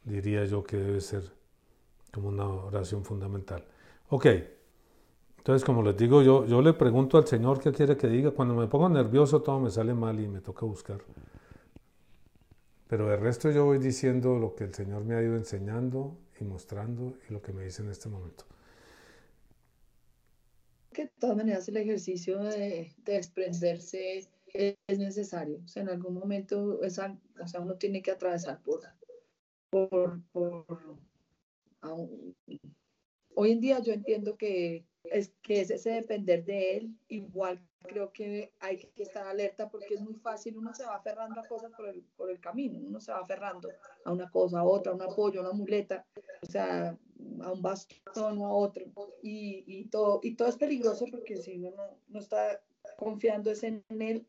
Diría 0.05 0.45
yo 0.45 0.63
que 0.63 0.77
debe 0.77 1.01
ser 1.01 1.33
como 2.13 2.29
una 2.29 2.47
oración 2.47 3.05
fundamental. 3.05 3.65
Ok, 4.09 4.27
entonces 5.39 5.65
como 5.65 5.83
les 5.83 5.97
digo, 5.97 6.23
yo, 6.23 6.45
yo 6.45 6.61
le 6.61 6.73
pregunto 6.73 7.19
al 7.19 7.27
Señor 7.27 7.61
qué 7.61 7.71
quiere 7.73 7.97
que 7.97 8.09
diga. 8.09 8.33
Cuando 8.33 8.55
me 8.55 8.67
pongo 8.67 8.89
nervioso 8.89 9.43
todo 9.43 9.61
me 9.61 9.71
sale 9.71 9.95
mal 9.95 10.19
y 10.19 10.27
me 10.27 10.41
toca 10.41 10.67
buscar. 10.67 11.01
Pero 12.89 13.13
el 13.15 13.21
resto 13.21 13.51
yo 13.51 13.65
voy 13.65 13.79
diciendo 13.79 14.39
lo 14.39 14.55
que 14.55 14.65
el 14.65 14.75
Señor 14.75 15.05
me 15.05 15.15
ha 15.15 15.23
ido 15.23 15.37
enseñando 15.37 16.17
y 16.41 16.45
mostrando 16.45 17.15
y 17.29 17.33
lo 17.33 17.43
que 17.43 17.53
me 17.53 17.65
dice 17.65 17.83
en 17.83 17.91
este 17.91 18.09
momento. 18.09 18.45
Que 20.93 21.05
de 21.05 21.13
todas 21.19 21.37
maneras 21.37 21.69
el 21.69 21.77
ejercicio 21.77 22.39
de, 22.43 22.93
desprenderse 23.05 24.29
es 24.57 24.99
necesario. 24.99 25.61
O 25.65 25.69
sea, 25.69 25.83
en 25.83 25.91
algún 25.91 26.15
momento 26.15 26.83
esa, 26.83 27.19
o 27.43 27.47
sea, 27.47 27.61
uno 27.61 27.77
tiene 27.77 28.03
que 28.03 28.11
atravesar 28.11 28.61
por, 28.63 28.83
por, 30.33 30.79
hoy 33.35 33.53
en 33.53 33.61
día 33.61 33.81
yo 33.81 33.93
entiendo 33.93 34.37
que 34.37 34.87
es 35.05 35.35
que 35.43 35.61
es 35.61 35.71
ese 35.71 35.91
depender 35.91 36.45
de 36.45 36.77
él, 36.77 36.99
igual 37.09 37.61
creo 37.87 38.13
que 38.13 38.53
hay 38.59 38.79
que 38.79 39.03
estar 39.03 39.27
alerta 39.27 39.69
porque 39.69 39.95
es 39.95 40.01
muy 40.01 40.15
fácil, 40.15 40.57
uno 40.57 40.75
se 40.75 40.85
va 40.85 40.97
aferrando 40.97 41.41
a 41.41 41.47
cosas 41.47 41.71
por 41.77 41.89
el, 41.89 42.03
por 42.17 42.31
el 42.31 42.41
camino, 42.41 42.81
uno 42.81 43.01
se 43.01 43.13
va 43.13 43.19
aferrando 43.19 43.69
a 44.05 44.13
una 44.13 44.29
cosa, 44.31 44.61
a 44.61 44.65
otra, 44.65 44.93
a 44.93 44.95
un 44.97 45.03
apoyo, 45.03 45.41
a 45.41 45.45
una 45.45 45.53
muleta, 45.53 46.05
o 46.43 46.47
sea, 46.47 46.99
a 47.43 47.53
un 47.53 47.63
bastón 47.63 48.39
o 48.39 48.47
a 48.47 48.53
otro, 48.53 48.85
y, 49.23 49.65
y, 49.67 49.85
todo, 49.85 50.21
y 50.23 50.35
todo 50.35 50.49
es 50.49 50.57
peligroso 50.57 51.07
porque 51.11 51.37
si 51.37 51.57
uno 51.59 51.71
no, 51.77 51.99
no 52.09 52.19
está 52.19 52.61
confiando 52.97 53.53
en 53.63 53.85
él, 53.89 54.27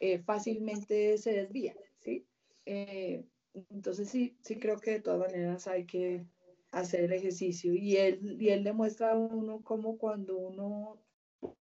eh, 0.00 0.18
fácilmente 0.18 1.18
se 1.18 1.32
desvía, 1.32 1.74
¿sí? 2.00 2.26
Eh, 2.66 3.24
entonces 3.70 4.08
sí, 4.08 4.36
sí 4.42 4.58
creo 4.58 4.78
que 4.78 4.92
de 4.92 5.00
todas 5.00 5.20
maneras 5.20 5.66
hay 5.66 5.86
que 5.86 6.26
hacer 6.72 7.04
el 7.04 7.12
ejercicio 7.12 7.74
y 7.74 7.96
él, 7.96 8.36
y 8.40 8.50
él 8.50 8.64
le 8.64 8.72
muestra 8.72 9.12
a 9.12 9.16
uno 9.16 9.62
como 9.62 9.96
cuando 9.96 10.36
uno 10.36 11.00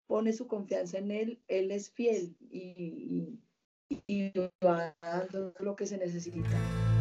pone 0.08 0.34
su 0.34 0.48
confianza 0.48 0.98
en 0.98 1.12
él, 1.12 1.42
él 1.48 1.72
es 1.72 1.92
fiel 1.92 2.36
y, 2.50 3.40
y, 4.08 4.32
va 4.66 4.96
dando 5.02 5.54
lo 5.60 5.76
que 5.76 5.86
se 5.86 5.98
necesita. 5.98 6.93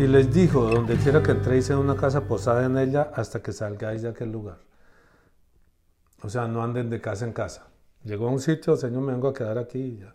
Y 0.00 0.06
les 0.06 0.32
dijo, 0.32 0.62
donde 0.62 0.96
quiera 0.96 1.22
que 1.22 1.32
entréis 1.32 1.68
en 1.68 1.76
una 1.76 1.94
casa, 1.94 2.22
posada 2.22 2.64
en 2.64 2.78
ella 2.78 3.10
hasta 3.14 3.42
que 3.42 3.52
salgáis 3.52 4.00
de 4.00 4.08
aquel 4.08 4.32
lugar. 4.32 4.56
O 6.22 6.30
sea, 6.30 6.48
no 6.48 6.62
anden 6.62 6.88
de 6.88 7.02
casa 7.02 7.26
en 7.26 7.34
casa. 7.34 7.68
Llegó 8.04 8.28
a 8.28 8.30
un 8.30 8.40
sitio, 8.40 8.76
Señor, 8.76 9.02
me 9.02 9.12
vengo 9.12 9.28
a 9.28 9.34
quedar 9.34 9.58
aquí 9.58 9.78
y 9.78 9.98
ya. 9.98 10.14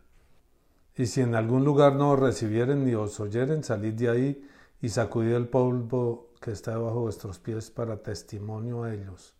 Y 0.95 1.05
si 1.05 1.21
en 1.21 1.35
algún 1.35 1.63
lugar 1.63 1.93
no 1.93 2.13
os 2.13 2.19
recibieren 2.19 2.83
ni 2.83 2.95
os 2.95 3.19
oyeren, 3.19 3.63
salid 3.63 3.93
de 3.93 4.09
ahí 4.09 4.49
y 4.81 4.89
sacudid 4.89 5.33
el 5.33 5.49
polvo 5.49 6.31
que 6.41 6.49
está 6.49 6.71
debajo 6.71 6.95
de 6.95 7.01
vuestros 7.01 7.37
pies 7.37 7.69
para 7.69 8.01
testimonio 8.01 8.85
a 8.85 8.91
ellos. 8.91 9.35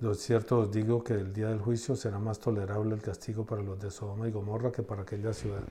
Lo 0.00 0.14
cierto 0.14 0.60
os 0.60 0.72
digo 0.72 1.04
que 1.04 1.12
el 1.12 1.34
día 1.34 1.48
del 1.48 1.60
juicio 1.60 1.94
será 1.94 2.18
más 2.18 2.38
tolerable 2.38 2.94
el 2.94 3.02
castigo 3.02 3.44
para 3.44 3.60
los 3.60 3.78
de 3.78 3.90
Sodoma 3.90 4.28
y 4.28 4.30
Gomorra 4.30 4.72
que 4.72 4.82
para 4.82 5.02
aquella 5.02 5.34
ciudad. 5.34 5.62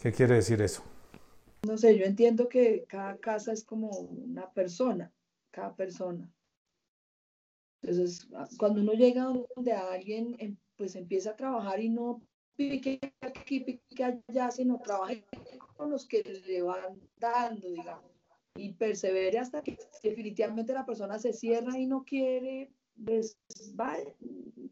¿Qué 0.00 0.12
quiere 0.12 0.36
decir 0.36 0.62
eso? 0.62 0.82
No 1.66 1.76
sé, 1.76 1.98
yo 1.98 2.04
entiendo 2.04 2.48
que 2.48 2.84
cada 2.88 3.18
casa 3.18 3.52
es 3.52 3.64
como 3.64 3.88
una 3.90 4.50
persona, 4.52 5.12
cada 5.50 5.74
persona. 5.74 6.30
Entonces, 7.82 8.28
cuando 8.58 8.80
uno 8.80 8.92
llega 8.92 9.24
donde 9.54 9.72
alguien 9.72 10.36
em, 10.38 10.56
pues 10.76 10.94
empieza 10.96 11.30
a 11.30 11.36
trabajar 11.36 11.80
y 11.80 11.88
no 11.88 12.22
pique 12.56 12.98
aquí, 13.20 13.60
pique 13.60 14.04
allá, 14.04 14.50
sino 14.50 14.80
trabaje 14.80 15.24
con 15.76 15.90
los 15.90 16.06
que 16.06 16.22
le 16.22 16.62
van 16.62 17.00
dando, 17.16 17.68
digamos, 17.68 18.10
y 18.56 18.72
persevere 18.72 19.38
hasta 19.38 19.62
que 19.62 19.78
definitivamente 20.02 20.72
la 20.72 20.84
persona 20.84 21.18
se 21.18 21.32
cierra 21.32 21.78
y 21.78 21.86
no 21.86 22.04
quiere, 22.04 22.72
pues 23.04 23.38
vaya, 23.74 24.12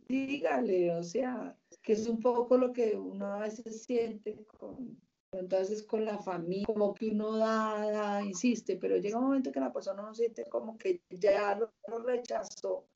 dígale, 0.09 0.93
o 0.97 1.03
sea, 1.03 1.57
que 1.83 1.93
es 1.93 2.09
un 2.09 2.21
poco 2.21 2.59
lo 2.59 2.73
que 2.73 2.97
uno 2.97 3.27
a 3.27 3.41
veces 3.41 3.85
siente 3.85 4.45
con, 4.59 5.01
entonces 5.39 5.83
con 5.83 6.05
la 6.05 6.19
familia, 6.19 6.67
como 6.67 6.95
que 6.95 7.11
uno 7.11 7.37
da, 7.37 7.91
da, 7.91 8.25
insiste, 8.25 8.77
pero 8.77 8.97
llega 8.97 9.19
un 9.19 9.25
momento 9.25 9.53
que 9.53 9.61
la 9.61 9.73
persona 9.73 10.03
no 10.03 10.15
siente 10.15 10.45
como 10.47 10.77
que 10.79 11.03
ya 11.11 11.55
lo, 11.55 11.73
lo 11.89 11.99
rechazó. 11.99 12.87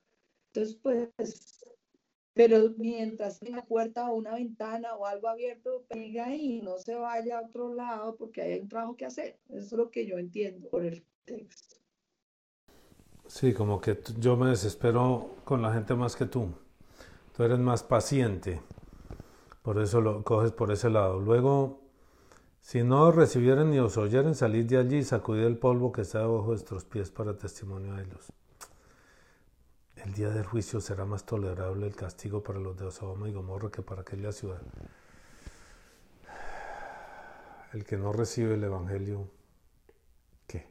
Entonces, 0.47 0.75
pues 0.81 1.09
pero 2.33 2.73
mientras 2.77 3.39
tenga 3.39 3.63
puerta 3.63 4.09
o 4.09 4.15
una 4.15 4.35
ventana 4.35 4.95
o 4.95 5.05
algo 5.05 5.27
abierto, 5.27 5.83
pega 5.89 6.27
ahí, 6.27 6.61
no 6.61 6.77
se 6.77 6.95
vaya 6.95 7.39
a 7.39 7.41
otro 7.41 7.73
lado 7.73 8.15
porque 8.15 8.41
hay 8.41 8.59
un 8.59 8.69
trabajo 8.69 8.95
que 8.95 9.05
hacer. 9.05 9.37
Eso 9.49 9.59
es 9.59 9.71
lo 9.73 9.91
que 9.91 10.05
yo 10.05 10.17
entiendo 10.17 10.69
por 10.69 10.85
el 10.85 11.03
texto. 11.25 11.75
Sí, 13.27 13.53
como 13.53 13.81
que 13.81 13.99
yo 14.17 14.37
me 14.37 14.49
desespero 14.49 15.35
con 15.43 15.61
la 15.61 15.73
gente 15.73 15.93
más 15.93 16.15
que 16.15 16.25
tú. 16.25 16.53
Tú 17.35 17.43
eres 17.43 17.59
más 17.59 17.83
paciente. 17.83 18.61
Por 19.61 19.81
eso 19.81 20.01
lo 20.01 20.23
coges 20.23 20.51
por 20.51 20.71
ese 20.71 20.89
lado. 20.89 21.19
Luego, 21.19 21.81
si 22.61 22.83
no 22.83 23.07
os 23.07 23.15
recibieren 23.15 23.71
ni 23.71 23.79
os 23.79 23.97
oyeren, 23.97 24.35
salid 24.35 24.65
de 24.65 24.77
allí 24.77 24.97
y 24.97 25.03
sacudid 25.03 25.43
el 25.43 25.57
polvo 25.57 25.91
que 25.91 26.01
está 26.01 26.19
debajo 26.19 26.41
de 26.41 26.47
vuestros 26.47 26.85
pies 26.85 27.09
para 27.11 27.37
testimonio 27.37 27.95
a 27.95 28.01
ellos. 28.01 28.31
El 29.95 30.13
día 30.13 30.29
del 30.29 30.45
juicio 30.45 30.79
será 30.79 31.05
más 31.05 31.25
tolerable 31.25 31.85
el 31.85 31.95
castigo 31.95 32.41
para 32.43 32.59
los 32.59 32.77
de 32.77 32.89
Sodoma 32.91 33.29
y 33.29 33.33
Gomorra 33.33 33.69
que 33.69 33.81
para 33.81 34.01
aquella 34.01 34.31
ciudad. 34.31 34.61
El 37.73 37.83
que 37.83 37.97
no 37.97 38.11
recibe 38.11 38.55
el 38.55 38.63
Evangelio, 38.63 39.29
¿qué? 40.47 40.67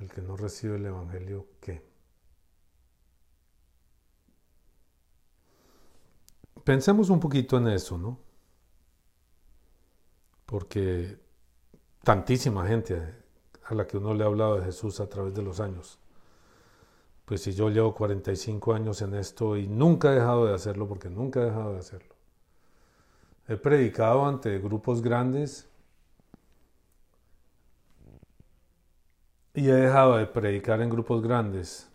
El 0.00 0.10
que 0.10 0.22
no 0.22 0.36
recibe 0.36 0.76
el 0.76 0.86
Evangelio, 0.86 1.46
¿qué? 1.60 1.91
Pensemos 6.64 7.10
un 7.10 7.18
poquito 7.18 7.58
en 7.58 7.68
eso, 7.68 7.98
¿no? 7.98 8.18
Porque 10.46 11.18
tantísima 12.04 12.66
gente 12.66 13.14
a 13.64 13.74
la 13.74 13.86
que 13.86 13.96
uno 13.96 14.14
le 14.14 14.24
ha 14.24 14.26
hablado 14.26 14.58
de 14.58 14.64
Jesús 14.64 15.00
a 15.00 15.08
través 15.08 15.34
de 15.34 15.42
los 15.42 15.60
años. 15.60 15.98
Pues 17.24 17.42
si 17.42 17.52
yo 17.52 17.70
llevo 17.70 17.94
45 17.94 18.74
años 18.74 19.02
en 19.02 19.14
esto 19.14 19.56
y 19.56 19.66
nunca 19.66 20.12
he 20.12 20.16
dejado 20.16 20.46
de 20.46 20.54
hacerlo, 20.54 20.86
porque 20.86 21.08
nunca 21.08 21.40
he 21.40 21.44
dejado 21.44 21.72
de 21.72 21.78
hacerlo. 21.78 22.14
He 23.48 23.56
predicado 23.56 24.24
ante 24.24 24.58
grupos 24.58 25.02
grandes 25.02 25.68
y 29.54 29.68
he 29.68 29.74
dejado 29.74 30.16
de 30.16 30.26
predicar 30.26 30.80
en 30.80 30.90
grupos 30.90 31.22
grandes. 31.22 31.91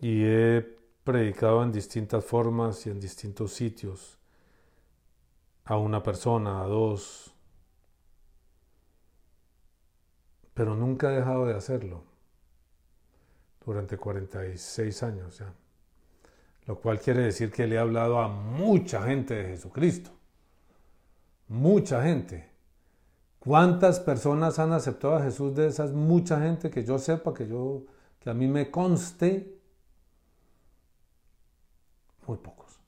Y 0.00 0.24
he 0.24 0.62
predicado 1.04 1.62
en 1.62 1.72
distintas 1.72 2.24
formas 2.24 2.86
y 2.86 2.90
en 2.90 3.00
distintos 3.00 3.52
sitios 3.52 4.18
a 5.64 5.76
una 5.76 6.02
persona, 6.02 6.62
a 6.62 6.66
dos, 6.66 7.34
pero 10.54 10.74
nunca 10.74 11.12
he 11.12 11.16
dejado 11.16 11.46
de 11.46 11.54
hacerlo. 11.54 12.04
durante 13.64 13.96
46 13.98 15.02
años 15.04 15.38
ya. 15.38 15.52
Lo 16.66 16.80
cual 16.80 16.98
quiere 16.98 17.22
decir 17.22 17.52
que 17.52 17.66
le 17.66 17.76
he 17.76 17.78
hablado 17.78 18.18
a 18.18 18.26
mucha 18.28 19.02
gente 19.02 19.34
de 19.34 19.44
Jesucristo. 19.50 20.10
Mucha 21.48 22.02
gente. 22.02 22.50
¿Cuántas 23.38 24.00
personas 24.00 24.58
han 24.58 24.72
aceptado 24.72 25.16
a 25.16 25.22
Jesús 25.22 25.54
de 25.54 25.68
esas 25.68 25.92
mucha 25.92 26.40
gente 26.40 26.70
que 26.70 26.84
yo 26.84 26.98
sepa, 26.98 27.32
que 27.32 27.46
yo 27.46 27.84
que 28.18 28.30
a 28.30 28.34
mí 28.34 28.48
me 28.48 28.70
conste? 28.70 29.59
Muy 32.30 32.38
pocos. 32.38 32.78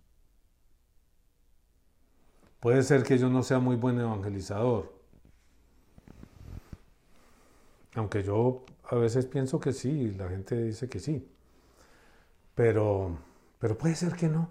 Puede 2.61 2.85
ser 2.85 3.03
que 3.03 3.19
yo 3.19 3.29
no 3.29 3.43
sea 3.43 3.59
muy 3.59 3.75
buen 3.75 3.99
evangelizador. 3.99 4.93
Aunque 7.97 8.23
yo 8.23 8.65
a 8.89 8.95
veces 8.95 9.27
pienso 9.27 9.59
que 9.59 9.73
sí, 9.73 10.13
la 10.13 10.29
gente 10.29 10.63
dice 10.63 10.89
que 10.89 11.01
sí. 11.01 11.29
Pero, 12.55 13.19
pero 13.59 13.77
puede 13.77 13.97
ser 13.97 14.15
que 14.15 14.29
no, 14.29 14.49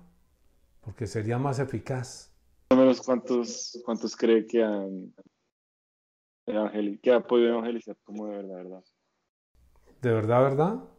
porque 0.82 1.08
sería 1.08 1.38
más 1.38 1.60
eficaz. 1.60 2.30
menos 2.72 3.00
cuántos, 3.00 3.82
cuántos 3.86 4.18
cree 4.18 4.46
que 4.46 4.62
han 4.62 5.14
que 7.02 7.14
ha 7.14 7.22
podido 7.22 7.52
evangelizar 7.52 7.96
como 8.04 8.28
de 8.28 8.36
verdad, 8.36 8.56
verdad? 8.58 8.84
¿De 10.02 10.12
verdad, 10.12 10.42
verdad? 10.42 10.91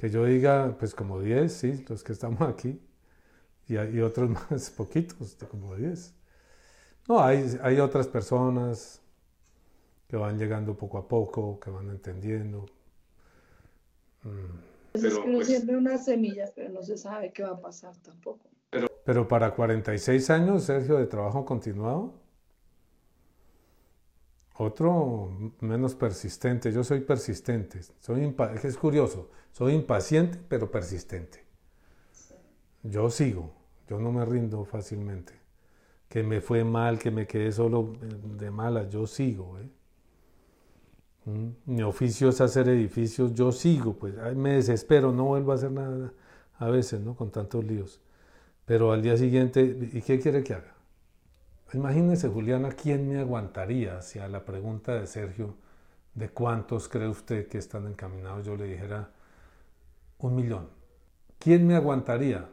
Que 0.00 0.08
yo 0.08 0.24
diga, 0.24 0.76
pues 0.78 0.94
como 0.94 1.20
10, 1.20 1.52
sí, 1.52 1.84
los 1.86 2.02
que 2.02 2.12
estamos 2.12 2.40
aquí. 2.40 2.80
Y, 3.68 3.76
hay, 3.76 4.00
otros 4.00 4.30
más 4.50 4.70
poquitos, 4.70 5.36
como 5.50 5.76
10. 5.76 6.14
No, 7.06 7.22
hay, 7.22 7.58
hay 7.62 7.80
otras 7.80 8.08
personas 8.08 9.02
que 10.08 10.16
van 10.16 10.38
llegando 10.38 10.74
poco 10.74 10.96
a 10.96 11.06
poco, 11.06 11.60
que 11.60 11.70
van 11.70 11.90
entendiendo. 11.90 12.64
Mm. 14.22 14.70
Pues 14.92 15.04
es 15.04 15.18
que 15.18 15.30
pues, 15.30 15.46
siempre 15.46 15.76
una 15.76 15.98
semilla, 15.98 16.50
pero 16.54 16.70
no 16.70 16.82
se 16.82 16.96
sabe 16.96 17.30
qué 17.32 17.42
va 17.42 17.50
a 17.50 17.60
pasar 17.60 17.94
tampoco. 17.98 18.48
Pero, 18.70 18.88
pero 19.04 19.28
para 19.28 19.54
46 19.54 20.30
años, 20.30 20.64
Sergio, 20.64 20.96
de 20.96 21.06
trabajo 21.06 21.44
continuado, 21.44 22.14
otro 24.60 25.30
menos 25.60 25.94
persistente. 25.94 26.70
Yo 26.70 26.84
soy 26.84 27.00
persistente. 27.00 27.80
Soy 28.00 28.34
es 28.62 28.76
curioso. 28.76 29.30
Soy 29.52 29.72
impaciente, 29.72 30.38
pero 30.48 30.70
persistente. 30.70 31.44
Yo 32.82 33.10
sigo. 33.10 33.54
Yo 33.88 33.98
no 33.98 34.12
me 34.12 34.24
rindo 34.24 34.64
fácilmente. 34.64 35.32
Que 36.08 36.22
me 36.22 36.40
fue 36.40 36.62
mal, 36.64 36.98
que 36.98 37.10
me 37.10 37.26
quedé 37.26 37.52
solo 37.52 37.94
de 38.00 38.50
malas. 38.50 38.90
Yo 38.90 39.06
sigo. 39.06 39.58
¿eh? 39.58 39.68
¿Mm? 41.24 41.48
Mi 41.64 41.82
oficio 41.82 42.28
es 42.28 42.40
hacer 42.42 42.68
edificios. 42.68 43.32
Yo 43.32 43.52
sigo. 43.52 43.94
Pues 43.94 44.14
me 44.36 44.54
desespero. 44.54 45.10
No 45.10 45.24
vuelvo 45.24 45.52
a 45.52 45.54
hacer 45.54 45.72
nada 45.72 46.12
a 46.58 46.68
veces, 46.68 47.00
¿no? 47.00 47.16
Con 47.16 47.30
tantos 47.30 47.64
líos. 47.64 48.02
Pero 48.66 48.92
al 48.92 49.00
día 49.00 49.16
siguiente, 49.16 49.90
¿y 49.92 50.02
qué 50.02 50.20
quiere 50.20 50.44
que 50.44 50.54
haga? 50.54 50.74
Imagínese, 51.72 52.28
Juliana, 52.28 52.70
¿quién 52.72 53.08
me 53.08 53.20
aguantaría 53.20 54.02
si 54.02 54.18
a 54.18 54.28
la 54.28 54.44
pregunta 54.44 54.94
de 54.94 55.06
Sergio, 55.06 55.54
¿de 56.14 56.28
cuántos 56.30 56.88
cree 56.88 57.08
usted 57.08 57.48
que 57.48 57.58
están 57.58 57.86
encaminados? 57.86 58.44
Yo 58.44 58.56
le 58.56 58.64
dijera, 58.64 59.10
un 60.18 60.34
millón. 60.34 60.68
¿Quién 61.38 61.66
me 61.66 61.76
aguantaría 61.76 62.48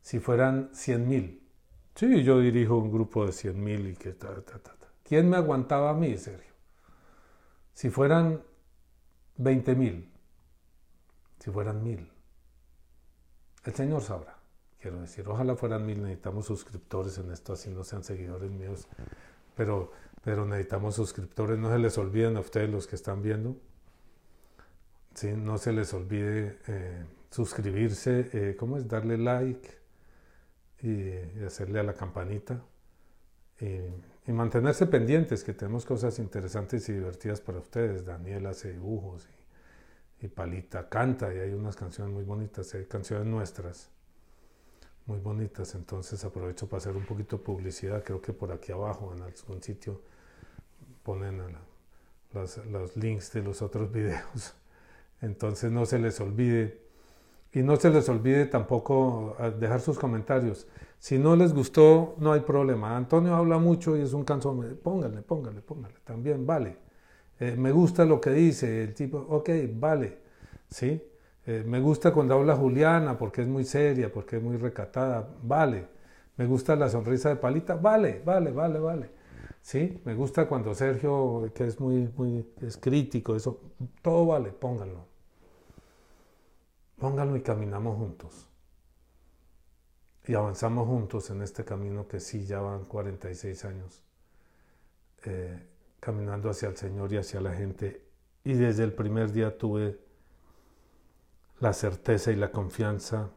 si 0.00 0.18
fueran 0.18 0.70
cien 0.72 1.06
mil? 1.08 1.42
Sí, 1.94 2.24
yo 2.24 2.40
dirijo 2.40 2.78
un 2.78 2.90
grupo 2.90 3.26
de 3.26 3.32
cien 3.32 3.62
mil 3.62 3.86
y 3.86 3.94
que 3.94 4.12
ta, 4.12 4.34
ta, 4.42 4.58
ta, 4.58 4.74
ta. 4.74 4.88
¿Quién 5.02 5.28
me 5.28 5.36
aguantaba 5.36 5.90
a 5.90 5.94
mí, 5.94 6.16
Sergio? 6.16 6.54
Si 7.74 7.90
fueran 7.90 8.42
veinte 9.36 9.74
mil, 9.74 10.10
si 11.38 11.50
fueran 11.50 11.82
mil, 11.84 12.10
el 13.64 13.74
Señor 13.74 14.00
sabrá 14.00 14.33
quiero 14.84 15.00
decir. 15.00 15.26
Ojalá 15.26 15.56
fueran 15.56 15.86
mil, 15.86 16.02
necesitamos 16.02 16.44
suscriptores 16.44 17.16
en 17.16 17.30
esto, 17.30 17.54
así 17.54 17.70
no 17.70 17.84
sean 17.84 18.04
seguidores 18.04 18.50
míos, 18.50 18.86
pero, 19.56 19.92
pero 20.22 20.44
necesitamos 20.44 20.94
suscriptores, 20.94 21.58
no 21.58 21.70
se 21.70 21.78
les 21.78 21.96
olviden 21.96 22.36
a 22.36 22.40
ustedes 22.40 22.68
los 22.68 22.86
que 22.86 22.96
están 22.96 23.22
viendo, 23.22 23.56
¿sí? 25.14 25.32
no 25.32 25.56
se 25.56 25.72
les 25.72 25.94
olvide 25.94 26.58
eh, 26.66 27.02
suscribirse, 27.30 28.28
eh, 28.34 28.56
¿cómo 28.58 28.76
es? 28.76 28.86
Darle 28.86 29.16
like 29.16 29.70
y, 30.82 31.42
hacerle 31.46 31.80
a 31.80 31.82
la 31.82 31.94
campanita 31.94 32.62
y, 33.58 34.32
mantenerse 34.32 34.86
pendientes, 34.86 35.44
que 35.44 35.54
tenemos 35.54 35.86
cosas 35.86 36.18
interesantes 36.18 36.86
y 36.90 36.92
divertidas 36.92 37.40
para 37.40 37.58
ustedes. 37.58 38.04
Daniel 38.04 38.46
hace 38.46 38.72
dibujos 38.72 39.26
y, 40.20 40.26
y 40.26 40.28
Palita 40.28 40.90
canta 40.90 41.32
y 41.32 41.38
hay 41.38 41.52
unas 41.54 41.74
canciones 41.74 42.12
muy 42.12 42.24
bonitas, 42.24 42.74
hay 42.74 42.84
canciones 42.84 43.26
nuestras 43.26 43.93
muy 45.06 45.18
bonitas. 45.18 45.74
Entonces 45.74 46.24
aprovecho 46.24 46.68
para 46.68 46.78
hacer 46.78 46.96
un 46.96 47.04
poquito 47.04 47.38
de 47.38 47.44
publicidad. 47.44 48.02
Creo 48.02 48.20
que 48.20 48.32
por 48.32 48.52
aquí 48.52 48.72
abajo, 48.72 49.12
en 49.14 49.22
algún 49.22 49.62
sitio, 49.62 50.00
ponen 51.02 51.42
los, 52.32 52.96
links 52.96 53.32
de 53.32 53.42
los 53.42 53.62
otros 53.62 53.90
videos. 53.92 54.54
Entonces 55.20 55.70
no 55.70 55.86
se 55.86 55.98
les 55.98 56.20
olvide. 56.20 56.82
Y 57.52 57.62
no 57.62 57.76
se 57.76 57.88
les 57.90 58.08
olvide 58.08 58.46
tampoco 58.46 59.36
ah, 59.38 59.50
dejar 59.50 59.80
sus 59.80 59.98
comentarios. 59.98 60.66
Si 60.98 61.18
no 61.18 61.36
les 61.36 61.52
gustó, 61.54 62.16
no 62.18 62.32
hay 62.32 62.40
problema. 62.40 62.96
Antonio 62.96 63.34
habla 63.34 63.58
mucho 63.58 63.96
y 63.96 64.00
es 64.00 64.12
un 64.12 64.24
cansón. 64.24 64.78
Póngale, 64.82 65.22
póngale, 65.22 65.60
póngale. 65.60 65.94
También 66.02 66.44
vale. 66.44 66.78
Eh, 67.38 67.54
me 67.56 67.70
gusta 67.70 68.04
lo 68.04 68.20
que 68.20 68.30
dice 68.30 68.82
el 68.84 68.94
tipo. 68.94 69.18
Ok, 69.18 69.50
vale. 69.74 70.18
¿Sí? 70.68 71.00
Eh, 71.46 71.62
me 71.66 71.80
gusta 71.80 72.12
cuando 72.12 72.34
habla 72.34 72.56
Juliana 72.56 73.18
porque 73.18 73.42
es 73.42 73.48
muy 73.48 73.64
seria, 73.64 74.10
porque 74.12 74.36
es 74.36 74.42
muy 74.42 74.56
recatada, 74.56 75.28
vale. 75.42 75.86
Me 76.36 76.46
gusta 76.46 76.74
la 76.74 76.88
sonrisa 76.88 77.28
de 77.28 77.36
Palita, 77.36 77.76
vale, 77.76 78.22
vale, 78.24 78.50
vale, 78.50 78.78
vale. 78.78 79.10
¿Sí? 79.60 80.00
Me 80.04 80.14
gusta 80.14 80.46
cuando 80.48 80.74
Sergio, 80.74 81.50
que 81.54 81.64
es 81.66 81.80
muy, 81.80 82.10
muy, 82.16 82.46
es 82.62 82.76
crítico, 82.76 83.36
eso, 83.36 83.60
todo 84.02 84.26
vale, 84.26 84.50
pónganlo. 84.50 85.06
Pónganlo 86.98 87.36
y 87.36 87.42
caminamos 87.42 87.96
juntos. 87.96 88.48
Y 90.26 90.34
avanzamos 90.34 90.86
juntos 90.88 91.28
en 91.30 91.42
este 91.42 91.64
camino 91.64 92.08
que 92.08 92.20
sí 92.20 92.46
ya 92.46 92.60
van 92.60 92.84
46 92.86 93.64
años, 93.66 94.02
eh, 95.24 95.66
caminando 96.00 96.48
hacia 96.48 96.68
el 96.68 96.76
Señor 96.76 97.12
y 97.12 97.18
hacia 97.18 97.40
la 97.40 97.52
gente. 97.52 98.02
Y 98.44 98.54
desde 98.54 98.84
el 98.84 98.92
primer 98.94 99.32
día 99.32 99.56
tuve 99.58 99.98
la 101.64 101.72
certeza 101.72 102.30
y 102.30 102.36
la 102.36 102.52
confianza. 102.52 103.30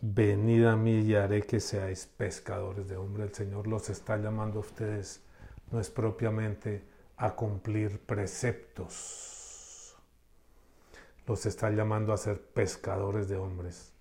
Venid 0.00 0.66
a 0.66 0.76
mí 0.76 1.00
y 1.00 1.16
haré 1.16 1.42
que 1.42 1.58
seáis 1.58 2.06
pescadores 2.06 2.86
de 2.86 2.96
hombre. 2.96 3.24
El 3.24 3.34
Señor 3.34 3.66
los 3.66 3.90
está 3.90 4.16
llamando 4.18 4.58
a 4.58 4.60
ustedes, 4.60 5.20
no 5.72 5.80
es 5.80 5.90
propiamente 5.90 6.84
a 7.16 7.34
cumplir 7.34 7.98
preceptos. 7.98 9.96
Los 11.26 11.44
está 11.44 11.70
llamando 11.70 12.12
a 12.12 12.16
ser 12.16 12.40
pescadores 12.40 13.28
de 13.28 13.36
hombres. 13.36 13.92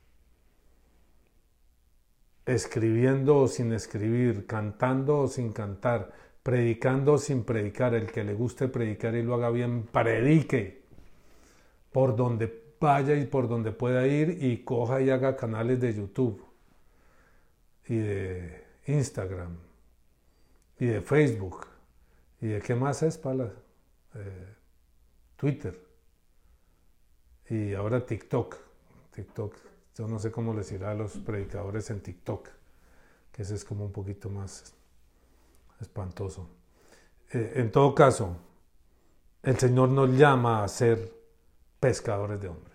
Escribiendo 2.46 3.38
o 3.38 3.48
sin 3.48 3.74
escribir, 3.74 4.46
cantando 4.46 5.22
o 5.22 5.28
sin 5.28 5.54
cantar, 5.54 6.12
predicando 6.44 7.14
o 7.14 7.18
sin 7.18 7.46
predicar. 7.46 7.96
El 7.96 8.12
que 8.12 8.24
le 8.24 8.36
guste 8.36 8.68
predicar 8.68 9.16
y 9.16 9.24
lo 9.24 9.34
haga 9.34 9.50
bien, 9.50 9.88
predique 9.92 10.84
por 11.92 12.16
donde 12.16 12.71
vaya 12.82 13.16
y 13.16 13.26
por 13.26 13.48
donde 13.48 13.72
pueda 13.72 14.06
ir 14.08 14.44
y 14.44 14.64
coja 14.64 15.02
y 15.02 15.12
haga 15.12 15.38
canales 15.38 15.80
de 15.80 15.94
YouTube 15.94 16.44
y 17.88 17.96
de 17.96 18.66
Instagram 18.88 19.56
y 20.80 20.88
de 20.88 21.02
Facebook 21.02 21.68
y 22.42 22.48
de 22.48 22.60
qué 22.60 22.74
más 22.74 23.04
es 23.04 23.20
para 23.20 23.54
eh, 24.16 24.56
Twitter 25.38 25.80
y 27.50 27.74
ahora 27.76 28.04
TikTok. 28.04 28.58
TikTok, 29.14 29.56
yo 29.96 30.08
no 30.08 30.18
sé 30.18 30.32
cómo 30.32 30.54
les 30.54 30.72
irá 30.72 30.92
a 30.92 30.96
los 30.96 31.18
predicadores 31.18 31.90
en 31.92 32.02
TikTok, 32.02 32.50
que 33.32 33.44
ese 33.44 33.56
es 33.56 33.64
como 33.64 33.86
un 33.86 33.92
poquito 33.92 34.30
más 34.30 34.74
espantoso. 35.80 36.50
Eh, 37.32 37.54
en 37.58 37.72
todo 37.72 37.94
caso, 37.94 38.38
el 39.44 39.60
Señor 39.60 39.90
nos 39.90 40.10
llama 40.18 40.64
a 40.64 40.68
ser 40.68 41.14
pescadores 41.80 42.42
de 42.42 42.48
hombres 42.48 42.71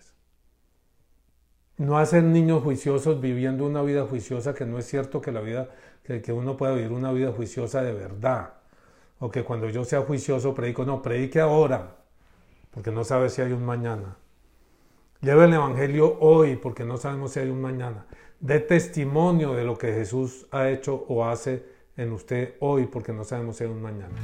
no 1.77 1.97
hacer 1.97 2.23
niños 2.23 2.63
juiciosos 2.63 3.21
viviendo 3.21 3.65
una 3.65 3.81
vida 3.81 4.05
juiciosa, 4.05 4.53
que 4.53 4.65
no 4.65 4.79
es 4.79 4.85
cierto 4.85 5.21
que 5.21 5.31
la 5.31 5.41
vida, 5.41 5.69
que, 6.03 6.33
uno 6.33 6.57
pueda 6.57 6.73
vivir 6.73 6.91
una 6.91 7.11
vida 7.11 7.31
juiciosa 7.31 7.83
de 7.83 7.93
verdad. 7.93 8.53
O 9.19 9.31
que 9.31 9.43
cuando 9.43 9.69
yo 9.69 9.83
sea 9.83 10.01
juicioso 10.01 10.53
predico, 10.53 10.85
no, 10.85 11.01
predique 11.01 11.39
ahora, 11.39 11.95
porque 12.71 12.91
no 12.91 13.03
sabe 13.03 13.29
si 13.29 13.41
hay 13.41 13.51
un 13.51 13.65
mañana. 13.65 14.17
Lleve 15.21 15.45
el 15.45 15.53
Evangelio 15.53 16.17
hoy, 16.19 16.55
porque 16.55 16.83
no 16.83 16.97
sabemos 16.97 17.31
si 17.31 17.39
hay 17.39 17.49
un 17.49 17.61
mañana. 17.61 18.05
Dé 18.39 18.59
testimonio 18.59 19.53
de 19.53 19.63
lo 19.63 19.77
que 19.77 19.93
Jesús 19.93 20.45
ha 20.51 20.69
hecho 20.69 21.05
o 21.07 21.25
hace 21.25 21.65
en 21.95 22.11
usted 22.11 22.55
hoy, 22.59 22.85
porque 22.85 23.13
no 23.13 23.23
sabemos 23.23 23.57
si 23.57 23.63
hay 23.63 23.71
un 23.71 23.81
mañana. 23.81 24.15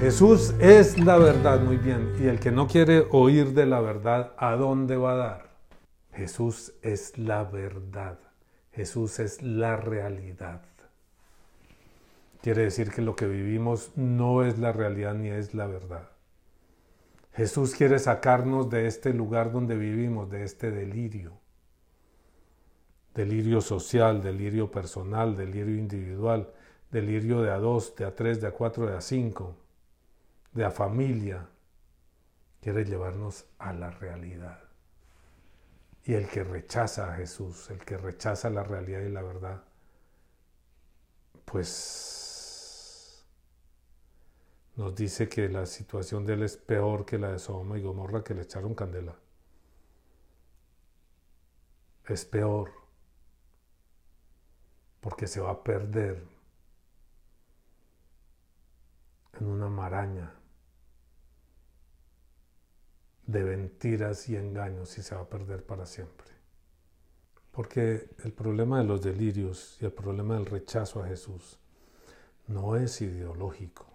Jesús 0.00 0.54
es 0.60 0.96
la 0.96 1.18
verdad, 1.18 1.60
muy 1.60 1.76
bien. 1.76 2.14
Y 2.20 2.28
el 2.28 2.38
que 2.38 2.52
no 2.52 2.68
quiere 2.68 3.08
oír 3.10 3.52
de 3.52 3.66
la 3.66 3.80
verdad, 3.80 4.32
¿a 4.38 4.54
dónde 4.54 4.96
va 4.96 5.14
a 5.14 5.16
dar? 5.16 5.50
Jesús 6.12 6.72
es 6.82 7.18
la 7.18 7.42
verdad. 7.42 8.20
Jesús 8.70 9.18
es 9.18 9.42
la 9.42 9.76
realidad. 9.76 10.62
Quiere 12.42 12.62
decir 12.62 12.92
que 12.92 13.02
lo 13.02 13.16
que 13.16 13.26
vivimos 13.26 13.90
no 13.96 14.44
es 14.44 14.60
la 14.60 14.70
realidad 14.70 15.14
ni 15.14 15.30
es 15.30 15.52
la 15.52 15.66
verdad. 15.66 16.08
Jesús 17.32 17.74
quiere 17.74 17.98
sacarnos 17.98 18.70
de 18.70 18.86
este 18.86 19.12
lugar 19.12 19.50
donde 19.50 19.76
vivimos, 19.76 20.30
de 20.30 20.44
este 20.44 20.70
delirio. 20.70 21.32
Delirio 23.16 23.60
social, 23.60 24.22
delirio 24.22 24.70
personal, 24.70 25.36
delirio 25.36 25.76
individual, 25.76 26.52
delirio 26.92 27.42
de 27.42 27.50
a 27.50 27.58
dos, 27.58 27.96
de 27.96 28.04
a 28.04 28.14
tres, 28.14 28.40
de 28.40 28.46
a 28.46 28.52
cuatro, 28.52 28.86
de 28.86 28.96
a 28.96 29.00
cinco 29.00 29.56
de 30.58 30.64
la 30.64 30.70
familia, 30.72 31.48
quiere 32.60 32.84
llevarnos 32.84 33.46
a 33.58 33.72
la 33.72 33.92
realidad. 33.92 34.58
Y 36.04 36.14
el 36.14 36.28
que 36.28 36.42
rechaza 36.42 37.12
a 37.12 37.16
Jesús, 37.16 37.70
el 37.70 37.78
que 37.84 37.96
rechaza 37.96 38.50
la 38.50 38.64
realidad 38.64 39.02
y 39.02 39.08
la 39.08 39.22
verdad, 39.22 39.62
pues 41.44 43.24
nos 44.74 44.96
dice 44.96 45.28
que 45.28 45.48
la 45.48 45.64
situación 45.64 46.26
de 46.26 46.34
él 46.34 46.42
es 46.42 46.56
peor 46.56 47.06
que 47.06 47.18
la 47.18 47.30
de 47.30 47.38
Sodoma 47.38 47.78
y 47.78 47.82
Gomorra 47.82 48.24
que 48.24 48.34
le 48.34 48.42
echaron 48.42 48.74
candela. 48.74 49.14
Es 52.08 52.24
peor 52.24 52.72
porque 55.00 55.28
se 55.28 55.40
va 55.40 55.50
a 55.52 55.62
perder 55.62 56.24
en 59.38 59.46
una 59.46 59.68
maraña 59.68 60.34
de 63.28 63.44
mentiras 63.44 64.26
y 64.30 64.36
engaños 64.36 64.96
y 64.96 65.02
se 65.02 65.14
va 65.14 65.20
a 65.20 65.28
perder 65.28 65.62
para 65.62 65.84
siempre. 65.84 66.26
Porque 67.52 68.08
el 68.24 68.32
problema 68.32 68.78
de 68.78 68.84
los 68.84 69.02
delirios 69.02 69.76
y 69.80 69.84
el 69.84 69.92
problema 69.92 70.34
del 70.34 70.46
rechazo 70.46 71.02
a 71.02 71.06
Jesús 71.06 71.58
no 72.46 72.76
es 72.76 73.02
ideológico. 73.02 73.86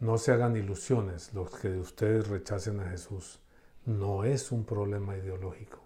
No 0.00 0.16
se 0.16 0.32
hagan 0.32 0.56
ilusiones 0.56 1.34
los 1.34 1.50
que 1.50 1.68
ustedes 1.78 2.28
rechacen 2.28 2.80
a 2.80 2.88
Jesús. 2.88 3.40
No 3.84 4.24
es 4.24 4.50
un 4.50 4.64
problema 4.64 5.14
ideológico. 5.16 5.80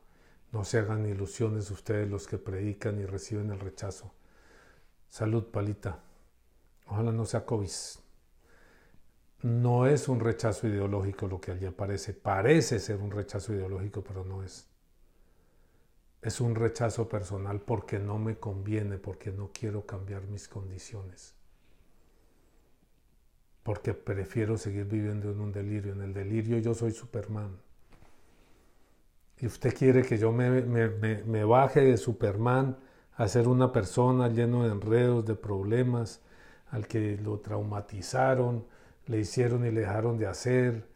No 0.53 0.65
se 0.65 0.79
hagan 0.79 1.07
ilusiones 1.07 1.71
ustedes 1.73 2.09
los 2.09 2.29
que 2.29 2.39
predican 2.39 3.01
y 3.01 3.05
reciben 3.07 3.51
el 3.51 3.59
rechazo. 3.59 4.13
Salud, 5.09 5.47
palita. 5.47 6.05
Ojalá 6.87 7.11
no 7.11 7.25
sea 7.25 7.45
COVID 7.45 7.71
no 9.43 9.87
es 9.87 10.09
un 10.09 10.21
rechazo 10.21 10.69
ideológico 10.69 11.27
lo 11.27 11.41
que 11.41 11.53
allí 11.53 11.67
aparece. 11.67 12.15
Parece 12.15 12.79
ser 12.79 12.99
un 12.99 13.11
rechazo 13.11 13.53
ideológico, 13.53 14.03
pero 14.03 14.25
no 14.25 14.43
es. 14.43 14.69
Es 16.23 16.41
un 16.41 16.55
rechazo 16.55 17.09
personal 17.09 17.61
porque 17.61 17.99
no 17.99 18.19
me 18.19 18.37
conviene, 18.37 18.99
porque 18.99 19.33
no 19.33 19.51
quiero 19.53 19.85
cambiar 19.85 20.23
mis 20.29 20.47
condiciones. 20.47 21.35
Porque 23.65 23.95
prefiero 23.95 24.57
seguir 24.57 24.85
viviendo 24.85 25.31
en 25.33 25.41
un 25.41 25.53
delirio. 25.53 25.93
En 25.93 26.03
el 26.03 26.15
delirio 26.15 26.59
yo 26.59 26.75
soy 26.75 26.93
Superman. 26.93 27.59
Y 29.39 29.47
usted 29.47 29.75
quiere 29.77 30.03
que 30.03 30.19
yo 30.19 30.31
me, 30.31 31.45
baje 31.45 31.81
de 31.81 31.97
Superman 31.97 32.77
a 33.17 33.27
ser 33.27 33.49
una 33.49 33.73
persona 33.73 34.29
lleno 34.29 34.63
de 34.63 34.71
enredos, 34.71 35.27
de 35.27 35.35
problemas, 35.35 36.21
al 36.71 36.87
que 36.87 37.17
lo 37.17 37.41
traumatizaron, 37.41 38.65
le 39.07 39.19
hicieron 39.19 39.67
y 39.67 39.71
le 39.71 39.81
dejaron 39.81 40.19
de 40.19 40.27
hacer. 40.27 40.89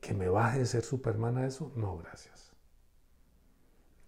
¿Que 0.00 0.14
me 0.14 0.28
baje 0.28 0.60
de 0.60 0.66
ser 0.66 0.84
Superman 0.84 1.38
a 1.38 1.46
eso? 1.46 1.72
No, 1.76 1.98
gracias. 1.98 2.52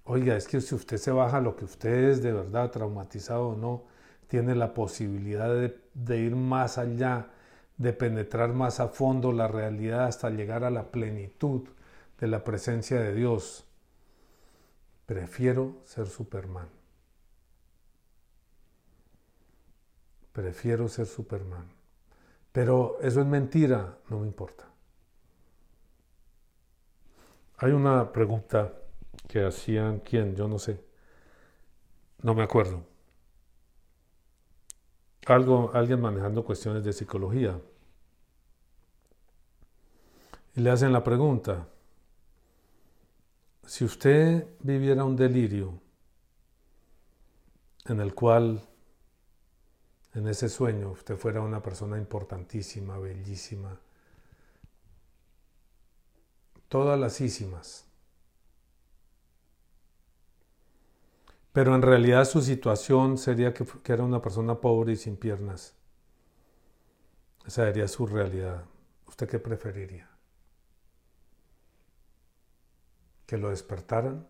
Oiga, 0.05 0.37
es 0.37 0.49
que 0.49 0.61
si 0.61 0.75
usted 0.75 0.97
se 0.97 1.11
baja 1.11 1.41
lo 1.41 1.57
que 1.57 1.65
usted 1.65 2.11
es 2.11 2.23
de 2.23 2.33
verdad, 2.33 2.71
traumatizado 2.71 3.51
o 3.51 3.57
no, 3.57 3.85
tiene 4.29 4.55
la 4.55 4.75
posibilidad 4.75 5.51
de 5.95 6.19
ir 6.19 6.37
más 6.37 6.79
allá, 6.79 7.31
de 7.77 7.93
penetrar 7.93 8.53
más 8.53 8.81
a 8.81 8.89
fondo 8.89 9.33
la 9.33 9.49
realidad 9.49 10.05
hasta 10.05 10.31
llegar 10.31 10.65
a 10.65 10.71
la 10.71 10.91
plenitud 10.91 11.69
de 12.19 12.27
la 12.27 12.45
presencia 12.45 13.01
de 13.01 13.15
Dios. 13.15 13.67
Prefiero 15.07 15.81
ser 15.85 16.07
Superman. 16.07 16.80
Prefiero 20.33 20.89
ser 20.89 21.07
Superman. 21.07 21.69
Pero 22.53 22.99
eso 23.01 23.21
es 23.21 23.27
mentira, 23.27 23.99
no 24.09 24.21
me 24.21 24.27
importa. 24.27 24.65
Hay 27.59 27.73
una 27.73 28.11
pregunta 28.13 28.73
que 29.29 29.45
hacían, 29.45 30.01
¿quién? 30.01 30.35
Yo 30.35 30.49
no 30.49 30.59
sé. 30.59 30.83
No 32.23 32.35
me 32.35 32.43
acuerdo. 32.43 32.83
Algo, 35.27 35.71
alguien 35.75 36.01
manejando 36.01 36.45
cuestiones 36.45 36.83
de 36.85 36.93
psicología. 36.93 37.61
Y 40.57 40.61
le 40.61 40.71
hacen 40.71 40.93
la 40.93 41.05
pregunta, 41.05 41.69
si 43.65 43.85
usted 43.85 44.49
viviera 44.61 45.05
un 45.05 45.15
delirio 45.15 45.81
en 47.85 48.01
el 48.01 48.15
cual 48.15 48.61
en 50.15 50.27
ese 50.27 50.49
sueño 50.49 50.91
usted 50.91 51.17
fuera 51.17 51.41
una 51.41 51.63
persona 51.63 51.99
importantísima, 51.99 52.99
bellísima, 52.99 53.79
todas 56.69 56.99
las 56.99 57.21
ísimas. 57.21 57.87
Pero 61.53 61.75
en 61.75 61.83
realidad 61.83 62.25
su 62.25 62.41
situación 62.41 63.19
sería 63.19 63.53
que, 63.53 63.67
era 63.93 64.05
una 64.05 64.23
persona 64.23 64.61
pobre 64.61 64.93
y 64.93 64.97
sin 64.97 65.17
piernas. 65.17 65.75
Esa 67.45 67.65
sería 67.65 67.89
su 67.89 68.07
realidad. 68.07 68.65
¿Usted 69.07 69.29
qué 69.29 69.39
preferiría? 69.39 70.09
¿Que 73.27 73.37
lo 73.37 73.51
despertaran? 73.51 74.29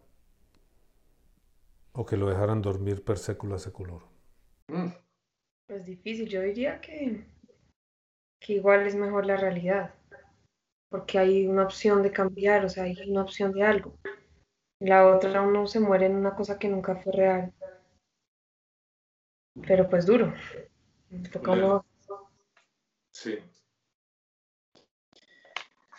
¿O 1.93 2.07
que 2.07 2.17
lo 2.17 2.29
dejaran 2.29 2.63
dormir 2.63 3.05
per 3.05 3.19
século 3.19 3.57
a 3.57 3.59
seculor? 3.59 4.03
Mm. 4.69 5.10
Pues 5.71 5.87
difícil, 5.87 6.29
yo 6.29 6.43
diría 6.43 6.81
que, 6.81 7.25
que 8.41 8.55
igual 8.55 8.89
es 8.89 8.97
mejor 8.97 9.25
la 9.25 9.37
realidad, 9.37 9.95
porque 10.89 11.17
hay 11.17 11.47
una 11.47 11.63
opción 11.63 12.03
de 12.03 12.11
cambiar, 12.11 12.65
o 12.65 12.69
sea, 12.69 12.83
hay 12.83 12.97
una 13.09 13.23
opción 13.23 13.53
de 13.53 13.63
algo. 13.63 13.97
La 14.81 15.07
otra 15.07 15.43
uno 15.43 15.69
se 15.69 15.79
muere 15.79 16.07
en 16.07 16.17
una 16.17 16.35
cosa 16.35 16.59
que 16.59 16.67
nunca 16.67 16.97
fue 16.97 17.13
real. 17.13 17.53
Pero 19.65 19.89
pues 19.89 20.07
duro. 20.07 20.35
Toca 21.33 21.85
Sí. 23.13 23.39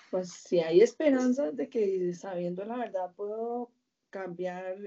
Pues 0.09 0.33
si 0.33 0.59
hay 0.59 0.81
esperanza 0.81 1.49
de 1.53 1.69
que 1.69 2.13
sabiendo 2.13 2.65
la 2.65 2.75
verdad 2.75 3.13
puedo 3.15 3.71
cambiar, 4.09 4.77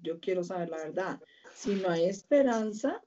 yo 0.00 0.18
quiero 0.18 0.42
saber 0.42 0.70
la 0.70 0.78
verdad. 0.78 1.20
Si 1.54 1.74
no 1.74 1.90
hay 1.90 2.06
esperanza, 2.06 3.02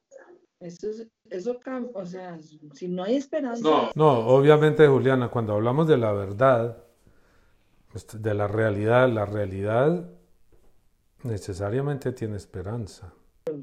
eso, 0.60 0.88
eso 1.30 1.60
o 1.94 2.06
sea, 2.06 2.38
si 2.74 2.88
no 2.88 3.04
hay 3.04 3.18
esperanza. 3.18 3.62
No, 3.62 3.92
no, 3.96 4.28
obviamente, 4.28 4.88
Juliana, 4.88 5.30
cuando 5.30 5.54
hablamos 5.54 5.88
de 5.88 5.98
la 5.98 6.12
verdad, 6.14 6.84
pues, 7.92 8.08
de 8.22 8.34
la 8.34 8.48
realidad, 8.48 9.08
la 9.10 9.26
realidad 9.26 10.10
necesariamente 11.24 12.12
tiene 12.12 12.38
esperanza. 12.38 13.14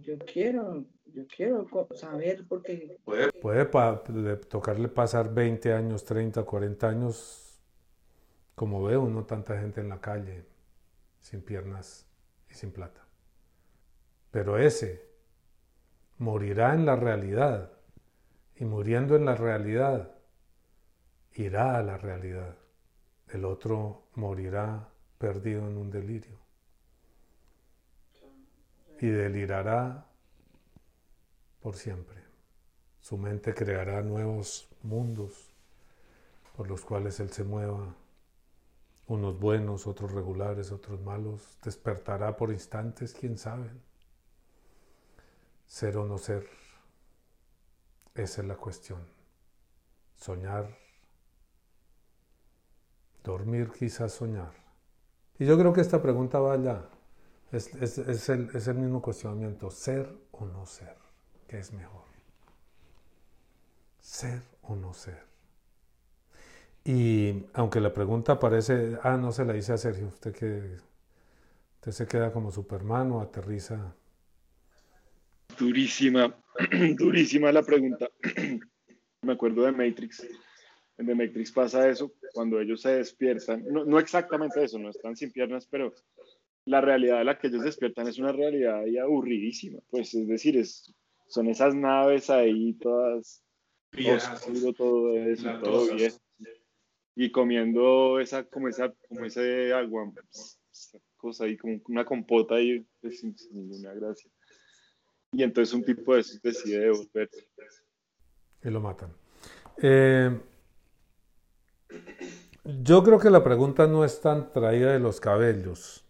Yo 0.00 0.14
quiero, 0.18 0.84
yo 1.06 1.26
quiero 1.26 1.66
saber 1.94 2.44
porque... 2.48 2.98
Puede, 3.04 3.32
puede 3.66 4.36
tocarle 4.36 4.88
pasar 4.88 5.34
20 5.34 5.72
años, 5.72 6.04
30, 6.04 6.44
40 6.44 6.88
años, 6.88 7.60
como 8.54 8.82
veo, 8.84 9.08
no 9.08 9.24
tanta 9.24 9.58
gente 9.58 9.80
en 9.80 9.88
la 9.88 10.00
calle, 10.00 10.44
sin 11.20 11.42
piernas 11.42 12.06
y 12.48 12.54
sin 12.54 12.70
plata. 12.70 13.04
Pero 14.30 14.58
ese 14.58 15.13
morirá 16.18 16.74
en 16.74 16.86
la 16.86 16.96
realidad. 16.96 17.70
Y 18.56 18.64
muriendo 18.64 19.16
en 19.16 19.24
la 19.24 19.34
realidad 19.34 20.12
irá 21.32 21.76
a 21.76 21.82
la 21.82 21.96
realidad. 21.96 22.56
El 23.28 23.44
otro 23.44 24.04
morirá 24.14 24.88
perdido 25.18 25.66
en 25.66 25.76
un 25.76 25.90
delirio. 25.90 26.38
Y 29.00 29.08
delirará 29.08 30.06
por 31.60 31.74
siempre. 31.74 32.22
Su 33.00 33.18
mente 33.18 33.52
creará 33.52 34.00
nuevos 34.02 34.68
mundos 34.82 35.50
por 36.56 36.68
los 36.68 36.84
cuales 36.84 37.18
él 37.18 37.30
se 37.30 37.42
mueva, 37.42 37.96
unos 39.08 39.38
buenos, 39.38 39.88
otros 39.88 40.12
regulares, 40.12 40.70
otros 40.70 41.00
malos, 41.00 41.58
despertará 41.64 42.36
por 42.36 42.52
instantes, 42.52 43.12
quién 43.12 43.36
sabe 43.36 43.70
ser 45.66 45.96
o 45.96 46.04
no 46.04 46.18
ser. 46.18 46.48
Esa 48.14 48.42
es 48.42 48.46
la 48.46 48.56
cuestión. 48.56 49.00
Soñar. 50.16 50.76
Dormir 53.22 53.70
quizás 53.70 54.12
soñar. 54.12 54.52
Y 55.38 55.46
yo 55.46 55.58
creo 55.58 55.72
que 55.72 55.80
esta 55.80 56.00
pregunta 56.00 56.38
va 56.38 56.54
allá. 56.54 56.88
Es, 57.50 58.28
el, 58.28 58.50
es 58.54 58.68
el 58.68 58.74
mismo 58.76 59.00
cuestionamiento. 59.00 59.70
¿Ser 59.70 60.12
o 60.32 60.46
no 60.46 60.66
ser? 60.66 60.96
¿Qué 61.46 61.58
es 61.58 61.72
mejor? 61.72 62.04
¿Ser 64.00 64.42
o 64.62 64.76
no 64.76 64.92
ser? 64.92 65.34
Y 66.84 67.46
aunque 67.54 67.80
la 67.80 67.94
pregunta 67.94 68.38
parece, 68.38 68.98
ah, 69.02 69.16
no 69.16 69.32
se 69.32 69.44
la 69.44 69.56
hice 69.56 69.72
a 69.72 69.78
Sergio, 69.78 70.08
usted 70.08 70.34
que 70.34 70.76
usted 71.76 71.92
se 71.92 72.06
queda 72.06 72.30
como 72.30 72.50
Superman 72.50 73.10
o 73.12 73.20
aterriza. 73.22 73.94
Durísima, 75.58 76.34
durísima 76.98 77.52
la 77.52 77.62
pregunta. 77.62 78.10
Me 79.22 79.32
acuerdo 79.32 79.64
de 79.64 79.72
Matrix. 79.72 80.26
En 80.96 81.06
The 81.06 81.14
Matrix 81.14 81.50
pasa 81.50 81.88
eso, 81.88 82.12
cuando 82.32 82.60
ellos 82.60 82.80
se 82.80 82.90
despiertan, 82.90 83.64
no, 83.68 83.84
no 83.84 83.98
exactamente 83.98 84.62
eso, 84.62 84.78
no 84.78 84.90
están 84.90 85.16
sin 85.16 85.32
piernas, 85.32 85.66
pero 85.66 85.92
la 86.66 86.80
realidad 86.80 87.18
de 87.18 87.24
la 87.24 87.38
que 87.38 87.48
ellos 87.48 87.64
despiertan 87.64 88.06
es 88.06 88.18
una 88.18 88.30
realidad 88.30 88.78
ahí 88.78 88.96
aburridísima, 88.96 89.80
pues 89.90 90.14
es 90.14 90.28
decir, 90.28 90.56
es, 90.56 90.94
son 91.26 91.48
esas 91.48 91.74
naves 91.74 92.30
ahí 92.30 92.74
todas 92.74 93.42
oscuro, 93.92 94.72
todo 94.72 95.16
eso, 95.16 95.58
todo 95.60 95.96
bien 95.96 96.12
y 97.16 97.30
comiendo 97.30 98.18
esa, 98.20 98.44
como 98.44 98.68
esa, 98.68 98.92
como 99.08 99.24
ese 99.24 99.72
agua, 99.72 100.12
esa 100.72 100.98
cosa 101.16 101.44
ahí, 101.44 101.56
como 101.56 101.80
una 101.88 102.04
compota 102.04 102.56
ahí, 102.56 102.84
pues, 103.00 103.20
sin, 103.20 103.36
ninguna 103.52 103.94
gracia. 103.94 104.30
Y 105.36 105.42
entonces 105.42 105.74
un 105.74 105.84
tipo 105.84 106.14
decide 106.14 106.78
devolverse. 106.78 107.48
Y 108.62 108.70
lo 108.70 108.80
matan. 108.80 109.12
Eh, 109.82 110.40
yo 112.64 113.02
creo 113.02 113.18
que 113.18 113.30
la 113.30 113.42
pregunta 113.42 113.86
no 113.86 114.04
es 114.04 114.20
tan 114.20 114.52
traída 114.52 114.92
de 114.92 115.00
los 115.00 115.20
cabellos. 115.20 116.04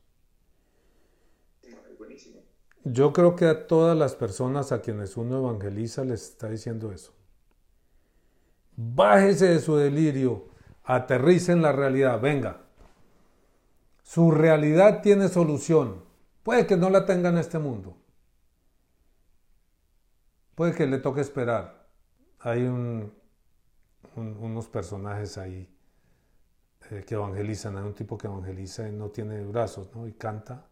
Yo 2.84 3.14
creo 3.14 3.34
que 3.34 3.46
a 3.46 3.66
todas 3.66 3.96
las 3.96 4.14
personas 4.14 4.70
a 4.70 4.82
quienes 4.82 5.16
uno 5.16 5.38
evangeliza 5.38 6.04
les 6.04 6.22
está 6.22 6.50
diciendo 6.50 6.92
eso. 6.92 7.14
Bájese 8.76 9.48
de 9.48 9.60
su 9.60 9.76
delirio 9.76 10.48
aterrice 10.84 11.52
en 11.52 11.62
la 11.62 11.72
realidad, 11.72 12.20
venga. 12.20 12.60
Su 14.02 14.30
realidad 14.30 15.00
tiene 15.02 15.28
solución. 15.28 16.04
Puede 16.42 16.66
que 16.66 16.76
no 16.76 16.90
la 16.90 17.06
tenga 17.06 17.30
en 17.30 17.38
este 17.38 17.58
mundo. 17.58 17.96
Puede 20.54 20.74
que 20.74 20.86
le 20.86 20.98
toque 20.98 21.20
esperar. 21.20 21.88
Hay 22.40 22.64
unos 24.16 24.68
personajes 24.68 25.38
ahí 25.38 25.68
eh, 26.90 27.04
que 27.06 27.14
evangelizan. 27.14 27.76
Hay 27.76 27.84
un 27.84 27.94
tipo 27.94 28.16
que 28.16 28.26
evangeliza 28.26 28.88
y 28.88 28.92
no 28.92 29.10
tiene 29.10 29.44
brazos, 29.44 29.94
¿no? 29.94 30.06
Y 30.06 30.12
canta 30.12 30.68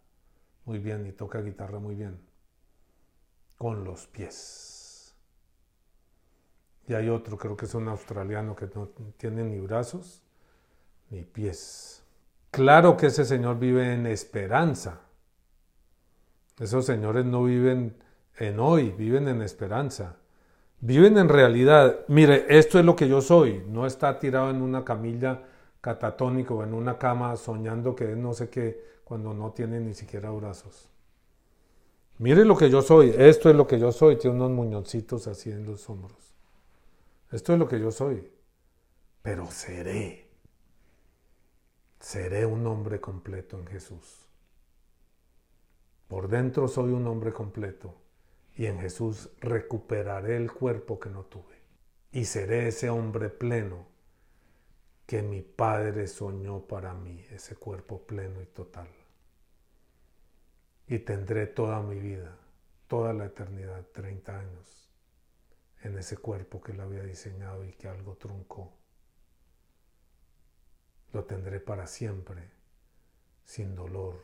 muy 0.65 0.79
bien 0.79 1.07
y 1.07 1.13
toca 1.13 1.41
guitarra 1.41 1.79
muy 1.79 1.95
bien. 1.95 2.21
Con 3.57 3.85
los 3.85 4.07
pies. 4.07 5.15
Y 6.87 6.95
hay 6.95 7.09
otro, 7.09 7.39
creo 7.39 7.57
que 7.57 7.67
es 7.67 7.75
un 7.75 7.89
australiano 7.89 8.57
que 8.57 8.69
no 8.75 8.89
tiene 9.17 9.45
ni 9.45 9.61
brazos 9.61 10.23
ni 11.11 11.25
pies. 11.25 12.03
Claro 12.51 12.97
que 12.97 13.07
ese 13.07 13.25
señor 13.25 13.59
vive 13.59 13.95
en 13.95 14.07
esperanza. 14.07 15.01
Esos 16.59 16.85
señores 16.85 17.25
no 17.25 17.45
viven 17.45 17.97
en 18.43 18.59
hoy, 18.59 18.91
viven 18.91 19.29
en 19.29 19.41
esperanza. 19.41 20.17
Viven 20.81 21.17
en 21.17 21.29
realidad. 21.29 22.01
Mire, 22.09 22.45
esto 22.49 22.79
es 22.79 22.85
lo 22.85 22.97
que 22.97 23.09
yo 23.09 23.21
soy. 23.21 23.63
No 23.69 23.87
está 23.87 24.19
tirado 24.19 24.51
en 24.51 24.61
una 24.61 24.85
camilla 24.85 25.45
catatónico 25.81 26.57
o 26.57 26.65
en 26.65 26.75
una 26.75 26.99
cama 26.99 27.37
soñando 27.37 27.95
que 27.95 28.13
es 28.13 28.17
no 28.17 28.35
sé 28.35 28.51
qué 28.51 29.01
cuando 29.05 29.33
no 29.33 29.53
tiene 29.53 29.79
ni 29.79 29.95
siquiera 29.95 30.31
brazos. 30.31 30.89
Mire 32.19 32.45
lo 32.45 32.57
que 32.57 32.69
yo 32.69 32.83
soy. 32.83 33.15
Esto 33.17 33.49
es 33.49 33.55
lo 33.55 33.67
que 33.67 33.79
yo 33.79 33.93
soy. 33.93 34.17
Tiene 34.17 34.37
unos 34.37 34.51
muñoncitos 34.51 35.29
así 35.29 35.51
en 35.51 35.65
los 35.65 35.89
hombros. 35.89 36.35
Esto 37.31 37.53
es 37.53 37.59
lo 37.61 37.69
que 37.69 37.79
yo 37.79 37.93
soy. 37.93 38.29
Pero 39.23 39.47
seré. 39.53 40.29
Seré 42.01 42.45
un 42.45 42.67
hombre 42.67 43.01
completo 43.01 43.57
en 43.57 43.67
Jesús. 43.69 44.27
Por 46.09 46.27
dentro 46.29 46.67
soy 46.67 46.91
un 46.91 47.07
hombre 47.07 47.33
completo 47.33 48.02
y 48.57 48.67
en 48.67 48.79
Jesús 48.81 49.31
recuperaré 49.41 50.37
el 50.37 50.53
cuerpo 50.53 51.01
que 51.01 51.11
no 51.11 51.25
tuve. 51.25 51.63
Y 52.11 52.27
seré 52.27 52.69
ese 52.69 52.91
hombre 52.91 53.31
pleno 53.31 53.87
que 55.07 55.23
mi 55.23 55.43
Padre 55.43 56.07
soñó 56.07 56.67
para 56.67 56.95
mí, 56.95 57.25
ese 57.31 57.57
cuerpo 57.57 58.07
pleno 58.07 58.43
y 58.43 58.47
total. 58.47 58.89
Y 60.87 60.99
tendré 60.99 61.47
toda 61.47 61.81
mi 61.81 61.99
vida, 61.99 62.37
toda 62.87 63.13
la 63.13 63.27
eternidad, 63.27 63.87
30 63.93 64.39
años 64.39 64.83
en 65.83 65.99
ese 65.99 66.17
cuerpo 66.17 66.61
que 66.61 66.73
él 66.73 66.81
había 66.81 67.03
diseñado 67.03 67.65
y 67.65 67.73
que 67.73 67.89
algo 67.89 68.17
truncó. 68.17 68.73
Lo 71.13 71.25
tendré 71.25 71.61
para 71.61 71.87
siempre, 71.87 72.51
sin 73.45 73.75
dolor, 73.75 74.21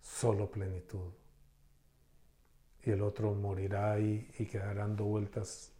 solo 0.00 0.50
plenitud. 0.50 1.12
Y 2.88 2.90
el 2.90 3.02
otro 3.02 3.34
morirá 3.34 3.92
ahí 3.92 4.26
y 4.38 4.46
quedará 4.46 4.80
dando 4.80 5.04
vueltas 5.04 5.72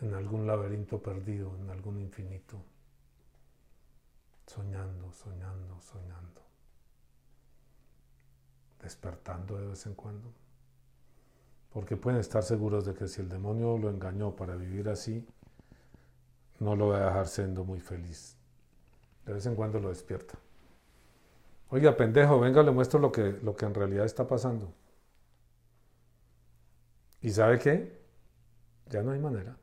en 0.00 0.12
algún 0.14 0.48
laberinto 0.48 1.00
perdido, 1.00 1.56
en 1.60 1.70
algún 1.70 2.00
infinito, 2.00 2.56
soñando, 4.44 5.12
soñando, 5.12 5.80
soñando, 5.80 6.40
despertando 8.82 9.56
de 9.60 9.68
vez 9.68 9.86
en 9.86 9.94
cuando 9.94 10.28
porque 11.72 11.96
pueden 11.96 12.18
estar 12.18 12.42
seguros 12.42 12.84
de 12.84 12.94
que 12.94 13.06
si 13.06 13.20
el 13.20 13.28
demonio 13.28 13.78
lo 13.78 13.88
engañó 13.88 14.36
para 14.36 14.56
vivir 14.56 14.88
así, 14.88 15.24
no 16.58 16.74
lo 16.74 16.88
va 16.88 16.98
a 16.98 17.06
dejar 17.06 17.28
siendo 17.28 17.64
muy 17.64 17.80
feliz. 17.80 18.36
De 19.24 19.32
vez 19.32 19.46
en 19.46 19.54
cuando 19.54 19.80
lo 19.80 19.88
despierta. 19.88 20.34
Oiga, 21.70 21.96
pendejo, 21.96 22.40
venga, 22.40 22.62
le 22.62 22.72
muestro 22.72 22.98
lo 22.98 23.10
que, 23.10 23.38
lo 23.42 23.56
que 23.56 23.64
en 23.64 23.74
realidad 23.74 24.04
está 24.04 24.26
pasando. 24.26 24.74
¿Y 27.22 27.30
sabe 27.30 27.58
qué? 27.58 28.02
Ya 28.90 29.02
no 29.02 29.12
hay 29.12 29.20
manera. 29.20 29.56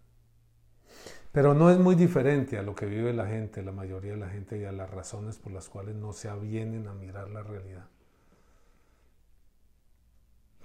Pero 1.31 1.53
no 1.53 1.69
es 1.69 1.77
muy 1.77 1.95
diferente 1.95 2.57
a 2.57 2.63
lo 2.63 2.73
que 2.73 2.85
vive 2.85 3.13
la 3.13 3.27
gente, 3.27 3.61
la 3.61 3.71
mayoría 3.71 4.13
de 4.13 4.17
la 4.17 4.29
gente, 4.29 4.57
y 4.57 4.65
a 4.65 4.71
las 4.71 4.89
razones 4.89 5.37
por 5.37 5.51
las 5.51 5.69
cuales 5.69 5.95
no 5.95 6.13
se 6.13 6.29
avienen 6.29 6.87
a 6.87 6.93
mirar 6.93 7.29
la 7.29 7.43
realidad. 7.43 7.87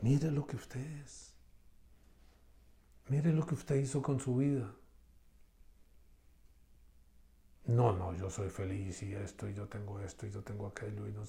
Mire 0.01 0.31
lo 0.31 0.47
que 0.47 0.57
usted 0.57 0.81
es. 1.03 1.35
Mire 3.09 3.33
lo 3.33 3.45
que 3.47 3.55
usted 3.55 3.75
hizo 3.77 4.01
con 4.01 4.21
su 4.21 4.37
vida. 4.37 4.73
No, 7.67 7.93
no, 7.93 8.15
yo 8.15 8.31
soy 8.31 8.51
feliz 8.51 9.03
y 9.03 9.15
esto, 9.15 9.49
y 9.49 9.55
yo 9.55 9.69
tengo 9.69 10.01
esto, 10.01 10.27
y 10.27 10.31
yo 10.31 10.43
tengo 10.43 10.67
aquello, 10.67 11.07
y 11.07 11.13
no. 11.13 11.23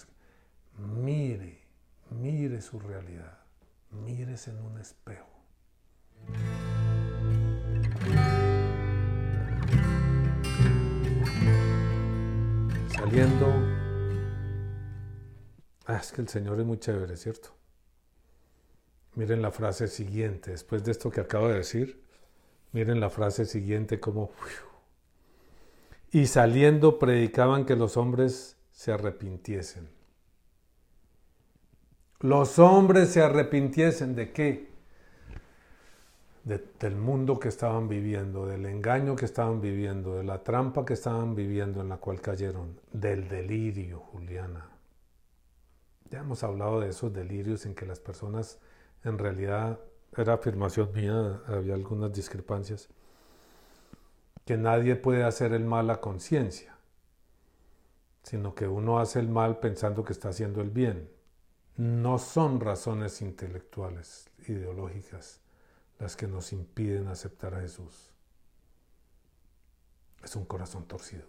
Mire, 0.78 1.62
mire 2.12 2.62
su 2.62 2.80
realidad. 2.80 3.40
Mírese 3.92 4.52
en 4.52 4.62
un 4.62 4.78
espejo. 4.80 5.35
Saliendo. 12.90 13.48
Ah, 15.86 15.98
es 15.98 16.12
que 16.12 16.22
el 16.22 16.28
Señor 16.28 16.60
es 16.60 16.66
muy 16.66 16.80
chévere, 16.80 17.16
¿cierto? 17.18 17.50
Miren 19.16 19.42
la 19.42 19.52
frase 19.52 19.88
siguiente, 19.88 20.52
después 20.52 20.84
de 20.84 20.92
esto 20.92 21.10
que 21.10 21.22
acabo 21.22 21.48
de 21.48 21.56
decir, 21.56 22.04
miren 22.74 23.00
la 23.00 23.10
frase 23.10 23.46
siguiente 23.46 24.00
como... 24.00 24.32
Y 26.12 26.28
saliendo 26.28 27.00
predicaban 27.00 27.66
que 27.66 27.76
los 27.76 27.98
hombres 27.98 28.58
se 28.72 28.92
arrepintiesen. 28.92 29.90
Los 32.20 32.60
hombres 32.60 33.10
se 33.10 33.22
arrepintiesen 33.22 34.16
de 34.16 34.32
qué? 34.32 34.75
Del 36.46 36.96
mundo 36.96 37.40
que 37.40 37.48
estaban 37.48 37.90
viviendo, 37.90 38.46
del 38.46 38.68
engaño 38.68 39.16
que 39.16 39.26
estaban 39.26 39.60
viviendo, 39.62 40.16
de 40.16 40.24
la 40.24 40.44
trampa 40.44 40.86
que 40.86 40.94
estaban 40.94 41.34
viviendo 41.34 41.82
en 41.82 41.90
la 41.90 41.98
cual 41.98 42.22
cayeron, 42.22 42.80
del 42.94 43.28
delirio, 43.28 44.00
Juliana. 44.00 44.70
Ya 46.12 46.20
hemos 46.20 46.44
hablado 46.44 46.82
de 46.82 46.90
esos 46.90 47.12
delirios 47.12 47.66
en 47.66 47.74
que 47.74 47.88
las 47.88 48.00
personas 48.00 48.60
en 49.04 49.18
realidad 49.18 49.80
era 50.16 50.34
afirmación 50.34 50.94
mía, 50.94 51.42
había 51.48 51.74
algunas 51.74 52.14
discrepancias, 52.14 52.90
que 54.46 54.56
nadie 54.56 54.96
puede 54.96 55.24
hacer 55.24 55.52
el 55.52 55.66
mal 55.66 55.90
a 55.90 56.00
conciencia, 56.00 56.78
sino 58.22 58.54
que 58.54 58.68
uno 58.68 59.00
hace 59.00 59.20
el 59.20 59.30
mal 59.30 59.58
pensando 59.58 60.04
que 60.04 60.14
está 60.14 60.30
haciendo 60.30 60.62
el 60.62 60.70
bien. 60.70 61.10
No 61.76 62.20
son 62.20 62.60
razones 62.60 63.24
intelectuales, 63.24 64.30
ideológicas, 64.48 65.42
las 66.00 66.16
que 66.16 66.28
nos 66.28 66.52
impiden 66.54 67.08
aceptar 67.08 67.56
a 67.56 67.62
Jesús. 67.62 68.12
Es 70.24 70.36
un 70.36 70.46
corazón 70.46 70.86
torcido. 70.86 71.26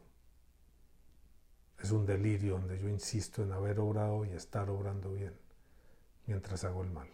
Es 1.83 1.91
un 1.91 2.07
delirio 2.07 2.55
donde 2.55 2.79
yo 2.79 2.89
insisto 2.89 3.43
en 3.43 3.53
haber 3.53 3.79
obrado 3.79 4.25
y 4.25 4.31
estar 4.31 4.71
obrando 4.71 5.13
bien 5.13 5.35
mientras 6.27 6.65
hago 6.65 6.83
el 6.83 6.91
mal. 6.91 7.09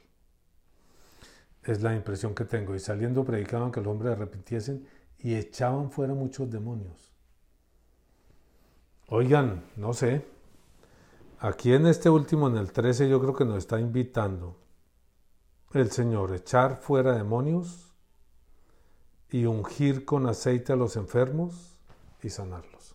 Es 1.65 1.83
la 1.83 1.95
impresión 1.95 2.35
que 2.35 2.45
tengo. 2.45 2.75
Y 2.75 2.79
saliendo 2.79 3.25
predicaban 3.25 3.71
que 3.71 3.81
los 3.81 3.89
hombres 3.89 4.19
repitiesen 4.19 4.87
y 5.19 5.35
echaban 5.35 5.91
fuera 5.91 6.15
muchos 6.15 6.51
demonios. 6.51 7.13
Oigan, 9.09 9.65
no 9.77 9.93
sé. 9.93 10.25
Aquí 11.39 11.73
en 11.73 11.87
este 11.87 12.09
último, 12.09 12.49
en 12.49 12.57
el 12.57 12.73
13, 12.73 13.09
yo 13.09 13.21
creo 13.21 13.35
que 13.35 13.45
nos 13.45 13.59
está 13.59 13.79
invitando 13.79 14.57
el 15.81 15.91
Señor 15.91 16.35
echar 16.35 16.77
fuera 16.77 17.17
demonios 17.17 17.95
y 19.31 19.47
ungir 19.47 20.05
con 20.05 20.27
aceite 20.27 20.73
a 20.73 20.77
los 20.77 20.97
enfermos 20.97 21.77
y 22.23 22.29
sanarlos. 22.29 22.95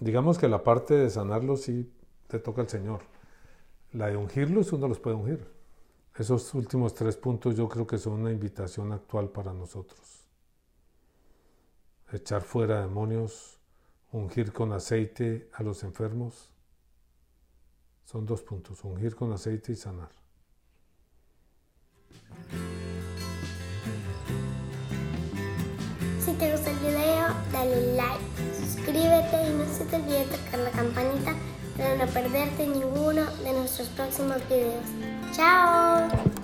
Digamos 0.00 0.38
que 0.38 0.48
la 0.48 0.64
parte 0.64 0.94
de 0.94 1.10
sanarlos 1.10 1.62
sí 1.62 1.92
te 2.26 2.38
toca 2.38 2.62
el 2.62 2.68
Señor. 2.68 3.02
La 3.92 4.08
de 4.08 4.16
ungirlos 4.16 4.72
uno 4.72 4.88
los 4.88 4.98
puede 4.98 5.16
ungir. 5.16 5.46
Esos 6.16 6.52
últimos 6.54 6.94
tres 6.94 7.16
puntos 7.16 7.56
yo 7.56 7.68
creo 7.68 7.86
que 7.86 7.98
son 7.98 8.14
una 8.14 8.32
invitación 8.32 8.92
actual 8.92 9.28
para 9.28 9.52
nosotros. 9.52 10.26
Echar 12.12 12.42
fuera 12.42 12.80
demonios, 12.80 13.60
ungir 14.10 14.52
con 14.52 14.72
aceite 14.72 15.48
a 15.52 15.62
los 15.62 15.84
enfermos. 15.84 16.50
Son 18.04 18.26
dos 18.26 18.42
puntos, 18.42 18.82
ungir 18.82 19.14
con 19.14 19.32
aceite 19.32 19.72
y 19.72 19.76
sanar. 19.76 20.19
Si 26.24 26.32
te 26.32 26.52
gustó 26.52 26.70
el 26.70 26.78
video, 26.78 27.28
dale 27.52 27.94
like, 27.94 28.20
suscríbete 28.58 29.48
y 29.48 29.54
no 29.54 29.64
se 29.72 29.84
te 29.84 29.96
olvide 29.96 30.24
tocar 30.24 30.60
la 30.60 30.70
campanita 30.70 31.34
para 31.76 31.96
no 31.96 32.06
perderte 32.12 32.66
ninguno 32.66 33.24
de 33.42 33.52
nuestros 33.52 33.88
próximos 33.88 34.36
videos. 34.48 34.84
¡Chao! 35.34 36.39